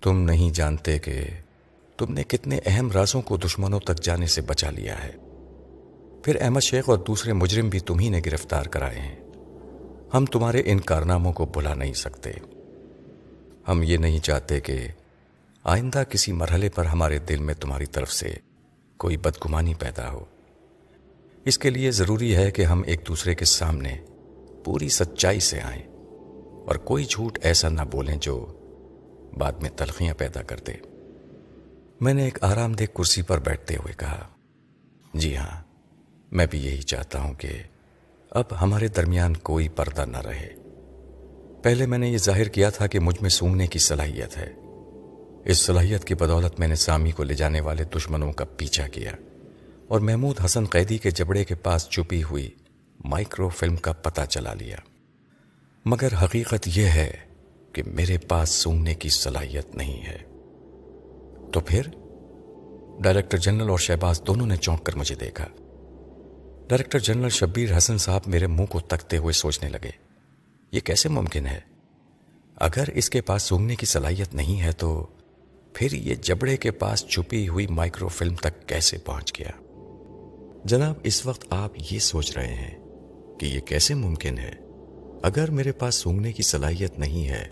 تم 0.03 0.19
نہیں 0.19 0.51
جانتے 0.51 0.99
کہ 0.99 1.25
تم 1.97 2.13
نے 2.13 2.23
کتنے 2.23 2.59
اہم 2.67 2.91
رازوں 2.91 3.23
کو 3.23 3.37
دشمنوں 3.37 3.81
تک 3.81 4.03
جانے 4.03 4.27
سے 4.27 4.41
بچا 4.41 4.71
لیا 4.71 5.05
ہے۔ 5.05 5.13
پھر 6.23 6.37
احمد 6.41 6.61
شیخ 6.61 6.91
اور 6.91 6.99
دوسرے 6.99 7.33
مجرم 7.33 7.69
بھی 7.69 7.81
تم 7.81 7.99
ہی 7.99 8.09
نے 8.09 8.21
گرفتار 8.27 8.65
کرائے 8.65 8.99
ہیں۔ 8.99 9.17
ہم 10.15 10.25
تمہارے 10.25 10.63
ان 10.67 10.81
کارناموں 10.81 11.33
کو 11.33 11.47
بھلا 11.47 11.75
نہیں 11.75 11.93
سکتے۔ 11.93 12.31
ہم 13.69 13.83
یہ 13.83 13.97
نہیں 13.97 14.19
چاہتے 14.19 14.61
کہ 14.61 14.87
آئندہ 15.65 16.03
کسی 16.11 16.33
مرحلے 16.33 16.69
پر 16.69 16.85
ہمارے 16.85 17.19
دل 17.19 17.43
میں 17.43 17.55
تمہاری 17.55 17.87
طرف 17.87 18.13
سے 18.13 18.35
کوئی 18.97 19.17
بدگمانی 19.17 19.75
پیدا 19.75 20.11
ہو۔ 20.11 20.25
اس 21.45 21.59
کے 21.59 21.71
لیے 21.71 21.91
ضروری 21.91 22.37
ہے 22.37 22.51
کہ 22.51 22.63
ہم 22.63 22.83
ایک 22.87 23.01
دوسرے 23.09 23.35
کے 23.35 23.45
سامنے 23.45 23.97
پوری 24.65 24.89
سچائی 24.89 25.41
سے 25.41 25.61
آئیں 25.61 25.83
اور 26.67 26.75
کوئی 26.75 27.05
جھوٹ 27.05 27.39
ایسا 27.43 27.69
نہ 27.69 27.81
بولیں 27.93 28.17
جو 28.17 28.53
بعد 29.39 29.53
میں 29.53 29.71
تلخیاں 29.71 30.15
پیدا 30.15 30.43
کر 30.43 30.57
دے۔ 30.59 30.73
میں 32.01 32.15
نے 32.15 32.25
ایک 32.25 32.45
آرام 32.45 32.73
دہ 32.73 32.85
کرسی 32.95 33.23
پر 33.23 33.39
بیٹھتے 33.39 33.77
ہوئے 33.77 33.95
کہا 33.97 34.29
جی 35.15 35.37
ہاں 35.37 35.63
میں 36.33 36.47
بھی 36.51 36.67
یہی 36.67 36.83
چاہتا 36.83 37.21
ہوں 37.21 37.35
کہ 37.35 37.63
اب 38.31 38.45
ہمارے 38.61 38.89
درمیان 38.89 39.37
کوئی 39.37 39.69
پردہ 39.69 40.05
نہ 40.05 40.19
رہے۔ 40.19 40.55
پہلے 41.63 41.87
میں 41.87 41.99
نے 41.99 42.09
یہ 42.09 42.19
ظاہر 42.19 42.49
کیا 42.49 42.71
تھا 42.71 42.87
کہ 42.87 43.01
مجھ 43.01 43.23
میں 43.23 43.31
سونگنے 43.31 43.67
کی 43.67 43.79
صلاحیت 43.79 44.37
ہے۔ 44.37 44.53
اس 45.45 45.59
صلاحیت 45.59 46.05
کی 46.05 46.15
بدولت 46.15 46.61
میں 46.61 46.69
نے 46.69 46.75
سامی 46.75 47.11
کو 47.11 47.23
لے 47.23 47.35
جانے 47.35 47.61
والے 47.61 47.85
دشمنوں 47.85 48.33
کا 48.33 48.45
پیچھا 48.45 48.89
کیا 48.89 49.13
اور 49.89 50.01
محمود 50.01 50.41
حسن 50.45 50.65
قیدی 50.65 50.99
کے 50.99 51.11
جبڑے 51.11 51.45
کے 51.45 51.55
پاس 51.55 51.89
چھپی 51.89 52.23
ہوئی 52.23 52.51
مائکرو 53.05 53.49
فلم 53.49 53.77
کا 53.77 53.93
پتہ 53.93 54.21
چلا 54.29 54.55
لیا۔ 54.55 54.77
مگر 55.85 56.09
حقیقت 56.23 56.69
یہ 56.75 56.87
ہے 56.87 57.11
کہ 57.73 57.83
میرے 57.87 58.19
پاس 58.19 58.49
سونگنے 58.49 58.95
کی 58.95 59.09
صلاحیت 59.09 59.75
نہیں 59.75 60.07
ہے۔ 60.07 60.19
تو 61.53 61.61
پھر؟ 61.61 61.83
ڈائریکٹر 63.01 63.39
جنرل 63.39 63.71
اور 63.71 63.79
شہباز 63.79 64.23
دونوں 64.27 64.47
نے 64.47 64.57
چونک 64.57 64.85
کر 64.85 64.97
مجھے 64.97 65.15
دیکھا۔ 65.15 65.47
ڈائریکٹر 66.69 66.99
جنرل 66.99 67.29
شبیر 67.29 67.77
حسن 67.77 67.99
صاحب 67.99 68.21
میرے 68.27 68.47
منہ 68.47 68.67
کو 68.67 68.81
تکتے 68.81 69.17
ہوئے 69.17 69.33
سوچنے 69.33 69.69
لگے، 69.69 69.91
یہ 70.73 70.81
کیسے 70.81 71.09
ممکن 71.09 71.47
ہے؟ 71.47 71.61
اگر 72.57 72.85
اس 72.95 73.11
کے 73.11 73.21
پاس 73.21 73.43
سونگنے 73.43 73.77
کی 73.77 73.87
صلاحیت 73.87 74.35
نہیں 74.35 74.61
ہے 74.61 74.73
تو 74.73 75.07
پھر 75.75 75.93
یہ 75.93 76.15
جبڑے 76.15 76.57
کے 76.57 76.71
پاس 76.71 77.07
چھپی 77.07 77.49
ہوئی 77.49 77.67
مائکرو 77.67 78.09
فلم 78.09 78.35
تک 78.35 78.69
کیسے 78.69 78.99
پہنچ 78.99 79.39
گیا؟ 79.39 79.51
جناب، 80.65 80.95
اس 81.03 81.27
وقت 81.27 81.47
آپ 81.51 81.73
یہ 81.91 81.99
سوچ 81.99 82.37
رہے 82.37 82.55
ہیں 82.55 82.85
کہ 83.41 83.47
یہ 83.47 83.61
کیسے 83.61 83.95
ممکن 83.95 84.39
ہے؟ 84.39 84.53
اگر 85.23 85.51
میرے 85.51 85.73
پاس 85.73 85.95
سونگنے 85.95 86.33
کی 86.33 86.43
صلاحیت 86.43 86.99
نہیں 86.99 87.29
ہے، 87.29 87.49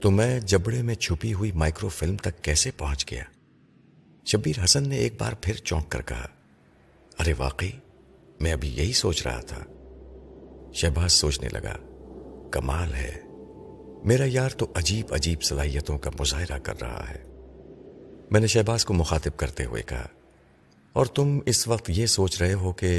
تو 0.00 0.10
میں 0.10 0.40
جبڑے 0.40 0.82
میں 0.82 0.94
چھپی 0.94 1.34
ہوئی 1.34 1.52
مائکرو 1.52 1.88
فلم 1.88 2.16
تک 2.16 2.42
کیسے 2.42 2.70
پہنچ 2.70 3.10
گیا؟ 3.10 3.22
شبیر 4.26 4.64
حسن 4.64 4.88
نے 4.88 4.96
ایک 4.96 5.20
بار 5.20 5.32
پھر 5.40 5.54
چونک 5.54 5.88
کر 5.88 6.02
کہا، 6.02 6.26
ارے 7.18 7.32
واقعی، 7.38 7.72
میں 8.40 8.52
ابھی 8.52 8.68
یہی 8.68 8.92
سوچ 8.92 9.26
رہا 9.26 9.40
تھا۔ 9.40 9.64
شہباز 10.72 11.12
سوچنے 11.12 11.48
لگا، 11.52 11.76
کمال 12.50 12.94
ہے۔ 12.94 13.16
میرا 14.04 14.24
یار 14.26 14.50
تو 14.50 14.66
عجیب 14.74 15.14
عجیب 15.14 15.42
صلاحیتوں 15.42 15.98
کا 15.98 16.10
مظاہرہ 16.20 16.58
کر 16.58 16.80
رہا 16.80 17.04
ہے۔ 17.08 17.29
میں 18.30 18.40
نے 18.40 18.46
شہباز 18.46 18.84
کو 18.84 18.94
مخاطب 18.94 19.36
کرتے 19.36 19.64
ہوئے 19.64 19.82
کہا، 19.82 20.06
اور 20.96 21.06
تم 21.06 21.38
اس 21.46 21.66
وقت 21.68 21.90
یہ 21.90 22.06
سوچ 22.06 22.40
رہے 22.42 22.52
ہو 22.52 22.72
کہ 22.72 22.90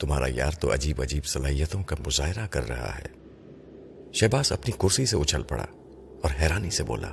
تمہارا 0.00 0.26
یار 0.28 0.52
تو 0.60 0.72
عجیب 0.74 1.00
عجیب 1.02 1.24
صلاحیتوں 1.26 1.82
کا 1.82 1.96
مظاہرہ 2.06 2.46
کر 2.46 2.68
رہا 2.68 2.92
ہے۔ 2.98 3.08
شہباز 4.12 4.52
اپنی 4.52 4.72
کرسی 4.78 5.06
سے 5.06 5.16
اچھل 5.16 5.42
پڑا 5.42 5.66
اور 6.22 6.30
حیرانی 6.40 6.70
سے 6.70 6.82
بولا، 6.82 7.12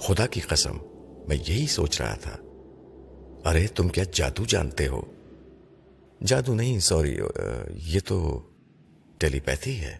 خدا 0.00 0.26
کی 0.26 0.40
قسم، 0.40 0.76
میں 1.28 1.36
یہی 1.48 1.66
سوچ 1.66 2.00
رہا 2.00 2.14
تھا۔ 2.14 2.36
ارے، 3.44 3.66
تم 3.66 3.88
کیا 3.88 4.04
جادو 4.12 4.44
جانتے 4.44 4.86
ہو؟ 4.88 5.00
جادو 6.20 6.54
نہیں، 6.54 6.78
سوری 6.80 7.16
یہ 7.86 8.00
تو 8.04 8.18
ٹیلی 9.20 9.40
پیتھی 9.40 9.78
ہے۔ 9.80 9.96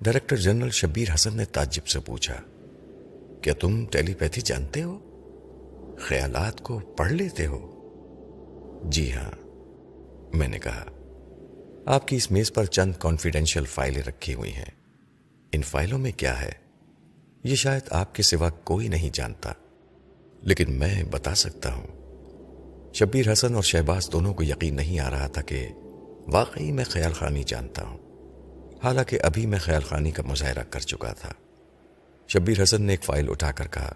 ڈائریکٹر 0.00 0.36
جنرل 0.36 0.70
شبیر 0.72 1.14
حسن 1.14 1.36
نے 1.36 1.44
تعجب 1.52 1.86
سے 1.86 2.00
پوچھا، 2.00 2.36
کیا 3.42 3.54
تم 3.60 3.84
ٹیلی 3.86 4.14
پیتھی 4.14 4.42
جانتے 4.42 4.82
ہو؟ 4.82 4.98
خیالات 6.00 6.60
کو 6.60 6.78
پڑھ 6.78 7.12
لیتے 7.12 7.46
ہو؟ 7.46 7.72
جی 8.84 9.12
ہاں 9.12 9.30
میں 10.36 10.48
نے 10.48 10.58
کہا، 10.58 10.84
آپ 11.86 12.08
کی 12.08 12.16
اس 12.16 12.30
میز 12.30 12.52
پر 12.52 12.64
چند 12.64 12.92
کانفیڈینشیل 12.98 13.64
فائلیں 13.64 14.02
رکھی 14.02 14.34
ہوئی 14.34 14.54
ہیں۔ 14.54 14.70
ان 15.52 15.62
فائلوں 15.62 15.98
میں 15.98 16.12
کیا 16.12 16.42
ہے؟ 16.42 16.52
یہ 17.44 17.54
شاید 17.54 17.82
آپ 17.90 18.14
کے 18.14 18.22
سوا 18.22 18.50
کوئی 18.50 18.88
نہیں 18.88 19.10
جانتا۔ 19.12 19.52
لیکن 20.42 20.78
میں 20.78 21.04
بتا 21.04 21.34
سکتا 21.34 21.74
ہوں۔ 21.74 21.86
شبیر 22.94 23.32
حسن 23.32 23.54
اور 23.54 23.62
شہباز 23.62 24.12
دونوں 24.12 24.34
کو 24.34 24.42
یقین 24.42 24.76
نہیں 24.76 25.00
آ 25.00 25.10
رہا 25.10 25.26
تھا 25.26 25.42
کہ 25.42 25.68
واقعی 26.26 26.72
میں 26.72 26.84
خیال 26.84 27.12
خانی 27.12 27.42
جانتا 27.42 27.84
ہوں۔ 27.84 27.98
حالانکہ 28.84 29.18
ابھی 29.22 29.46
میں 29.46 29.58
خیال 29.58 29.82
خانی 29.82 30.10
کا 30.10 30.22
مظاہرہ 30.22 30.62
کر 30.70 30.80
چکا 30.80 31.12
تھا۔ 31.12 31.32
شبیر 32.28 32.62
حسن 32.62 32.82
نے 32.82 32.92
ایک 32.92 33.04
فائل 33.04 33.30
اٹھا 33.30 33.52
کر 33.52 33.66
کہا 33.66 33.92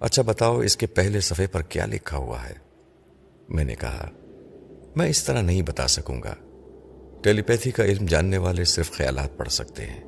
اچھا 0.00 0.22
بتاؤ، 0.22 0.58
اس 0.58 0.76
کے 0.76 0.86
پہلے 0.86 1.20
صفحے 1.20 1.46
پر 1.46 1.62
کیا 1.62 1.86
لکھا 1.86 2.16
ہوا 2.16 2.48
ہے؟ 2.48 2.54
میں 3.48 3.64
نے 3.64 3.74
کہا، 3.74 4.10
میں 4.96 5.08
اس 5.08 5.24
طرح 5.24 5.42
نہیں 5.42 5.62
بتا 5.62 5.86
سکوں 5.86 6.22
گا۔ 6.22 6.34
ٹیلی 7.22 7.42
پیتھی 7.42 7.70
کا 7.70 7.84
علم 7.84 8.06
جاننے 8.06 8.38
والے 8.38 8.64
صرف 8.64 8.90
خیالات 8.90 9.36
پڑھ 9.36 9.48
سکتے 9.48 9.86
ہیں۔ 9.86 10.04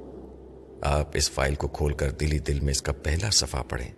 آپ 0.83 1.09
اس 1.15 1.31
فائل 1.31 1.55
کو 1.55 1.69
کھول 1.69 1.93
کر 1.93 2.11
دلی 2.11 2.39
دل 2.39 2.61
میں 2.61 2.71
اس 2.71 2.83
کا 2.83 2.93
پہلا 2.93 3.31
صفحہ 3.31 3.63
پڑھیں۔ 3.63 3.91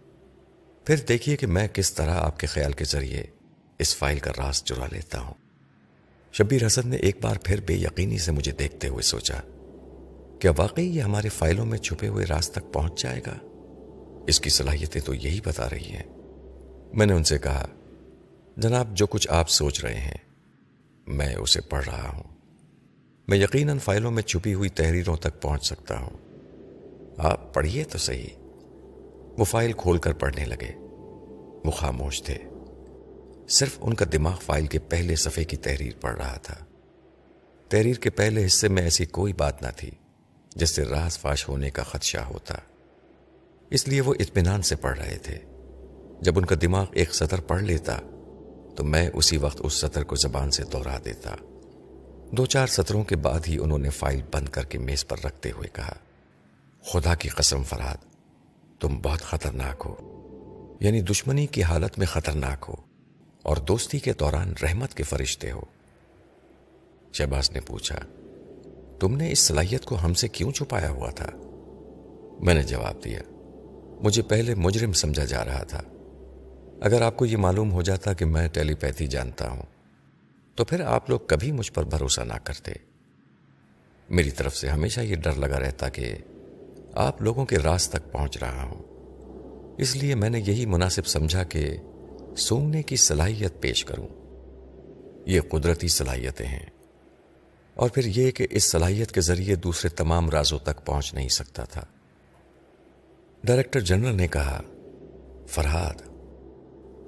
پھر 0.84 0.96
دیکھیے 0.96 1.36
کہ 1.36 1.46
میں 1.46 1.68
کس 1.68 1.92
طرح 1.92 2.14
آپ 2.14 2.40
کے 2.40 2.46
خیال 2.46 2.72
کے 2.72 2.84
ذریعے 2.84 3.22
اس 3.78 3.96
فائل 3.96 4.18
کا 4.18 4.30
راز 4.38 4.64
چرا 4.64 4.86
لیتا 4.92 5.20
ہوں۔ 5.20 5.34
شبیر 6.32 6.66
حسن 6.66 6.88
نے 6.88 6.96
ایک 6.96 7.16
بار 7.22 7.36
پھر 7.42 7.60
بے 7.60 7.74
یقینی 7.74 8.18
سے 8.18 8.32
مجھے 8.32 8.52
دیکھتے 8.52 8.88
ہوئے 8.88 9.02
سوچا، 9.02 9.40
کیا 10.38 10.52
واقعی 10.56 10.86
یہ 10.86 11.02
ہمارے 11.02 11.28
فائلوں 11.28 11.66
میں 11.66 11.78
چھپے 11.78 12.08
ہوئے 12.08 12.26
راز 12.26 12.50
تک 12.50 12.72
پہنچ 12.72 13.02
جائے 13.02 13.20
گا؟ 13.26 13.38
اس 14.26 14.40
کی 14.40 14.50
صلاحیتیں 14.50 15.00
تو 15.00 15.14
یہی 15.14 15.40
بتا 15.44 15.70
رہی 15.70 15.96
ہیں۔ 15.96 16.02
میں 16.92 17.06
نے 17.06 17.12
ان 17.12 17.24
سے 17.24 17.38
کہا، 17.38 17.66
جناب، 18.56 18.96
جو 18.96 19.06
کچھ 19.06 19.28
آپ 19.30 19.50
سوچ 19.50 19.84
رہے 19.84 20.00
ہیں، 20.00 20.16
میں 21.06 21.34
اسے 21.34 21.60
پڑھ 21.60 21.84
رہا 21.84 22.08
ہوں۔ 22.08 22.22
میں 23.28 23.38
یقیناً 23.38 23.78
فائلوں 23.78 24.10
میں 24.10 24.22
چھپی 24.22 24.54
ہوئی 24.54 24.68
تحریروں 24.68 25.16
تک 25.16 25.42
پہنچ 25.42 25.66
سکتا 25.66 25.98
ہوں۔ 25.98 26.16
آپ 27.18 27.54
پڑھیے 27.54 27.84
تو 27.84 27.98
صحیح۔ 27.98 28.28
وہ 29.38 29.44
فائل 29.44 29.72
کھول 29.72 29.98
کر 29.98 30.12
پڑھنے 30.12 30.44
لگے۔ 30.44 30.72
وہ 31.64 31.70
خاموش 31.70 32.22
تھے۔ 32.22 32.38
صرف 33.48 33.78
ان 33.80 33.94
کا 33.94 34.04
دماغ 34.12 34.36
فائل 34.42 34.66
کے 34.66 34.78
پہلے 34.78 35.16
صفحے 35.16 35.44
کی 35.44 35.56
تحریر 35.56 35.92
پڑھ 36.00 36.16
رہا 36.16 36.36
تھا۔ 36.36 36.54
تحریر 37.68 37.96
کے 37.96 38.10
پہلے 38.10 38.46
حصے 38.46 38.68
میں 38.68 38.82
ایسی 38.82 39.04
کوئی 39.04 39.32
بات 39.32 39.62
نہ 39.62 39.68
تھی 39.76 39.90
جس 40.56 40.70
سے 40.70 40.84
راز 40.84 41.18
فاش 41.18 41.48
ہونے 41.48 41.70
کا 41.70 41.82
خدشہ 41.82 42.18
ہوتا۔ 42.18 42.54
اس 43.70 43.88
لیے 43.88 44.00
وہ 44.00 44.14
اطمینان 44.18 44.62
سے 44.62 44.76
پڑھ 44.76 44.98
رہے 44.98 45.18
تھے۔ 45.18 45.38
جب 46.20 46.38
ان 46.38 46.44
کا 46.44 46.54
دماغ 46.62 46.86
ایک 46.92 47.14
سطر 47.14 47.40
پڑھ 47.40 47.62
لیتا، 47.62 47.98
تو 48.76 48.84
میں 48.84 49.10
اسی 49.14 49.36
وقت 49.36 49.56
اس 49.60 49.74
سطر 49.74 50.04
کو 50.04 50.16
زبان 50.16 50.50
سے 50.50 50.64
دوہرا 50.64 50.98
دیتا۔ 51.04 51.36
دو 52.30 52.46
چار 52.46 52.66
سطروں 52.66 53.04
کے 53.04 53.16
بعد 53.16 53.40
ہی 53.48 53.58
انہوں 53.58 53.78
نے 53.78 53.90
فائل 53.90 54.20
بند 54.32 54.48
کر 54.48 54.64
کے 54.64 54.78
میز 54.78 55.06
پر 55.06 55.16
رکھتے 55.24 55.50
ہوئے 55.50 55.68
کہا، 55.72 55.92
خدا 56.84 57.14
کی 57.14 57.28
قسم 57.28 57.62
فراد 57.62 57.96
تم 58.80 58.98
بہت 59.02 59.20
خطرناک 59.20 59.86
ہو۔ 59.86 59.96
یعنی 60.80 61.00
دشمنی 61.00 61.46
کی 61.46 61.62
حالت 61.62 61.98
میں 61.98 62.06
خطرناک 62.06 62.64
ہو 62.68 62.74
اور 63.42 63.56
دوستی 63.56 63.98
کے 63.98 64.12
دوران 64.12 64.54
رحمت 64.62 64.94
کے 64.94 65.02
فرشتے 65.02 65.50
ہو۔ 65.50 65.60
شہباز 67.12 67.50
نے 67.50 67.60
پوچھا، 67.60 67.98
تم 69.00 69.16
نے 69.16 69.32
اس 69.32 69.38
صلاحیت 69.38 69.84
کو 69.84 69.96
ہم 70.04 70.14
سے 70.14 70.28
کیوں 70.28 70.52
چھپایا 70.52 70.90
ہوا 70.90 71.10
تھا؟ 71.10 71.30
میں 72.40 72.54
نے 72.54 72.62
جواب 72.62 73.04
دیا 73.04 73.20
مجھے 74.00 74.22
پہلے 74.22 74.54
مجرم 74.54 74.92
سمجھا 74.92 75.24
جا 75.24 75.44
رہا 75.44 75.64
تھا۔ 75.64 75.82
اگر 76.80 77.02
آپ 77.02 77.16
کو 77.16 77.26
یہ 77.26 77.36
معلوم 77.36 77.72
ہو 77.72 77.82
جاتا 77.82 78.12
کہ 78.12 78.24
میں 78.24 78.48
ٹیلی 78.48 78.74
پیتھی 78.74 79.06
جانتا 79.06 79.50
ہوں، 79.50 79.62
تو 80.54 80.64
پھر 80.64 80.80
آپ 80.80 81.10
لوگ 81.10 81.20
کبھی 81.26 81.52
مجھ 81.52 81.72
پر 81.72 81.84
بھروسہ 81.84 82.20
نہ 82.20 82.32
کرتے۔ 82.44 82.72
میری 84.10 84.30
طرف 84.30 84.56
سے 84.56 84.68
ہمیشہ 84.68 85.00
یہ 85.00 85.16
ڈر 85.16 85.32
لگا 85.32 85.60
رہتا 85.60 85.88
کہ 85.88 86.14
آپ 86.92 87.22
لوگوں 87.22 87.46
کے 87.46 87.58
راز 87.58 87.88
تک 87.88 88.12
پہنچ 88.12 88.38
رہا 88.38 88.62
ہوں۔ 88.62 88.82
اس 89.78 89.96
لیے 89.96 90.14
میں 90.14 90.30
نے 90.30 90.40
یہی 90.40 90.66
مناسب 90.66 91.06
سمجھا 91.06 91.44
کہ 91.44 91.76
سونگنے 92.36 92.82
کی 92.82 92.96
صلاحیت 92.96 93.60
پیش 93.60 93.84
کروں۔ 93.84 94.08
یہ 95.26 95.40
قدرتی 95.40 95.88
صلاحیتیں 95.88 96.46
ہیں۔ 96.46 96.66
اور 97.74 97.90
پھر 97.90 98.04
یہ 98.04 98.30
کہ 98.30 98.46
اس 98.50 98.64
صلاحیت 98.64 99.12
کے 99.12 99.20
ذریعے 99.20 99.54
دوسرے 99.54 99.88
تمام 99.88 100.30
رازوں 100.30 100.58
تک 100.58 100.86
پہنچ 100.86 101.14
نہیں 101.14 101.28
سکتا 101.28 101.64
تھا۔ 101.64 101.84
ڈائریکٹر 103.44 103.80
جنرل 103.80 104.14
نے 104.14 104.28
کہا 104.28 104.62
فرحاد 105.46 105.94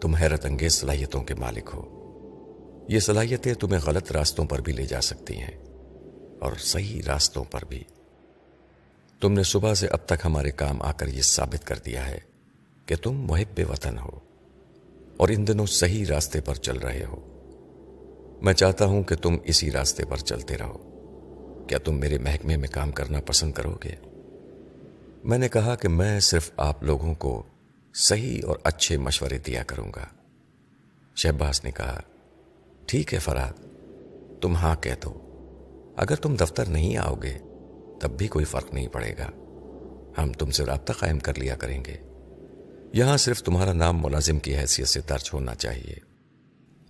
تم 0.00 0.14
حیرت 0.14 0.46
انگیز 0.46 0.72
صلاحیتوں 0.72 1.22
کے 1.22 1.34
مالک 1.34 1.70
ہو۔ 1.74 1.84
یہ 2.88 2.98
صلاحیتیں 2.98 3.54
تمہیں 3.54 3.80
غلط 3.86 4.12
راستوں 4.12 4.44
پر 4.44 4.60
بھی 4.60 4.72
لے 4.72 4.86
جا 4.86 5.00
سکتی 5.00 5.36
ہیں 5.36 5.58
اور 6.40 6.52
صحیح 6.58 7.02
راستوں 7.06 7.44
پر 7.44 7.64
بھی۔ 7.64 7.84
تم 9.20 9.32
نے 9.32 9.42
صبح 9.42 9.74
سے 9.74 9.86
اب 9.86 9.98
تک 10.06 10.12
ہمارے 10.24 10.50
کام 10.50 10.82
آ 10.82 10.92
کر 10.92 11.06
یہ 11.06 11.22
ثابت 11.22 11.66
کر 11.66 11.76
دیا 11.86 12.08
ہے 12.08 12.18
کہ 12.86 12.96
تم 12.96 13.12
محب 13.12 13.60
وطن 13.68 13.98
ہو 13.98 14.18
اور 15.16 15.28
ان 15.28 15.46
دنوں 15.46 15.66
صحیح 15.66 16.04
راستے 16.08 16.40
پر 16.40 16.54
چل 16.54 16.78
رہے 16.78 17.04
ہو۔ 17.04 17.16
میں 18.42 18.54
چاہتا 18.54 18.84
ہوں 18.84 19.02
کہ 19.02 19.14
تم 19.14 19.36
اسی 19.44 19.70
راستے 19.70 20.04
پر 20.04 20.16
چلتے 20.16 20.58
رہو۔ 20.58 20.78
کیا 21.68 21.78
تم 21.78 22.00
میرے 22.00 22.18
محکمے 22.18 22.56
میں 22.56 22.68
کام 22.72 22.90
کرنا 22.90 23.20
پسند 23.20 23.52
کرو 23.52 23.76
گے؟ 23.84 24.15
میں 25.26 25.38
نے 25.38 25.48
کہا 25.48 25.74
کہ 25.74 25.88
میں 25.88 26.20
صرف 26.20 26.50
آپ 26.56 26.82
لوگوں 26.82 27.14
کو 27.14 27.42
صحیح 27.94 28.40
اور 28.46 28.56
اچھے 28.64 28.98
مشورے 28.98 29.38
دیا 29.38 29.62
کروں 29.62 29.92
گا۔ 29.96 30.04
شہباز 31.16 31.64
نے 31.64 31.70
کہا، 31.70 32.00
ٹھیک 32.86 33.14
ہے 33.14 33.18
فراد 33.18 33.52
تم 34.40 34.56
ہاں 34.56 34.76
کہہ 34.76 34.94
دو۔ 35.02 35.18
اگر 35.96 36.16
تم 36.16 36.34
دفتر 36.34 36.68
نہیں 36.68 36.96
آؤ 36.96 37.14
گے، 37.14 37.38
تب 38.00 38.10
بھی 38.10 38.28
کوئی 38.28 38.44
فرق 38.44 38.74
نہیں 38.74 38.88
پڑے 38.88 39.14
گا۔ 39.18 39.30
ہم 40.18 40.32
تم 40.32 40.50
سے 40.50 40.64
رابطہ 40.64 40.92
قائم 40.92 41.18
کر 41.18 41.38
لیا 41.38 41.56
کریں 41.56 41.84
گے۔ 41.84 41.96
یہاں 42.92 43.16
صرف 43.16 43.42
تمہارا 43.42 43.72
نام 43.72 44.02
ملازم 44.02 44.38
کی 44.38 44.56
حیثیت 44.56 44.88
سے 44.88 45.00
درج 45.08 45.30
ہونا 45.32 45.54
چاہیے۔ 45.54 45.94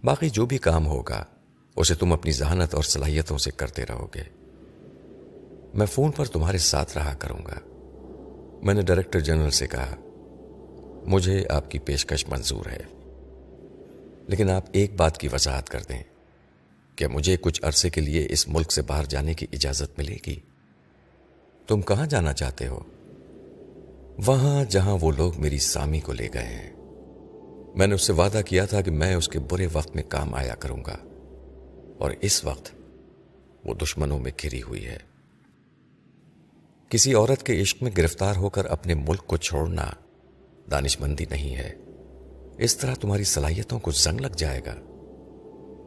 باقی 0.04 0.30
جو 0.30 0.46
بھی 0.46 0.58
کام 0.58 0.86
ہوگا، 0.86 1.24
اسے 1.76 1.94
تم 1.94 2.12
اپنی 2.12 2.32
ذہانت 2.32 2.74
اور 2.74 2.82
صلاحیتوں 2.82 3.38
سے 3.38 3.50
کرتے 3.50 3.86
رہو 3.86 4.08
گے۔ 4.14 4.22
میں 5.74 5.86
فون 5.86 6.10
پر 6.10 6.24
تمہارے 6.24 6.58
ساتھ 6.58 6.98
رہا 6.98 7.14
کروں 7.14 7.46
گا۔ 7.46 7.75
میں 8.62 8.74
نے 8.74 8.82
ڈائریکٹر 8.82 9.20
جنرل 9.20 9.50
سے 9.50 9.66
کہا، 9.66 9.96
مجھے 11.06 11.44
آپ 11.50 11.70
کی 11.70 11.78
پیشکش 11.78 12.28
منظور 12.28 12.66
ہے۔ 12.66 12.82
لیکن 14.28 14.50
آپ 14.50 14.64
ایک 14.72 14.94
بات 14.96 15.18
کی 15.18 15.28
وضاحت 15.32 15.68
کر 15.68 15.80
دیں 15.88 16.02
کہ 16.96 17.06
مجھے 17.06 17.36
کچھ 17.40 17.60
عرصے 17.64 17.90
کے 17.90 18.00
لیے 18.00 18.26
اس 18.30 18.48
ملک 18.48 18.72
سے 18.72 18.82
باہر 18.82 19.04
جانے 19.04 19.34
کی 19.34 19.46
اجازت 19.52 19.98
ملے 19.98 20.16
گی۔ 20.26 20.40
تم 21.66 21.80
کہاں 21.80 22.06
جانا 22.06 22.32
چاہتے 22.32 22.66
ہو؟ 22.66 22.80
وہاں 24.26 24.64
جہاں 24.64 24.98
وہ 25.00 25.10
لوگ 25.10 25.32
میری 25.38 25.58
سامی 25.58 26.00
کو 26.00 26.12
لے 26.12 26.28
گئے 26.34 26.46
ہیں۔ 26.46 26.72
میں 27.74 27.86
نے 27.86 27.94
اس 27.94 28.02
سے 28.02 28.12
وعدہ 28.12 28.40
کیا 28.46 28.64
تھا 28.64 28.80
کہ 28.80 28.90
میں 28.90 29.14
اس 29.14 29.28
کے 29.28 29.38
برے 29.38 29.68
وقت 29.72 29.94
میں 29.94 30.02
کام 30.08 30.34
آیا 30.34 30.54
کروں 30.54 30.84
گا۔ 30.86 30.96
اور 31.98 32.10
اس 32.20 32.44
وقت 32.44 32.70
وہ 33.64 33.74
دشمنوں 33.74 34.18
میں 34.18 34.32
گھری 34.42 34.62
ہوئی 34.62 34.86
ہے۔ 34.86 34.98
کسی 36.88 37.14
عورت 37.14 37.42
کے 37.42 37.60
عشق 37.62 37.82
میں 37.82 37.90
گرفتار 37.96 38.36
ہو 38.36 38.48
کر 38.48 38.64
اپنے 38.64 38.94
ملک 38.94 39.26
کو 39.26 39.36
چھوڑنا 39.36 39.90
دانش 40.70 41.00
مندی 41.00 41.24
نہیں 41.30 41.56
ہے۔ 41.56 41.74
اس 42.58 42.76
طرح 42.76 42.94
تمہاری 42.94 43.24
صلاحیتوں 43.24 43.78
کو 43.78 43.90
زنگ 43.90 44.20
لگ 44.20 44.36
جائے 44.36 44.60
گا۔ 44.66 44.74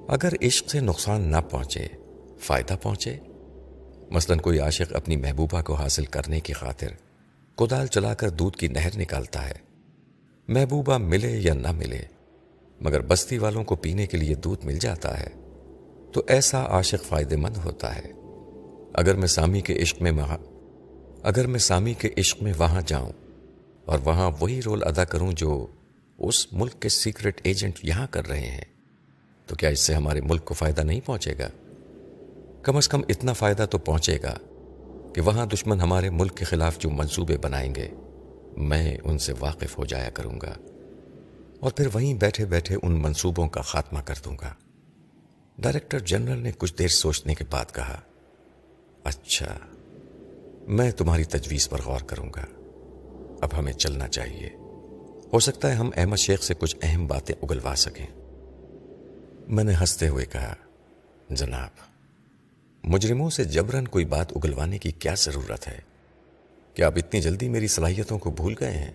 اگر 0.08 0.30
عشق 0.41 0.70
سے 0.70 0.80
نقصان 0.80 1.22
نہ 1.22 1.38
پہنچے، 1.52 1.88
فائدہ 2.39 2.76
پہنچے، 2.82 3.18
مثلا 4.12 4.36
کوئی 4.36 4.60
عاشق 4.60 4.95
اپنی 4.95 5.18
محبوبہ 5.18 5.62
کو 5.62 5.74
حاصل 5.74 6.06
کرنے 6.06 6.39
کی 6.39 6.54
خاطر 6.54 6.88
کدال 7.56 7.88
چلا 7.88 8.14
کر 8.14 8.30
دودھ 8.30 8.58
کی 8.58 8.68
نہر 8.68 8.89
نکالتا 8.97 9.50
ہے۔ 9.50 9.56
محبوبہ 10.47 10.97
ملے 10.97 11.38
یا 11.38 11.54
نہ 11.54 11.72
ملے، 11.72 12.02
مگر 12.82 13.02
بستی 13.02 13.38
والوں 13.38 13.64
کو 13.64 13.76
پینے 13.76 14.08
کے 14.08 14.18
لیے 14.18 14.36
دودھ 14.36 14.66
مل 14.66 14.78
جاتا 14.78 15.20
ہے، 15.20 15.30
تو 16.14 16.22
ایسا 16.28 16.66
عاشق 16.66 17.06
فائدہ 17.06 17.36
مند 17.36 17.58
ہوتا 17.58 17.95
ہے۔ 17.95 18.12
اگر 18.93 19.16
میں 19.16 19.28
سامی 19.28 19.62
کے 19.62 19.82
عشق 19.82 20.02
میں 20.02 20.12
اگر 21.24 21.47
میں 21.47 21.59
سامی 21.59 21.93
کے 21.93 22.09
عشق 22.17 22.41
میں 22.41 22.53
وہاں 22.57 22.82
جاؤں 22.86 23.11
اور 23.86 23.99
وہاں 24.05 24.32
وہی 24.39 24.61
رول 24.61 24.84
ادا 24.84 25.03
کروں 25.03 25.32
جو 25.32 25.67
اس 26.17 26.53
ملک 26.53 26.82
کے 26.82 26.89
سیکرٹ 26.89 27.41
ایجنٹ 27.43 27.80
یہاں 27.84 28.07
کر 28.11 28.28
رہے 28.28 28.49
ہیں، 28.49 28.63
تو 29.45 29.55
کیا 29.55 29.70
اس 29.70 29.80
سے 29.80 29.93
ہمارے 29.93 30.22
ملک 30.22 30.45
کو 30.45 30.53
فائدہ 30.53 30.82
نہیں 30.82 31.01
پہنچے 31.05 31.38
گا؟ 31.39 31.49
کم 32.63 32.78
از 32.78 32.88
کم 32.88 33.01
اتنا 33.09 33.34
فائدہ 33.34 33.65
تو 33.72 33.78
پہنچے 33.78 34.17
گا 34.24 34.38
کہ 35.13 35.22
وہاں 35.22 35.45
دشمن 35.45 35.82
ہمارے 35.82 36.09
ملک 36.09 36.38
کے 36.38 36.45
خلاف 36.45 36.80
جو 36.80 36.89
منصوبے 36.89 37.38
بنائیں 37.38 37.76
گے، 37.76 37.88
میں 38.57 38.97
ان 39.03 39.17
سے 39.17 39.34
واقف 39.39 39.78
ہو 39.78 39.86
جایا 39.86 40.09
کروں 40.09 40.41
گا 40.41 40.53
اور 41.59 41.72
پھر 41.72 41.88
وہیں 41.93 42.13
بیٹھے 42.13 42.45
بیٹھے 42.45 42.76
ان 42.84 43.01
منصوبوں 43.01 43.47
کا 43.47 43.61
خاتمہ 43.61 43.99
کر 43.99 44.15
دوں 44.26 44.38
گا۔ 44.41 44.53
ڈائریکٹر 45.57 45.99
جنرل 45.99 46.39
نے 46.39 46.51
کچھ 46.57 46.74
دیر 46.80 46.88
سوچنے 46.88 47.36
کے 47.36 47.43
بعد 47.49 47.65
کہا 47.76 48.01
اچھا۔ 49.03 49.57
میں 50.70 50.91
تمہاری 50.91 51.24
تجویز 51.24 51.70
پر 51.70 51.82
غور 51.86 51.99
کروں 51.99 52.30
گا۔ 52.36 52.45
اب 53.41 53.49
ہمیں 53.57 53.74
چلنا 53.74 54.07
چاہیے۔ 54.07 54.49
ہو 55.34 55.39
سکتا 55.39 55.70
ہے 55.70 55.74
ہم 55.74 55.89
احمد 55.95 56.15
شیخ 56.15 56.43
سے 56.43 56.53
کچھ 56.53 56.76
اہم 56.82 57.07
باتیں 57.07 57.36
اگلوا 57.41 57.76
سکیں۔ 57.76 58.05
میں 59.47 59.63
نے 59.63 59.74
ہنستے 59.74 60.07
ہوئے 60.07 60.26
کہا، 60.26 60.55
جناب، 61.30 61.70
مجرموں 62.84 63.30
سے 63.30 63.43
جبرن 63.43 63.88
کوئی 63.88 64.05
بات 64.05 64.38
اگلوانے 64.38 64.78
کی 64.78 64.91
کیا 64.91 65.13
ضرورت 65.17 65.67
ہے؟ 65.67 65.80
کہ 66.74 66.82
آپ 66.82 66.93
اتنی 66.95 67.22
جلدی 67.22 67.49
میری 67.49 67.67
صلاحیتوں 67.67 68.20
کو 68.20 68.32
بھول 68.32 68.55
گئے 68.59 68.72
ہیں؟ 68.72 68.91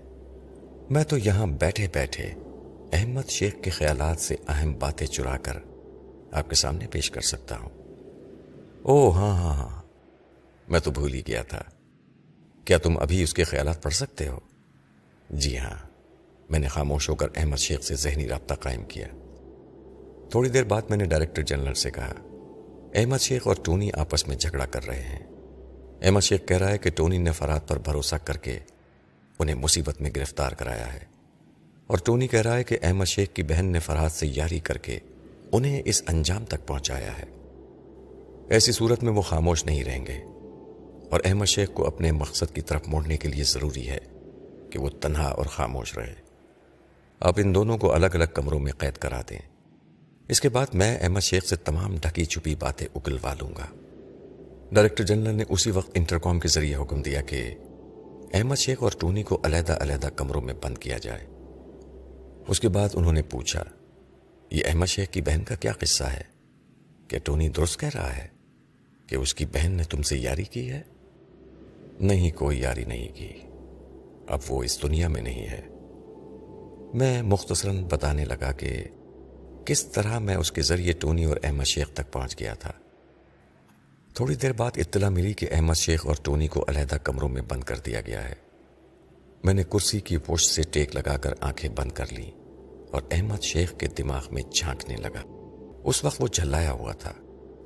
میں 0.91 1.05
تو 1.05 1.19
یہاں 1.19 1.47
بیٹھے 1.47 1.87
بیٹھے 1.95 2.31
احمد 2.93 3.31
شیخ 3.31 3.55
کے 3.63 3.71
خیالات 3.71 4.21
سے 4.21 4.37
اہم 4.49 4.73
باتیں 4.79 5.07
چرا 5.07 5.37
کر 5.37 5.57
آپ 6.33 6.49
کے 6.49 6.55
سامنے 6.55 6.87
پیش 6.87 7.11
کر 7.11 7.21
سکتا 7.21 7.59
ہوں۔ 7.59 7.71
او 8.83 9.11
ہاں 9.11 9.37
ہاں 9.37 9.55
ہاں۔ 9.55 9.84
میں 10.69 10.81
تو 10.81 10.91
بھول 10.91 11.15
ہی 11.15 11.23
گیا 11.27 11.43
تھا۔ 11.43 11.63
کیا 12.65 12.79
تم 12.79 12.99
ابھی 12.99 13.23
اس 13.23 13.35
کے 13.35 13.45
خیالات 13.45 13.83
پڑھ 13.83 13.95
سکتے 13.95 14.29
ہو؟ 14.29 14.39
جی 15.31 15.59
ہاں 15.59 15.87
میں 16.51 16.59
نے 16.59 16.69
خاموش 16.69 17.09
ہو 17.09 17.15
کر 17.15 17.29
احمد 17.37 17.57
شیخ 17.57 17.81
سے 17.81 17.95
ذہنی 17.95 18.29
رابطہ 18.29 18.55
قائم 18.55 18.85
کیا۔ 18.85 19.09
تھوڑی 20.31 20.49
دیر 20.49 20.65
بعد 20.65 20.83
میں 20.89 20.97
نے 20.97 21.05
ڈائریکٹر 21.05 21.43
جنرل 21.43 21.75
سے 21.75 21.91
کہا، 21.91 22.13
احمد 22.95 23.19
شیخ 23.19 23.47
اور 23.47 23.57
ٹونی 23.63 23.91
آپس 23.93 24.29
میں 24.29 24.37
جھگڑا 24.37 24.67
کر 24.67 24.87
رہے 24.87 25.03
ہیں۔ 25.03 25.27
احمد 26.03 26.21
شیخ 26.21 26.41
کہہ 26.49 26.57
رہا 26.57 26.71
ہے 26.71 26.79
کہ 26.79 26.91
ٹونی 26.91 27.19
نے 27.19 27.33
فراد 27.33 27.61
پر 27.69 27.79
بھروسہ 27.79 28.17
کر 28.25 28.37
کے 28.37 28.59
انہیں 29.39 29.57
مصیبت 29.57 30.01
میں 30.01 30.11
گرفتار 30.17 30.53
کرایا 30.53 30.93
ہے۔ 30.93 30.99
اور 31.87 31.99
ٹونی 32.05 32.29
کہہ 32.29 32.41
رہا 32.41 32.57
ہے 32.57 32.65
کہ 32.65 32.79
احمد 32.83 33.05
شیخ 33.05 33.29
کی 33.35 33.43
بہن 33.43 33.67
نے 33.67 33.79
فرحات 33.79 34.13
سے 34.13 34.27
یاری 34.27 34.61
کر 34.61 34.79
کے 34.79 34.99
انہیں 35.53 35.83
اس 35.85 36.03
انجام 36.07 36.45
تک 36.45 36.67
پہنچایا 36.67 37.19
ہے۔ 37.19 37.25
ایسی 38.49 38.73
صورت 38.73 39.03
میں 39.03 39.13
وہ 39.13 39.23
خاموش 39.23 39.65
نہیں 39.65 39.85
رہیں 39.85 40.07
گے۔ 40.07 40.25
اور 41.15 41.21
احمد 41.25 41.47
شیخ 41.47 41.69
کو 41.75 41.87
اپنے 41.87 42.13
مقصد 42.13 42.55
کی 42.55 42.61
طرف 42.61 42.83
موڑنے 42.87 43.17
کے 43.17 43.29
لیے 43.29 43.45
ضروری 43.45 43.89
ہے 43.89 43.99
کہ 44.71 44.79
وہ 44.79 44.89
تنہا 44.89 45.29
اور 45.29 45.47
خاموش 45.47 45.99
رہے۔ 45.99 46.15
آپ 47.21 47.35
ان 47.37 47.55
دونوں 47.55 47.79
کو 47.79 47.93
الگ 47.93 48.07
الگ 48.07 48.25
کمروں 48.35 48.61
میں 48.61 48.73
قید 48.73 48.95
کرا 48.95 49.21
دیں۔ 49.31 49.39
اس 50.29 50.41
کے 50.41 50.49
بعد 50.49 50.67
میں 50.75 50.99
احمد 50.99 51.21
شیخ 51.21 51.45
سے 51.45 51.57
تمام 51.57 51.97
ڈھکی 51.97 52.25
چھپی 52.25 52.55
باتیں 52.55 52.87
اگلوا 52.95 53.35
لوں 53.35 53.51
گا۔ 53.59 53.67
ڈائریکٹر 54.73 55.05
جنرل 55.05 55.35
نے 55.35 55.45
اسی 55.49 55.71
وقت 55.71 55.91
انٹرکام 55.95 56.41
کے 56.41 56.49
ذریعے 56.49 56.77
حکم 56.77 57.03
دیا 57.03 57.21
کہ 57.21 57.55
احمد 58.35 58.57
شیخ 58.57 58.83
اور 58.83 58.93
ٹونی 58.99 59.23
کو 59.23 59.41
علیحدہ 59.45 59.73
علیحدہ 59.81 60.07
کمروں 60.07 60.41
میں 60.41 60.55
بند 60.63 60.79
کیا 60.79 60.99
جائے۔ 60.99 61.27
اس 62.49 62.61
کے 62.61 62.69
بعد 62.69 62.89
انہوں 62.95 63.13
نے 63.13 63.23
پوچھا، 63.23 63.65
یہ 64.51 64.63
احمد 64.67 64.87
شیخ 64.87 65.09
کی 65.09 65.21
بہن 65.21 65.45
کا 65.45 65.55
کیا 65.55 65.73
قصہ 65.73 66.05
ہے؟ 66.05 66.23
کہ 67.09 67.19
ٹونی 67.19 67.49
درست 67.49 67.81
کہہ 67.81 67.91
رہا 67.95 68.17
ہے 68.17 68.29
کہ 69.07 69.17
اس 69.17 69.35
کی 69.35 69.47
بہن 69.47 69.73
نے 69.73 69.85
تم 69.85 70.03
سے 70.03 70.17
یاری 70.17 70.45
کی 70.45 70.71
ہے؟ 70.71 70.83
نہیں، 72.01 72.31
کوئی 72.31 72.61
یاری 72.61 72.85
نہیں 72.85 73.09
کی۔ 73.15 73.33
اب 74.27 74.39
وہ 74.49 74.63
اس 74.63 74.83
دنیا 74.83 75.09
میں 75.09 75.23
نہیں 75.23 75.47
ہے۔ 75.47 75.61
میں 76.95 77.23
مختصراً 77.23 77.85
بتانے 77.85 78.25
لگا 78.25 78.53
کہ 78.53 78.85
کس 79.67 79.87
طرح 79.87 80.19
میں 80.19 80.37
اس 80.37 80.53
کے 80.53 80.63
ذریعے 80.63 80.93
ٹونی 80.93 81.25
اور 81.25 81.37
احمد 81.45 81.65
شیخ 81.65 81.91
تک 81.93 82.13
پہنچ 82.13 82.41
گیا 82.41 82.55
تھا۔ 82.55 82.73
تھوڑی 84.15 84.35
دیر 84.35 84.53
بعد 84.53 84.71
اطلاع 84.77 85.09
ملی 85.09 85.33
کہ 85.33 85.47
احمد 85.51 85.75
شیخ 85.75 86.07
اور 86.07 86.15
ٹونی 86.23 86.49
کو 86.49 86.65
علیحدہ 86.69 86.95
کمروں 86.95 87.29
میں 87.29 87.43
بند 87.49 87.65
کر 87.65 87.77
دیا 87.77 88.01
گیا 88.01 88.29
ہے۔ 88.29 88.35
میں 89.45 89.55
نے 89.55 89.63
کرسی 89.71 90.01
کی 90.01 90.19
پوشت 90.19 90.51
سے 90.51 90.63
ٹیک 90.63 90.97
لگا 90.97 91.17
کر 91.17 91.35
آنکھیں 91.41 91.71
بند 91.71 91.93
کر 91.93 92.13
لی 92.13 92.31
اور 92.93 93.03
احمد 93.11 93.43
شیخ 93.43 93.75
کے 93.79 93.87
دماغ 93.87 94.23
میں 94.31 94.43
جھانکنے 94.55 94.97
لگا۔ 94.97 95.23
اس 95.85 96.05
وقت 96.05 96.23
وہ 96.23 96.27
جھلایا 96.27 96.73
ہوا 96.73 96.93
تھا 96.93 97.13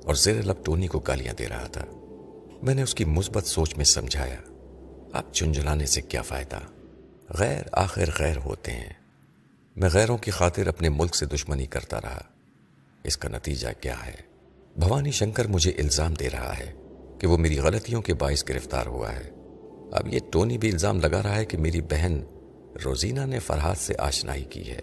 اور 0.03 0.13
زیر 0.13 0.41
لب 0.41 0.65
ٹونی 0.65 0.87
کو 0.87 0.99
گالیاں 0.99 1.33
دے 1.33 1.47
رہا 1.47 1.67
تھا۔ 1.67 1.85
میں 2.63 2.75
نے 2.75 2.81
اس 2.81 2.95
کی 2.95 3.05
مثبت 3.05 3.47
سوچ 3.47 3.77
میں 3.77 3.85
سمجھایا۔ 3.85 4.37
اب 5.13 5.33
چنجلانے 5.33 5.85
سے 5.85 6.01
کیا 6.01 6.21
فائدہ؟ 6.21 6.59
غیر 7.29 7.63
آخر 7.71 8.09
غیر 8.19 8.37
ہوتے 8.37 8.71
ہیں۔ 8.71 8.93
میں 9.75 9.89
غیروں 9.93 10.17
کی 10.17 10.31
خاطر 10.31 10.67
اپنے 10.67 10.89
ملک 10.89 11.15
سے 11.15 11.25
دشمنی 11.25 11.65
کرتا 11.65 12.01
رہا۔ 12.01 12.21
اس 13.03 13.17
کا 13.17 13.29
نتیجہ 13.29 13.67
کیا 13.81 14.05
ہے؟ 14.05 14.15
بھوانی 14.77 15.11
شنکر 15.11 15.47
مجھے 15.47 15.71
الزام 15.71 16.13
دے 16.13 16.29
رہا 16.29 16.57
ہے 16.57 16.73
کہ 17.19 17.27
وہ 17.27 17.37
میری 17.37 17.59
غلطیوں 17.59 18.01
کے 18.01 18.13
باعث 18.13 18.43
گرفتار 18.49 18.85
ہوا 18.85 19.15
ہے۔ 19.15 19.29
اب 19.91 20.07
یہ 20.07 20.19
ٹونی 20.31 20.57
بھی 20.57 20.71
الزام 20.71 20.99
لگا 20.99 21.23
رہا 21.23 21.35
ہے 21.35 21.45
کہ 21.45 21.57
میری 21.57 21.81
بہن 21.81 22.21
روزینہ 22.85 23.25
نے 23.25 23.39
فرحات 23.39 23.77
سے 23.77 23.93
آشنائی 23.97 24.43
کی 24.43 24.69
ہے 24.69 24.81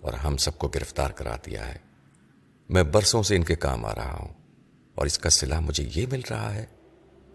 اور 0.00 0.12
ہم 0.12 0.36
سب 0.36 0.58
کو 0.58 0.68
گرفتار 0.68 1.10
کرا 1.10 1.36
دیا 1.46 1.68
ہے۔ 1.68 1.78
میں 2.68 2.82
برسوں 2.82 3.22
سے 3.22 3.36
ان 3.36 3.44
کے 3.44 3.54
کام 3.54 3.84
آ 3.84 3.94
رہا 3.94 4.16
ہوں 4.20 4.28
اور 4.94 5.06
اس 5.06 5.18
کا 5.18 5.28
صلاح 5.28 5.60
مجھے 5.60 5.88
یہ 5.94 6.06
مل 6.12 6.20
رہا 6.30 6.54
ہے 6.54 6.66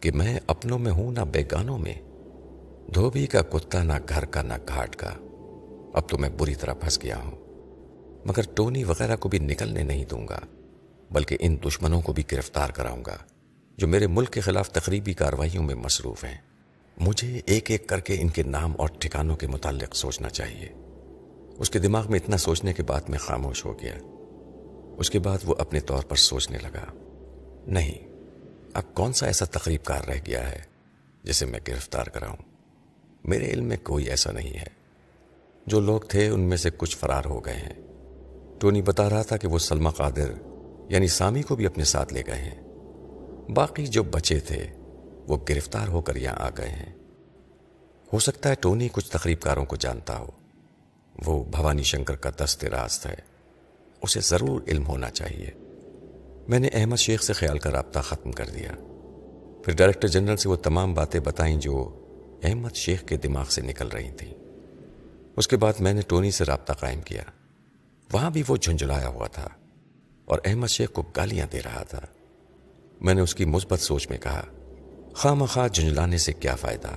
کہ 0.03 0.11
میں 0.11 0.39
اپنوں 0.47 0.79
میں 0.79 0.91
ہوں 0.91 1.11
نہ 1.11 1.19
بیگانوں 1.19 1.77
میں۔ 1.77 1.93
دھوبی 2.93 3.27
کا 3.27 3.41
کتا 3.41 3.83
نہ 3.83 3.93
گھر 4.09 4.25
کا 4.25 4.41
نہ 4.41 4.53
گھاٹ 4.67 4.95
کا۔ 4.95 5.09
اب 5.93 6.09
تو 6.09 6.17
میں 6.17 6.29
بری 6.37 6.55
طرح 6.55 6.73
پھنس 6.73 7.03
گیا 7.03 7.17
ہوں۔ 7.17 7.31
مگر 8.25 8.41
ٹونی 8.55 8.83
وغیرہ 8.83 9.15
کو 9.15 9.29
بھی 9.29 9.39
نکلنے 9.39 9.83
نہیں 9.83 10.05
دوں 10.05 10.27
گا، 10.27 10.39
بلکہ 11.11 11.37
ان 11.39 11.57
دشمنوں 11.67 12.01
کو 12.01 12.13
بھی 12.13 12.23
گرفتار 12.31 12.69
کراؤں 12.69 13.05
گا، 13.05 13.15
جو 13.77 13.87
میرے 13.87 14.07
ملک 14.07 14.29
کے 14.29 14.41
خلاف 14.41 14.69
تقریبی 14.69 15.13
کاروائیوں 15.13 15.63
میں 15.63 15.75
مصروف 15.75 16.23
ہیں۔ 16.23 16.37
مجھے 16.97 17.41
ایک 17.45 17.71
ایک 17.71 17.87
کر 17.87 17.99
کے 17.99 18.17
ان 18.21 18.29
کے 18.29 18.43
نام 18.43 18.73
اور 18.77 18.89
ٹھکانوں 18.99 19.35
کے 19.35 19.47
متعلق 19.47 19.95
سوچنا 19.95 20.29
چاہیے۔ 20.29 20.69
اس 21.57 21.69
کے 21.69 21.79
دماغ 21.79 22.11
میں 22.11 22.19
اتنا 22.23 22.37
سوچنے 22.37 22.73
کے 22.73 22.83
بعد 22.83 23.01
میں 23.09 23.17
خاموش 23.17 23.65
ہو 23.65 23.79
گیا۔ 23.79 23.97
اس 24.97 25.09
کے 25.09 25.19
بعد 25.19 25.37
وہ 25.43 25.55
اپنے 25.57 25.79
طور 25.79 26.03
پر 26.03 26.15
سوچنے 26.15 26.57
لگا، 26.57 26.85
نہیں 27.67 28.12
اب 28.73 28.93
کون 28.93 29.13
سا 29.13 29.25
ایسا 29.25 29.45
تقریب 29.45 29.83
کار 29.83 30.03
رہ 30.03 30.19
گیا 30.27 30.49
ہے 30.51 30.59
جسے 31.23 31.45
میں 31.45 31.59
گرفتار 31.67 32.03
کراؤں؟ 32.03 32.37
میرے 33.23 33.49
علم 33.49 33.65
میں 33.65 33.77
کوئی 33.83 34.09
ایسا 34.09 34.31
نہیں 34.31 34.59
ہے۔ 34.59 34.83
جو 35.67 35.79
لوگ 35.79 36.01
تھے 36.01 36.27
ان 36.27 36.39
میں 36.39 36.57
سے 36.57 36.69
کچھ 36.77 36.97
فرار 36.97 37.25
ہو 37.25 37.45
گئے 37.45 37.53
ہیں۔ 37.53 37.73
ٹونی 38.59 38.81
بتا 38.81 39.09
رہا 39.09 39.21
تھا 39.21 39.37
کہ 39.37 39.47
وہ 39.47 39.59
سلمہ 39.59 39.89
قادر 39.89 40.31
یعنی 40.89 41.07
سامی 41.07 41.41
کو 41.41 41.55
بھی 41.55 41.65
اپنے 41.65 41.83
ساتھ 41.83 42.13
لے 42.13 42.23
گئے 42.27 42.35
ہیں۔ 42.35 42.61
باقی 43.51 43.87
جو 43.87 44.03
بچے 44.03 44.39
تھے، 44.39 44.67
وہ 45.27 45.37
گرفتار 45.49 45.87
ہو 45.87 46.01
کر 46.01 46.15
یہاں 46.15 46.35
آ 46.35 46.49
گئے 46.49 46.69
ہیں۔ 46.69 46.95
ہو 48.13 48.19
سکتا 48.19 48.49
ہے 48.49 48.55
ٹونی 48.55 48.89
کچھ 48.91 49.11
تقریب 49.11 49.41
کاروں 49.41 49.65
کو 49.65 49.75
جانتا 49.75 50.17
ہو۔ 50.17 50.29
وہ 51.25 51.43
بھوانی 51.43 51.83
شنکر 51.83 52.15
کا 52.15 52.29
دست 52.43 52.65
راست 52.65 53.05
ہے۔ 53.05 53.15
اسے 54.01 54.19
ضرور 54.19 54.61
علم 54.67 54.87
ہونا 54.87 55.09
چاہیے۔ 55.09 55.51
میں 56.47 56.59
نے 56.59 56.67
احمد 56.73 56.95
شیخ 56.95 57.23
سے 57.23 57.33
خیال 57.33 57.59
کا 57.59 57.71
رابطہ 57.71 57.99
ختم 57.99 58.31
کر 58.31 58.45
دیا۔ 58.45 58.71
پھر 59.65 59.75
ڈائریکٹر 59.75 60.07
جنرل 60.07 60.37
سے 60.37 60.49
وہ 60.49 60.55
تمام 60.55 60.93
باتیں 60.93 61.19
بتائیں 61.19 61.57
جو 61.57 61.99
احمد 62.43 62.75
شیخ 62.75 63.03
کے 63.03 63.17
دماغ 63.17 63.45
سے 63.45 63.61
نکل 63.61 63.87
رہی 63.87 64.11
تھیں۔ 64.11 64.33
اس 65.37 65.47
کے 65.47 65.57
بعد 65.57 65.73
میں 65.79 65.93
نے 65.93 66.01
ٹونی 66.07 66.31
سے 66.31 66.43
رابطہ 66.43 66.73
قائم 66.73 67.01
کیا۔ 67.01 67.23
وہاں 68.13 68.29
بھی 68.29 68.43
وہ 68.47 68.57
جھنجھلایا 68.57 69.07
ہوا 69.07 69.27
تھا 69.27 69.49
اور 70.25 70.39
احمد 70.45 70.67
شیخ 70.67 70.91
کو 70.91 71.01
گالیاں 71.01 71.47
دے 71.53 71.61
رہا 71.61 71.83
تھا۔ 71.83 72.01
میں 73.01 73.13
نے 73.13 73.21
اس 73.21 73.35
کی 73.35 73.45
مثبت 73.45 73.79
سوچ 73.79 74.09
میں 74.09 74.17
کہا، 74.17 74.41
خواہ 75.15 75.33
مخواہ 75.33 75.67
جھنجھلانے 75.67 76.17
سے 76.17 76.33
کیا 76.33 76.55
فائدہ؟ 76.55 76.89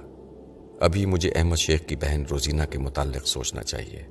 ابھی 0.80 1.06
مجھے 1.06 1.30
احمد 1.30 1.56
شیخ 1.56 1.80
کی 1.86 1.96
بہن 1.96 2.22
روزینہ 2.30 2.62
کے 2.70 2.78
متعلق 2.78 3.26
سوچنا 3.26 3.62
چاہیے۔ 3.62 4.02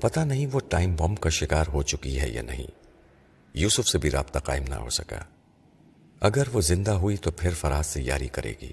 پتہ 0.00 0.20
نہیں 0.20 0.46
وہ 0.52 0.60
ٹائم 0.68 0.96
بم 0.96 1.14
کا 1.14 1.28
شکار 1.28 1.64
ہو 1.72 1.82
چکی 1.82 2.20
ہے 2.20 2.28
یا 2.28 2.42
نہیں۔ 2.42 2.77
یوسف 3.54 3.88
سے 3.88 3.98
بھی 3.98 4.10
رابطہ 4.10 4.38
قائم 4.38 4.64
نہ 4.68 4.74
ہو 4.74 4.90
سکا۔ 4.90 5.24
اگر 6.20 6.42
وہ 6.52 6.60
زندہ 6.60 6.90
ہوئی 6.90 7.16
تو 7.16 7.30
پھر 7.30 7.50
فراز 7.50 7.86
سے 7.86 8.02
یاری 8.02 8.28
کرے 8.28 8.54
گی۔ 8.62 8.72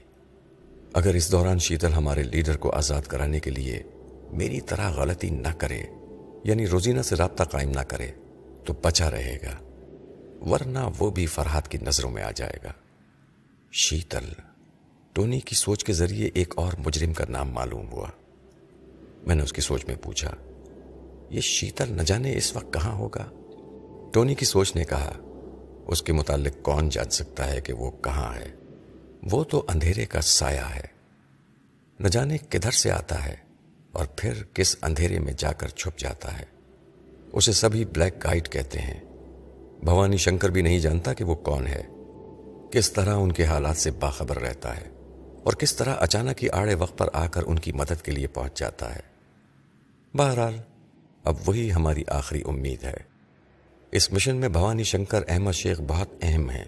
اگر 0.93 1.13
اس 1.13 1.31
دوران 1.31 1.59
شیتل 1.59 1.93
ہمارے 1.93 2.23
لیڈر 2.23 2.57
کو 2.57 2.71
آزاد 2.71 3.01
کرانے 3.01 3.39
کے 3.39 3.51
لیے 3.51 3.83
میری 4.31 4.61
طرح 4.61 4.89
غلطی 4.89 5.29
نہ 5.29 5.47
کرے 5.57 5.83
یعنی 6.43 6.67
روزینہ 6.67 7.01
سے 7.01 7.15
رابطہ 7.15 7.43
قائم 7.43 7.69
نہ 7.69 7.79
کرے، 7.79 8.11
تو 8.65 8.73
بچا 8.73 9.11
رہے 9.11 9.37
گا۔ 9.43 9.57
ورنہ 10.49 10.79
وہ 10.99 11.11
بھی 11.11 11.25
فرحات 11.25 11.67
کی 11.67 11.77
نظروں 11.81 12.11
میں 12.11 12.23
آ 12.23 12.31
جائے 12.31 12.57
گا۔ 12.63 12.71
شیتل 13.71 14.33
ٹونی 15.13 15.39
کی 15.39 15.55
سوچ 15.55 15.83
کے 15.83 15.93
ذریعے 15.93 16.29
ایک 16.33 16.53
اور 16.57 16.73
مجرم 16.85 17.13
کا 17.13 17.25
نام 17.29 17.49
معلوم 17.49 17.91
ہوا۔ 17.91 18.09
میں 19.23 19.35
نے 19.35 19.43
اس 19.43 19.53
کی 19.53 19.61
سوچ 19.61 19.85
میں 19.85 19.95
پوچھا، 19.95 20.31
یہ 21.29 21.41
شیتل 21.41 21.93
نہ 21.97 22.01
جانے 22.01 22.37
اس 22.37 22.55
وقت 22.55 22.73
کہاں 22.73 22.91
ہوگا؟ 22.91 23.29
ٹونی 24.15 24.35
کی 24.35 24.45
سوچ 24.45 24.75
نے 24.75 24.83
کہا، 24.83 25.13
اس 25.87 26.01
کے 26.01 26.13
متعلق 26.13 26.63
کون 26.63 26.89
جان 26.89 27.09
سکتا 27.09 27.51
ہے 27.51 27.61
کہ 27.61 27.73
وہ 27.73 27.91
کہاں 27.91 28.35
ہے؟ 28.35 28.51
وہ 29.31 29.43
تو 29.43 29.65
اندھیرے 29.67 30.05
کا 30.05 30.21
سایہ 30.21 30.61
ہے۔ 30.75 30.81
نہ 31.99 32.07
جانے 32.07 32.37
کدھر 32.37 32.71
سے 32.71 32.91
آتا 32.91 33.25
ہے 33.25 33.35
اور 33.91 34.05
پھر 34.15 34.33
کس 34.53 34.75
اندھیرے 34.81 35.19
میں 35.19 35.33
جا 35.37 35.51
کر 35.51 35.67
چھپ 35.67 35.99
جاتا 35.99 36.39
ہے۔ 36.39 36.45
اسے 37.33 37.51
سبھی 37.51 37.85
بلیک 37.85 38.23
گائٹ 38.23 38.51
کہتے 38.51 38.79
ہیں۔ 38.79 38.99
بھوانی 39.83 40.17
شنکر 40.17 40.49
بھی 40.49 40.61
نہیں 40.61 40.79
جانتا 40.79 41.13
کہ 41.13 41.23
وہ 41.23 41.35
کون 41.35 41.67
ہے۔ 41.67 41.83
کس 42.71 42.91
طرح 42.91 43.15
ان 43.15 43.31
کے 43.31 43.45
حالات 43.45 43.77
سے 43.77 43.91
باخبر 43.91 44.39
رہتا 44.39 44.77
ہے 44.77 44.89
اور 45.43 45.53
کس 45.53 45.75
طرح 45.75 45.95
اچانک 45.99 46.43
ہی 46.43 46.49
آڑے 46.49 46.75
وقت 46.75 46.97
پر 46.97 47.09
آ 47.13 47.27
کر 47.27 47.43
ان 47.45 47.59
کی 47.59 47.71
مدد 47.71 48.01
کے 48.03 48.11
لیے 48.11 48.27
پہنچ 48.27 48.59
جاتا 48.59 48.95
ہے۔ 48.95 49.01
بہرحال، 50.17 50.57
اب 51.23 51.35
وہی 51.45 51.73
ہماری 51.73 52.03
آخری 52.07 52.41
امید 52.45 52.83
ہے۔ 52.83 53.14
اس 53.91 54.13
مشن 54.13 54.35
میں 54.35 54.49
بھوانی 54.49 54.83
شنکر 54.83 55.23
احمد 55.27 55.51
شیخ 55.51 55.81
بہت 55.87 56.09
اہم 56.21 56.49
ہے 56.49 56.63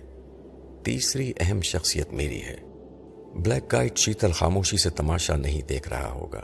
تیسری 0.84 1.34
اہم 1.39 1.61
شخصیت 1.61 2.13
میری 2.13 2.43
ہے۔ 2.43 2.57
بلیک 3.36 3.72
گائٹ 3.72 3.97
شیتل 3.97 4.32
خاموشی 4.32 4.78
سے 4.78 4.89
تماشا 4.89 5.36
نہیں 5.36 5.61
دیکھ 5.61 5.89
رہا 5.89 6.11
ہوگا۔ 6.11 6.43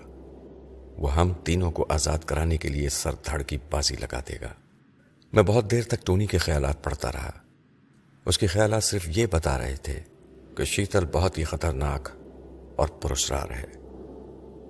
وہ 0.98 1.16
ہم 1.16 1.34
تینوں 1.34 1.72
کو 1.72 1.86
آزاد 1.90 2.18
کرانے 2.18 2.58
کے 2.58 2.70
لیے 2.70 2.90
سر 2.90 3.12
دھڑ 3.26 3.42
کی 3.42 3.58
بازی 3.72 3.96
لگا 3.96 4.20
دے 4.20 4.36
گا۔ 4.42 4.54
میں 5.34 5.44
بہت 5.44 5.72
دیر 5.72 5.84
تک 5.84 6.06
ٹونی 6.06 6.26
کے 6.26 6.38
خیالات 6.38 6.84
پڑھتا 6.84 7.12
رہا۔ 7.12 7.32
اس 8.26 8.38
کے 8.38 8.48
خیالات 8.48 8.84
صرف 8.84 9.18
یہ 9.18 9.26
بتا 9.32 9.58
رہے 9.58 9.76
تھے 9.76 10.00
کہ 10.58 10.64
شیتل 10.64 11.06
بہت 11.12 11.38
ہی 11.38 11.44
خطرناک 11.44 12.10
اور 12.76 12.88
پرسرار 12.88 13.50
ہے۔ 13.52 13.66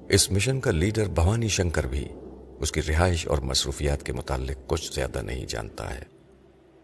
اس 0.09 0.31
مشن 0.31 0.59
کا 0.59 0.71
لیڈر 0.71 1.05
بھوانی 1.05 1.47
شنکر 1.47 1.87
بھی 1.87 2.07
اس 2.63 2.71
کی 2.71 2.81
رہائش 2.81 3.27
اور 3.27 3.37
مصروفیات 3.37 4.03
کے 4.03 4.13
متعلق 4.13 4.57
کچھ 4.67 4.95
زیادہ 4.95 5.21
نہیں 5.21 5.45
جانتا 5.45 5.95
ہے۔ 5.95 6.03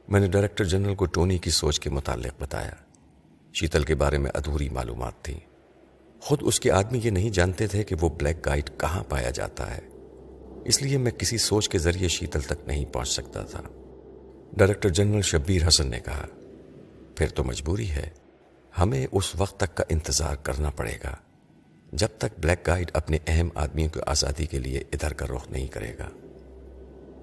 میں 0.08 0.20
نے 0.20 0.28
ڈائریکٹر 0.28 0.64
جنرل 0.64 0.96
کو 0.96 1.06
ٹونی 1.06 1.38
کی 1.38 1.50
سوچ 1.50 1.80
کے 1.80 1.90
متعلق 1.90 2.42
بتایا۔ 2.42 2.72
شیتل 3.54 3.84
کے 3.84 3.96
بارے 3.96 4.18
میں 4.18 4.32
ادھوری 4.34 4.70
معلومات 4.70 5.14
تھیں 5.22 5.40
خود 6.22 6.40
اس 6.42 6.60
کے 6.60 6.72
آدمی 6.72 7.00
یہ 7.04 7.10
نہیں 7.10 7.30
جانتے 7.30 7.68
تھے 7.68 7.84
کہ 7.84 7.96
وہ 8.02 8.10
بلیک 8.10 8.46
گائٹ 8.46 8.80
کہاں 8.80 9.04
پایا 9.04 9.30
جاتا 9.30 9.78
ہے۔ 9.78 9.82
اس 10.66 10.82
لیے 10.82 10.98
میں 10.98 11.12
کسی 11.12 11.38
سوچ 11.38 11.70
کے 11.70 11.78
ذریعے 11.78 12.08
شیتل 12.08 12.42
تک 12.42 12.68
نہیں 12.68 12.86
پہنچ 12.86 13.08
سکتا 13.08 13.44
تھا۔ 13.44 13.62
ڈائریکٹر 14.54 14.90
جنرل 14.90 15.22
شبیر 15.22 15.68
حسن 15.68 15.88
نے 15.88 16.00
کہا، 16.00 16.26
پھر 17.16 17.28
تو 17.28 17.44
مجبوری 17.44 17.90
ہے۔ 17.90 18.10
ہمیں 18.80 19.08
اس 19.12 19.36
وقت 19.36 19.60
تک 19.60 19.76
کا 19.76 19.84
انتظار 19.90 20.36
کرنا 20.36 20.70
پڑے 20.70 20.94
گا۔ 21.04 21.16
جب 21.92 22.08
تک 22.18 22.40
بلیک 22.40 22.68
گائیڈ 22.68 22.92
اپنے 22.94 23.18
اہم 23.28 23.50
آدمیوں 23.56 23.90
کی 23.90 24.00
آزادی 24.06 24.46
کے 24.46 24.60
لیے 24.60 24.80
ادھر 24.80 25.14
کا 25.14 25.26
رخ 25.26 25.50
نہیں 25.50 25.68
کرے 25.68 25.94
گا۔ 26.00 26.10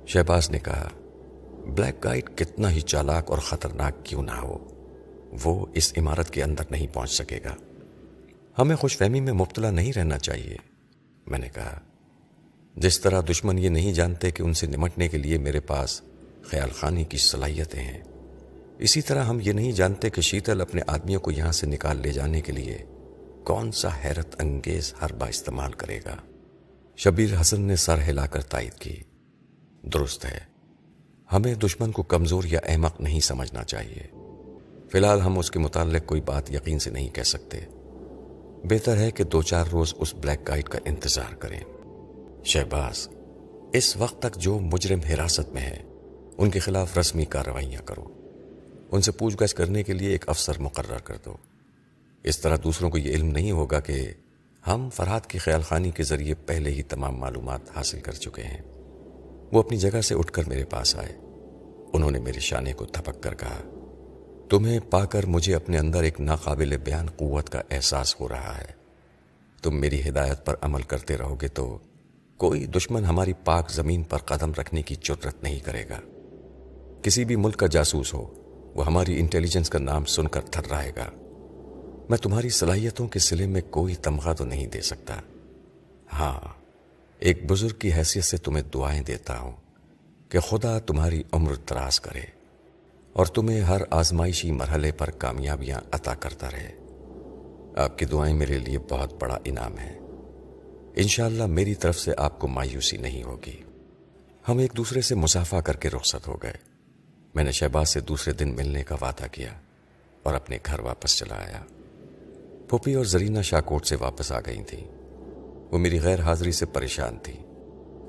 شہباز 0.06 0.50
نے 0.50 0.58
کہا، 0.58 0.88
بلیک 1.66 2.04
گائیڈ 2.04 2.30
کتنا 2.34 2.70
ہی 2.70 2.80
چالاک 2.80 3.30
اور 3.30 3.38
خطرناک 3.38 4.04
کیوں 4.04 4.22
نہ 4.22 4.30
ہو، 4.30 4.68
وہ 5.44 5.66
اس 5.74 5.92
عمارت 5.96 6.30
کے 6.30 6.42
اندر 6.42 6.62
نہیں 6.70 6.86
پہنچ 6.94 7.10
سکے 7.10 7.38
گا۔ 7.44 7.54
ہمیں 8.58 8.76
خوش 8.76 8.96
فہمی 8.96 9.20
میں 9.20 9.32
مبتلا 9.32 9.70
نہیں 9.70 9.92
رہنا 9.92 10.18
چاہیے، 10.18 10.56
میں 11.26 11.38
نے 11.38 11.48
کہا۔ 11.54 11.80
جس 12.76 13.00
طرح 13.00 13.20
دشمن 13.30 13.58
یہ 13.58 13.68
نہیں 13.68 13.92
جانتے 13.92 14.30
کہ 14.30 14.42
ان 14.42 14.52
سے 14.52 14.66
نمٹنے 14.66 15.08
کے 15.08 15.18
لیے 15.18 15.38
میرے 15.38 15.60
پاس 15.60 16.02
خیال 16.42 16.70
خانی 16.70 17.04
کی 17.04 17.16
صلاحیتیں 17.16 17.82
ہیں، 17.82 18.02
اسی 18.78 19.02
طرح 19.02 19.24
ہم 19.24 19.38
یہ 19.42 19.52
نہیں 19.52 19.72
جانتے 19.72 20.10
کہ 20.10 20.20
شیتل 20.20 20.60
اپنے 20.60 20.82
آدمیوں 20.86 21.20
کو 21.20 21.30
یہاں 21.30 21.52
سے 21.52 21.66
نکال 21.66 21.96
لے 22.02 22.12
جانے 22.12 22.40
کے 22.40 22.52
لیے 22.52 22.78
کون 23.46 23.72
سا 23.72 23.88
حیرت 24.04 24.36
انگیز 24.38 24.94
حربہ 25.02 25.26
استعمال 25.26 25.72
کرے 25.72 26.00
گا؟ 26.06 26.16
شبیر 26.96 27.40
حسن 27.40 27.60
نے 27.60 27.76
سر 27.76 27.98
ہلا 28.08 28.26
کر 28.26 28.42
تائید 28.42 28.74
کی۔ 28.74 28.96
درست 29.82 30.24
ہے۔ 30.24 30.38
ہمیں 31.32 31.54
دشمن 31.54 31.92
کو 31.92 32.02
کمزور 32.02 32.44
یا 32.44 32.60
احمق 32.64 33.00
نہیں 33.00 33.20
سمجھنا 33.20 33.64
چاہیے۔ 33.64 34.02
فی 34.90 34.98
الحال 34.98 35.20
ہم 35.20 35.38
اس 35.38 35.50
کے 35.50 35.58
متعلق 35.58 36.06
کوئی 36.06 36.20
بات 36.20 36.50
یقین 36.50 36.78
سے 36.78 36.90
نہیں 36.90 37.08
کہہ 37.08 37.22
سکتے۔ 37.22 37.60
بہتر 38.64 38.96
ہے 38.96 39.10
کہ 39.10 39.24
دو 39.24 39.42
چار 39.42 39.66
روز 39.72 39.94
اس 39.98 40.14
بلیک 40.14 40.48
گائیڈ 40.48 40.68
کا 40.68 40.78
انتظار 40.84 41.34
کریں۔ 41.34 41.60
شہباز، 42.44 43.08
اس 43.72 43.96
وقت 43.96 44.22
تک 44.22 44.36
جو 44.36 44.58
مجرم 44.58 45.00
حراست 45.00 45.48
میں 45.52 45.62
ہے 45.62 45.82
ان 46.38 46.50
کے 46.50 46.58
خلاف 46.58 46.98
رسمی 46.98 47.24
کارروائیاں 47.24 47.82
کرو۔ 47.82 48.04
ان 48.92 49.00
سے 49.00 49.12
پوچھ 49.12 49.36
گچھ 49.42 49.54
کرنے 49.54 49.82
کے 49.82 49.92
لیے 49.92 50.08
ایک 50.08 50.28
افسر 50.28 50.58
مقرر 50.58 50.98
کر 50.98 51.16
دو۔ 51.24 51.36
اس 52.26 52.38
طرح 52.38 52.56
دوسروں 52.64 52.90
کو 52.90 52.98
یہ 52.98 53.12
علم 53.12 53.26
نہیں 53.26 53.50
ہوگا 53.50 53.80
کہ 53.80 54.12
ہم 54.66 54.88
فرحات 54.94 55.26
کی 55.26 55.38
خیال 55.38 55.62
خانی 55.62 55.90
کے 55.90 56.02
ذریعے 56.02 56.34
پہلے 56.34 56.70
ہی 56.70 56.82
تمام 56.82 57.16
معلومات 57.16 57.60
حاصل 57.76 58.00
کر 58.00 58.12
چکے 58.12 58.42
ہیں۔ 58.42 58.62
وہ 59.52 59.58
اپنی 59.58 59.76
جگہ 59.76 60.00
سے 60.00 60.14
اٹھ 60.14 60.32
کر 60.32 60.42
میرے 60.46 60.64
پاس 60.64 60.96
آئے۔ 60.96 61.16
انہوں 61.92 62.10
نے 62.10 62.20
میرے 62.20 62.40
شانے 62.40 62.72
کو 62.72 62.84
تھپک 62.84 63.22
کر 63.22 63.34
کہا، 63.34 63.62
تمہیں 64.50 64.80
پا 64.90 65.04
کر 65.04 65.26
مجھے 65.26 65.54
اپنے 65.54 65.78
اندر 65.78 66.02
ایک 66.02 66.20
ناقابل 66.20 66.76
بیان 66.76 67.06
قوت 67.16 67.50
کا 67.50 67.62
احساس 67.70 68.20
ہو 68.20 68.28
رہا 68.28 68.58
ہے۔ 68.58 68.72
تم 69.62 69.80
میری 69.80 70.08
ہدایت 70.08 70.46
پر 70.46 70.54
عمل 70.60 70.82
کرتے 70.82 71.18
رہو 71.18 71.34
گے 71.40 71.48
تو 71.48 71.78
کوئی 72.36 72.66
دشمن 72.66 73.04
ہماری 73.04 73.32
پاک 73.32 73.70
زمین 73.70 74.02
پر 74.02 74.18
قدم 74.18 74.52
رکھنے 74.58 74.82
کی 74.82 74.94
چرت 74.94 75.42
نہیں 75.42 75.60
کرے 75.60 75.88
گا۔ 75.88 76.00
کسی 77.02 77.24
بھی 77.24 77.36
ملک 77.36 77.56
کا 77.56 77.66
جاسوس 77.66 78.14
ہو، 78.14 78.34
وہ 78.74 78.86
ہماری 78.86 79.20
انٹیلیجنس 79.20 79.70
کا 79.70 79.78
نام 79.78 80.04
سن 80.04 80.28
کر 80.28 80.40
تھر 80.40 80.70
رہے 80.70 80.92
گا۔ 80.96 81.10
میں 82.08 82.18
تمہاری 82.18 82.48
صلاحیتوں 82.48 83.08
کے 83.08 83.18
سلے 83.18 83.46
میں 83.46 83.60
کوئی 83.70 83.94
تمغہ 83.94 84.32
تو 84.32 84.44
نہیں 84.44 84.66
دے 84.66 84.80
سکتا۔ 84.80 85.20
ہاں 86.12 86.40
ایک 87.18 87.50
بزرگ 87.50 87.76
کی 87.78 87.92
حیثیت 87.92 88.24
سے 88.24 88.36
تمہیں 88.36 88.64
دعائیں 88.74 89.02
دیتا 89.02 89.38
ہوں 89.38 89.52
کہ 90.28 90.40
خدا 90.40 90.78
تمہاری 90.78 91.22
عمر 91.32 91.54
دراز 91.54 92.00
کرے 92.00 92.20
اور 93.12 93.26
تمہیں 93.26 93.60
ہر 93.60 93.80
آزمائشی 93.90 94.50
مرحلے 94.50 94.92
پر 94.92 95.10
کامیابیاں 95.10 95.80
عطا 95.92 96.14
کرتا 96.14 96.50
رہے۔ 96.50 96.72
آپ 97.76 97.98
کی 97.98 98.04
دعائیں 98.04 98.36
میرے 98.36 98.58
لیے 98.58 98.78
بہت 98.78 99.22
بڑا 99.22 99.38
انعام 99.44 99.78
ہے 99.78 99.98
انشاءاللہ 100.96 101.46
میری 101.46 101.74
طرف 101.74 101.98
سے 101.98 102.12
آپ 102.16 102.38
کو 102.38 102.48
مایوسی 102.48 102.96
نہیں 102.96 103.22
ہوگی۔ 103.22 103.62
ہم 104.48 104.58
ایک 104.58 104.72
دوسرے 104.76 105.00
سے 105.00 105.14
مسافہ 105.14 105.56
کر 105.56 105.76
کے 105.76 105.90
رخصت 105.90 106.28
ہو 106.28 106.36
گئے۔ 106.42 106.54
میں 107.34 107.44
نے 107.44 107.52
شہباز 107.52 107.88
سے 107.88 108.00
دوسرے 108.00 108.34
دن 108.34 108.56
ملنے 108.56 108.84
کا 108.84 108.96
وعدہ 109.02 109.26
کیا 109.32 109.52
اور 110.22 110.34
اپنے 110.34 110.58
گھر 110.66 110.80
واپس 110.80 111.16
چلا 111.16 111.34
آیا۔ 111.34 111.64
پھوپھی 112.68 112.94
اور 112.94 113.04
زرینہ 113.04 113.42
شاکوٹ 113.42 113.86
سے 113.86 113.96
واپس 113.96 114.32
آ 114.32 114.40
گئی 114.46 114.62
تھیں۔ 114.62 114.84
وہ 115.72 115.78
میری 115.78 116.00
غیر 116.00 116.20
حاضری 116.20 116.52
سے 116.52 116.66
پریشان 116.66 117.16
تھی 117.22 117.38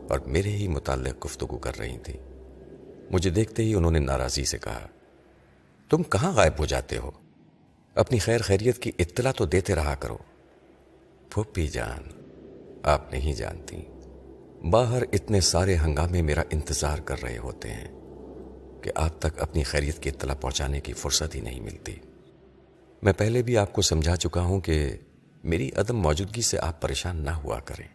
اور 0.09 0.19
میرے 0.19 0.49
ہی 0.49 0.67
متعلق 0.67 1.25
گفتگو 1.25 1.57
کر 1.57 1.79
رہی 1.79 1.97
تھی 1.97 2.13
مجھے 3.11 3.29
دیکھتے 3.29 3.63
ہی 3.63 3.73
انہوں 3.73 3.91
نے 3.91 3.99
ناراضی 3.99 4.45
سے 4.45 4.57
کہا، 4.57 4.87
تم 5.89 6.03
کہاں 6.03 6.31
غائب 6.31 6.53
ہو 6.59 6.65
جاتے 6.65 6.97
ہو؟ 6.97 7.11
اپنی 7.95 8.19
خیر 8.19 8.41
خیریت 8.41 8.77
کی 8.77 8.91
اطلاع 8.99 9.31
تو 9.31 9.45
دیتے 9.45 9.75
رہا 9.75 9.95
کرو۔ 9.95 10.17
پھوپھی 11.29 11.67
جان، 11.67 12.03
آپ 12.83 13.11
نہیں 13.11 13.33
جانتی۔ 13.33 13.81
باہر 14.69 15.03
اتنے 15.13 15.41
سارے 15.41 15.75
ہنگامے 15.75 16.21
میرا 16.21 16.43
انتظار 16.49 16.97
کر 16.97 17.23
رہے 17.23 17.37
ہوتے 17.37 17.69
ہیں 17.69 17.91
کہ 18.81 18.91
آپ 18.95 19.19
تک 19.19 19.39
اپنی 19.39 19.63
خیریت 19.63 19.99
کی 19.99 20.09
اطلاع 20.09 20.35
پہنچانے 20.35 20.79
کی 20.79 20.93
فرصت 20.93 21.35
ہی 21.35 21.41
نہیں 21.41 21.59
ملتی۔ 21.59 21.95
میں 23.01 23.13
پہلے 23.17 23.41
بھی 23.41 23.57
آپ 23.57 23.73
کو 23.73 23.81
سمجھا 23.81 24.15
چکا 24.15 24.41
ہوں 24.41 24.59
کہ 24.59 24.97
میری 25.43 25.71
عدم 25.77 25.97
موجودگی 25.97 26.41
سے 26.41 26.59
آپ 26.59 26.81
پریشان 26.81 27.17
نہ 27.17 27.29
ہوا 27.29 27.59
کریں۔ 27.59 27.87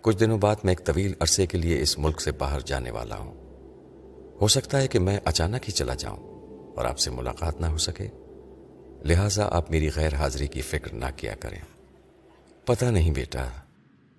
کچھ 0.00 0.16
دنوں 0.16 0.38
بعد 0.38 0.56
میں 0.64 0.74
ایک 0.74 0.86
طویل 0.86 1.12
عرصے 1.20 1.46
کے 1.46 1.58
لیے 1.58 1.82
اس 1.82 1.98
ملک 1.98 2.20
سے 2.20 2.32
باہر 2.32 2.60
جانے 2.60 2.90
والا 2.90 3.16
ہوں۔ 3.16 3.34
ہو 4.40 4.48
سکتا 4.48 4.80
ہے 4.80 4.88
کہ 4.88 4.98
میں 4.98 5.20
اچانک 5.24 5.66
ہی 5.66 5.72
چلا 5.72 5.94
جاؤں 5.94 6.18
اور 6.76 6.84
آپ 6.84 6.98
سے 6.98 7.10
ملاقات 7.10 7.60
نہ 7.60 7.66
ہو 7.66 7.78
سکے۔ 7.78 8.08
لہٰذا 9.04 9.48
آپ 9.50 9.70
میری 9.70 9.90
غیر 9.96 10.14
حاضری 10.14 10.46
کی 10.46 10.60
فکر 10.60 10.92
نہ 10.92 11.04
کیا 11.16 11.34
کریں۔ 11.34 11.60
پتہ 12.64 12.84
نہیں 12.84 13.10
بیٹا، 13.10 13.48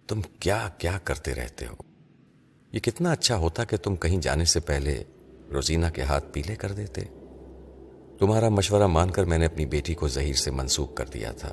تم 0.07 0.21
کیا 0.21 0.69
کیا 0.77 0.99
کرتے 1.03 1.35
رہتے 1.35 1.65
ہو؟ 1.65 1.75
یہ 2.71 2.79
کتنا 2.79 3.11
اچھا 3.11 3.35
ہوتا 3.35 3.63
کہ 3.63 3.77
تم 3.77 3.95
کہیں 3.95 4.21
جانے 4.21 4.45
سے 4.45 4.59
پہلے 4.59 5.03
روزینہ 5.51 5.85
کے 5.93 6.01
ہاتھ 6.01 6.25
پیلے 6.31 6.55
کر 6.55 6.71
دیتے۔ 6.71 7.01
تمہارا 8.19 8.49
مشورہ 8.49 8.87
مان 8.87 9.09
کر 9.09 9.23
میں 9.23 9.37
نے 9.37 9.45
اپنی 9.45 9.65
بیٹی 9.65 9.93
کو 9.93 10.07
ظہیر 10.07 10.33
سے 10.33 10.51
منسوخ 10.51 10.93
کر 10.93 11.05
دیا 11.05 11.31
تھا۔ 11.31 11.51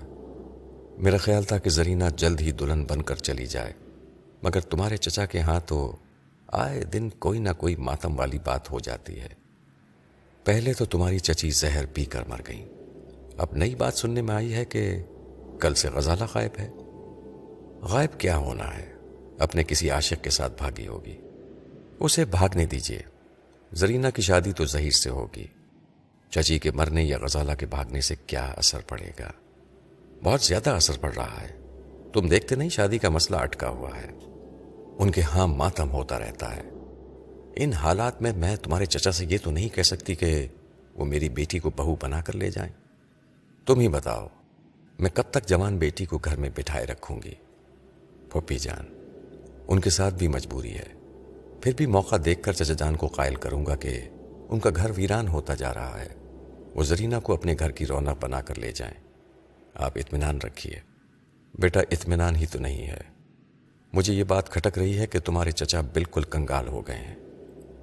میرا 0.98 1.16
خیال 1.16 1.42
تھا 1.42 1.58
کہ 1.58 1.70
زرینہ 1.70 2.04
جلد 2.16 2.40
ہی 2.40 2.52
دلہن 2.52 2.84
بن 2.84 3.02
کر 3.02 3.14
چلی 3.14 3.46
جائے۔ 3.46 3.72
مگر 4.42 4.60
تمہارے 4.60 4.96
چچا 4.96 5.26
کے 5.26 5.38
ہاں 5.38 5.60
تو 5.66 5.96
آئے 6.46 6.84
دن 6.84 7.08
کوئی 7.08 7.38
نہ 7.38 7.48
کوئی 7.58 7.76
ماتم 7.76 8.18
والی 8.18 8.38
بات 8.44 8.70
ہو 8.70 8.80
جاتی 8.80 9.20
ہے۔ 9.20 9.28
پہلے 10.44 10.72
تو 10.72 10.84
تمہاری 10.84 11.18
چچی 11.18 11.50
زہر 11.50 11.84
پی 11.94 12.04
کر 12.04 12.22
مر 12.28 12.40
گئی 12.48 12.64
اب 13.38 13.48
نئی 13.52 13.74
بات 13.74 13.94
سننے 13.94 14.22
میں 14.22 14.34
آئی 14.34 14.54
ہے 14.54 14.64
کہ 14.64 15.02
کل 15.60 15.74
سے 15.74 15.88
غزالہ 15.88 16.24
غائب 16.34 16.60
ہے۔ 16.60 16.70
غائب 17.82 18.20
کیا 18.20 18.36
ہونا 18.36 18.76
ہے؟ 18.76 18.92
اپنے 19.38 19.64
کسی 19.64 19.90
عاشق 19.90 20.24
کے 20.24 20.30
ساتھ 20.30 20.52
بھاگی 20.58 20.86
ہوگی۔ 20.86 21.16
اسے 22.00 22.24
بھاگنے 22.24 22.66
دیجیے 22.66 23.02
زرینہ 23.72 24.06
کی 24.14 24.22
شادی 24.22 24.52
تو 24.52 24.66
ظہیر 24.66 24.90
سے 24.90 25.10
ہوگی۔ 25.10 25.46
چچی 26.30 26.58
کے 26.58 26.70
مرنے 26.70 27.02
یا 27.02 27.18
غزالہ 27.18 27.52
کے 27.52 27.66
بھاگنے 27.66 28.00
سے 28.00 28.14
کیا 28.26 28.46
اثر 28.56 28.80
پڑے 28.88 29.10
گا؟ 29.18 29.30
بہت 30.24 30.40
زیادہ 30.40 30.70
اثر 30.70 30.98
پڑ 31.00 31.12
رہا 31.14 31.40
ہے۔ 31.40 31.56
تم 32.12 32.28
دیکھتے 32.28 32.54
نہیں 32.54 32.68
شادی 32.68 32.98
کا 32.98 33.08
مسئلہ 33.08 33.38
اٹکا 33.38 33.68
ہوا 33.68 33.90
ہے۔ 33.96 34.08
ان 34.98 35.10
کے 35.10 35.22
ہاں 35.22 35.46
ماتم 35.46 35.90
ہوتا 35.90 36.18
رہتا 36.18 36.56
ہے۔ 36.56 36.62
ان 37.56 37.72
حالات 37.72 38.22
میں 38.22 38.32
میں 38.32 38.56
تمہارے 38.56 38.84
چچا 38.84 39.12
سے 39.12 39.26
یہ 39.28 39.38
تو 39.42 39.50
نہیں 39.50 39.68
کہہ 39.68 39.82
سکتی 39.82 40.14
کہ 40.14 40.46
وہ 40.94 41.04
میری 41.04 41.28
بیٹی 41.28 41.58
کو 41.58 41.70
بہو 41.76 41.96
بنا 42.02 42.20
کر 42.20 42.32
لے 42.36 42.50
جائیں۔ 42.50 42.72
تم 43.66 43.80
ہی 43.80 43.88
بتاؤ، 43.88 44.26
میں 44.98 45.10
کب 45.14 45.22
تک 45.30 45.48
جوان 45.48 45.78
بیٹی 45.78 46.04
کو 46.04 46.18
گھر 46.18 46.36
میں 46.36 46.50
بٹھائے 46.54 46.86
رکھوں 46.86 47.20
گی؟ 47.24 47.34
پھوپھی 48.30 48.58
جان، 48.58 48.84
ان 49.68 49.80
کے 49.80 49.90
ساتھ 49.90 50.14
بھی 50.14 50.28
مجبوری 50.28 50.74
ہے۔ 50.78 50.92
پھر 51.60 51.72
بھی 51.76 51.86
موقع 51.86 52.16
دیکھ 52.24 52.42
کر 52.42 52.52
چچا 52.52 52.74
جان 52.74 52.96
کو 52.96 53.06
قائل 53.06 53.34
کروں 53.34 53.66
گا 53.66 53.76
کہ 53.76 54.08
ان 54.48 54.60
کا 54.60 54.70
گھر 54.76 54.90
ویران 54.96 55.28
ہوتا 55.28 55.54
جا 55.54 55.74
رہا 55.74 56.00
ہے۔ 56.00 56.19
وہ 56.74 56.82
زرینہ 56.82 57.16
کو 57.22 57.34
اپنے 57.34 57.54
گھر 57.58 57.70
کی 57.70 57.86
رونق 57.86 58.24
بنا 58.24 58.40
کر 58.40 58.58
لے 58.58 58.72
جائیں۔ 58.72 58.94
آپ 59.74 59.92
اطمینان 59.94 60.38
رکھیے۔ 60.38 60.80
بیٹا، 61.58 61.80
اطمینان 61.80 62.36
ہی 62.36 62.46
تو 62.46 62.58
نہیں 62.58 62.86
ہے۔ 62.86 63.00
مجھے 63.92 64.14
یہ 64.14 64.24
بات 64.24 64.50
کھٹک 64.50 64.78
رہی 64.78 64.98
ہے 64.98 65.06
کہ 65.06 65.18
تمہارے 65.20 65.50
چچا 65.50 65.80
بالکل 65.80 66.22
کنگال 66.22 66.68
ہو 66.68 66.86
گئے 66.86 66.96
ہیں۔ 66.96 67.14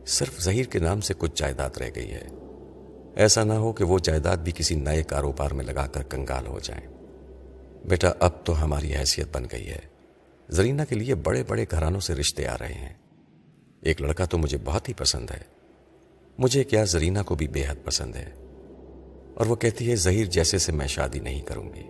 صرف 0.05 0.41
ظہیر 0.41 0.65
کے 0.65 0.79
نام 0.79 1.01
سے 1.01 1.13
کچھ 1.17 1.31
جائیداد 1.35 1.69
رہ 1.77 1.89
گئی 1.95 2.11
ہے۔ 2.11 2.27
ایسا 3.15 3.43
نہ 3.43 3.53
ہو 3.53 3.73
کہ 3.73 3.83
وہ 3.83 3.99
جائیداد 4.03 4.37
بھی 4.37 4.51
کسی 4.55 4.75
نئے 4.75 5.03
کاروبار 5.03 5.51
میں 5.51 5.65
لگا 5.65 5.87
کر 5.87 6.03
کنگال 6.03 6.47
ہو 6.47 6.59
جائیں۔ 6.59 6.87
بیٹا، 7.85 8.13
اب 8.19 8.45
تو 8.45 8.63
ہماری 8.63 8.95
حیثیت 8.95 9.27
بن 9.31 9.45
گئی 9.51 9.69
ہے۔ 9.69 9.79
زرینہ 10.49 10.81
کے 10.89 10.95
لیے 10.95 11.15
بڑے 11.15 11.43
بڑے 11.43 11.65
گھرانوں 11.71 11.99
سے 11.99 12.15
رشتے 12.15 12.47
آ 12.47 12.57
رہے 12.57 12.73
ہیں۔ 12.73 12.93
ایک 13.81 14.01
لڑکا 14.01 14.25
تو 14.25 14.37
مجھے 14.37 14.57
بہت 14.65 14.89
ہی 14.89 14.93
پسند 14.93 15.29
ہے۔ 15.31 15.43
مجھے 16.37 16.63
کیا 16.63 16.83
زرینہ 16.83 17.19
کو 17.25 17.35
بھی 17.35 17.47
بے 17.47 17.63
حد 17.67 17.85
پسند 17.85 18.15
ہے؟ 18.15 18.46
اور 19.37 19.45
وہ 19.45 19.55
کہتی 19.55 19.91
ہے 19.91 19.95
ظہیر 19.95 20.25
جیسے 20.25 20.57
سے 20.57 20.71
میں 20.71 20.87
شادی 20.87 21.19
نہیں 21.19 21.41
کروں 21.41 21.73
گی. 21.73 21.83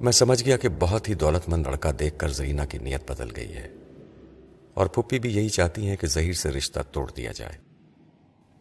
میں 0.00 0.12
سمجھ 0.12 0.44
گیا 0.44 0.56
کہ 0.56 0.68
بہت 0.78 1.08
ہی 1.08 1.14
دولت 1.14 1.48
مند 1.48 1.66
لڑکا 1.66 1.90
دیکھ 1.98 2.18
کر 2.18 2.28
زرینہ 2.28 2.62
کی 2.68 2.78
نیت 2.78 3.10
بدل 3.10 3.28
گئی 3.36 3.52
ہے۔ 3.52 3.68
اور 4.74 4.86
پھپھی 4.86 5.18
بھی 5.18 5.36
یہی 5.36 5.48
چاہتی 5.48 5.88
ہیں 5.88 5.96
کہ 5.96 6.06
ظہیر 6.06 6.32
سے 6.32 6.50
رشتہ 6.50 6.80
توڑ 6.92 7.10
دیا 7.16 7.32
جائے۔ 7.34 7.52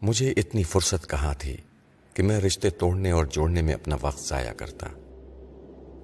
مجھے 0.02 0.32
اتنی 0.38 0.64
فرصت 0.64 1.10
کہاں 1.10 1.34
تھی 1.40 1.58
کہ 2.14 2.24
میں 2.24 2.40
رشتے 2.40 2.70
توڑنے 2.70 3.12
اور 3.12 3.26
جوڑنے 3.26 3.62
میں 3.62 3.74
اپنا 3.74 3.98
وقت 4.02 4.28
ضائع 4.28 4.54
کرتا۔ 4.54 4.88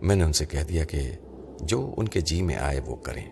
میں 0.02 0.16
نے 0.16 0.24
ان 0.24 0.34
سے 0.34 0.46
کہہ 0.46 0.64
دیا 0.70 0.84
کہ 0.86 1.12
جو 1.62 1.94
ان 1.98 2.08
کے 2.08 2.22
جی 2.22 2.42
میں 2.42 2.56
آئے 2.56 2.80
وہ 2.86 2.96
کریں۔ 2.96 3.30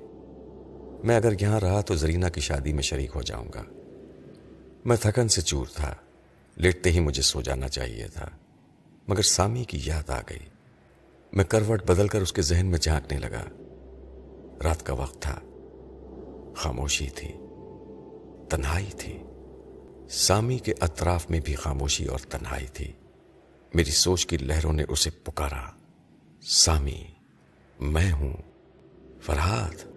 میں 1.03 1.15
اگر 1.15 1.41
یہاں 1.41 1.59
رہا 1.59 1.81
تو 1.81 1.95
زرینہ 1.95 2.27
کی 2.27 2.41
شادی 2.41 2.73
میں 2.73 2.83
شریک 2.83 3.11
ہو 3.15 3.21
جاؤں 3.21 3.47
گا۔ 3.53 3.63
میں 4.85 4.97
تھکن 4.97 5.27
سے 5.27 5.41
چور 5.41 5.65
تھا، 5.75 5.95
لیٹتے 6.55 6.91
ہی 6.91 6.99
مجھے 6.99 7.21
سو 7.21 7.41
جانا 7.41 7.67
چاہیے 7.67 8.07
تھا۔ 8.07 8.29
مگر 9.07 9.21
سامی 9.21 9.63
کی 9.63 9.79
یاد 9.83 10.09
آ 10.09 10.21
گئی۔ 10.29 10.39
میں 11.33 11.45
کروٹ 11.45 11.83
بدل 11.83 12.07
کر 12.07 12.21
اس 12.21 12.33
کے 12.33 12.41
ذہن 12.41 12.65
میں 12.65 12.79
جھانکنے 12.79 13.19
لگا۔ 13.19 13.43
رات 14.63 14.85
کا 14.85 14.93
وقت 14.93 15.21
تھا۔ 15.21 15.39
خاموشی 16.55 17.09
تھی۔ 17.09 17.31
تنہائی 18.49 18.89
تھی۔ 18.97 19.23
سامی 20.09 20.57
کے 20.57 20.73
اطراف 20.81 21.29
میں 21.29 21.39
بھی 21.39 21.55
خاموشی 21.55 22.05
اور 22.05 22.19
تنہائی 22.19 22.67
تھی۔ 22.67 22.91
میری 23.73 23.91
سوچ 23.91 24.25
کی 24.25 24.37
لہروں 24.37 24.73
نے 24.73 24.83
اسے 24.89 25.09
پکارا۔ 25.09 25.69
سامی، 26.41 27.03
میں 27.79 28.11
ہوں۔ 28.11 28.33
فرحات 29.21 29.94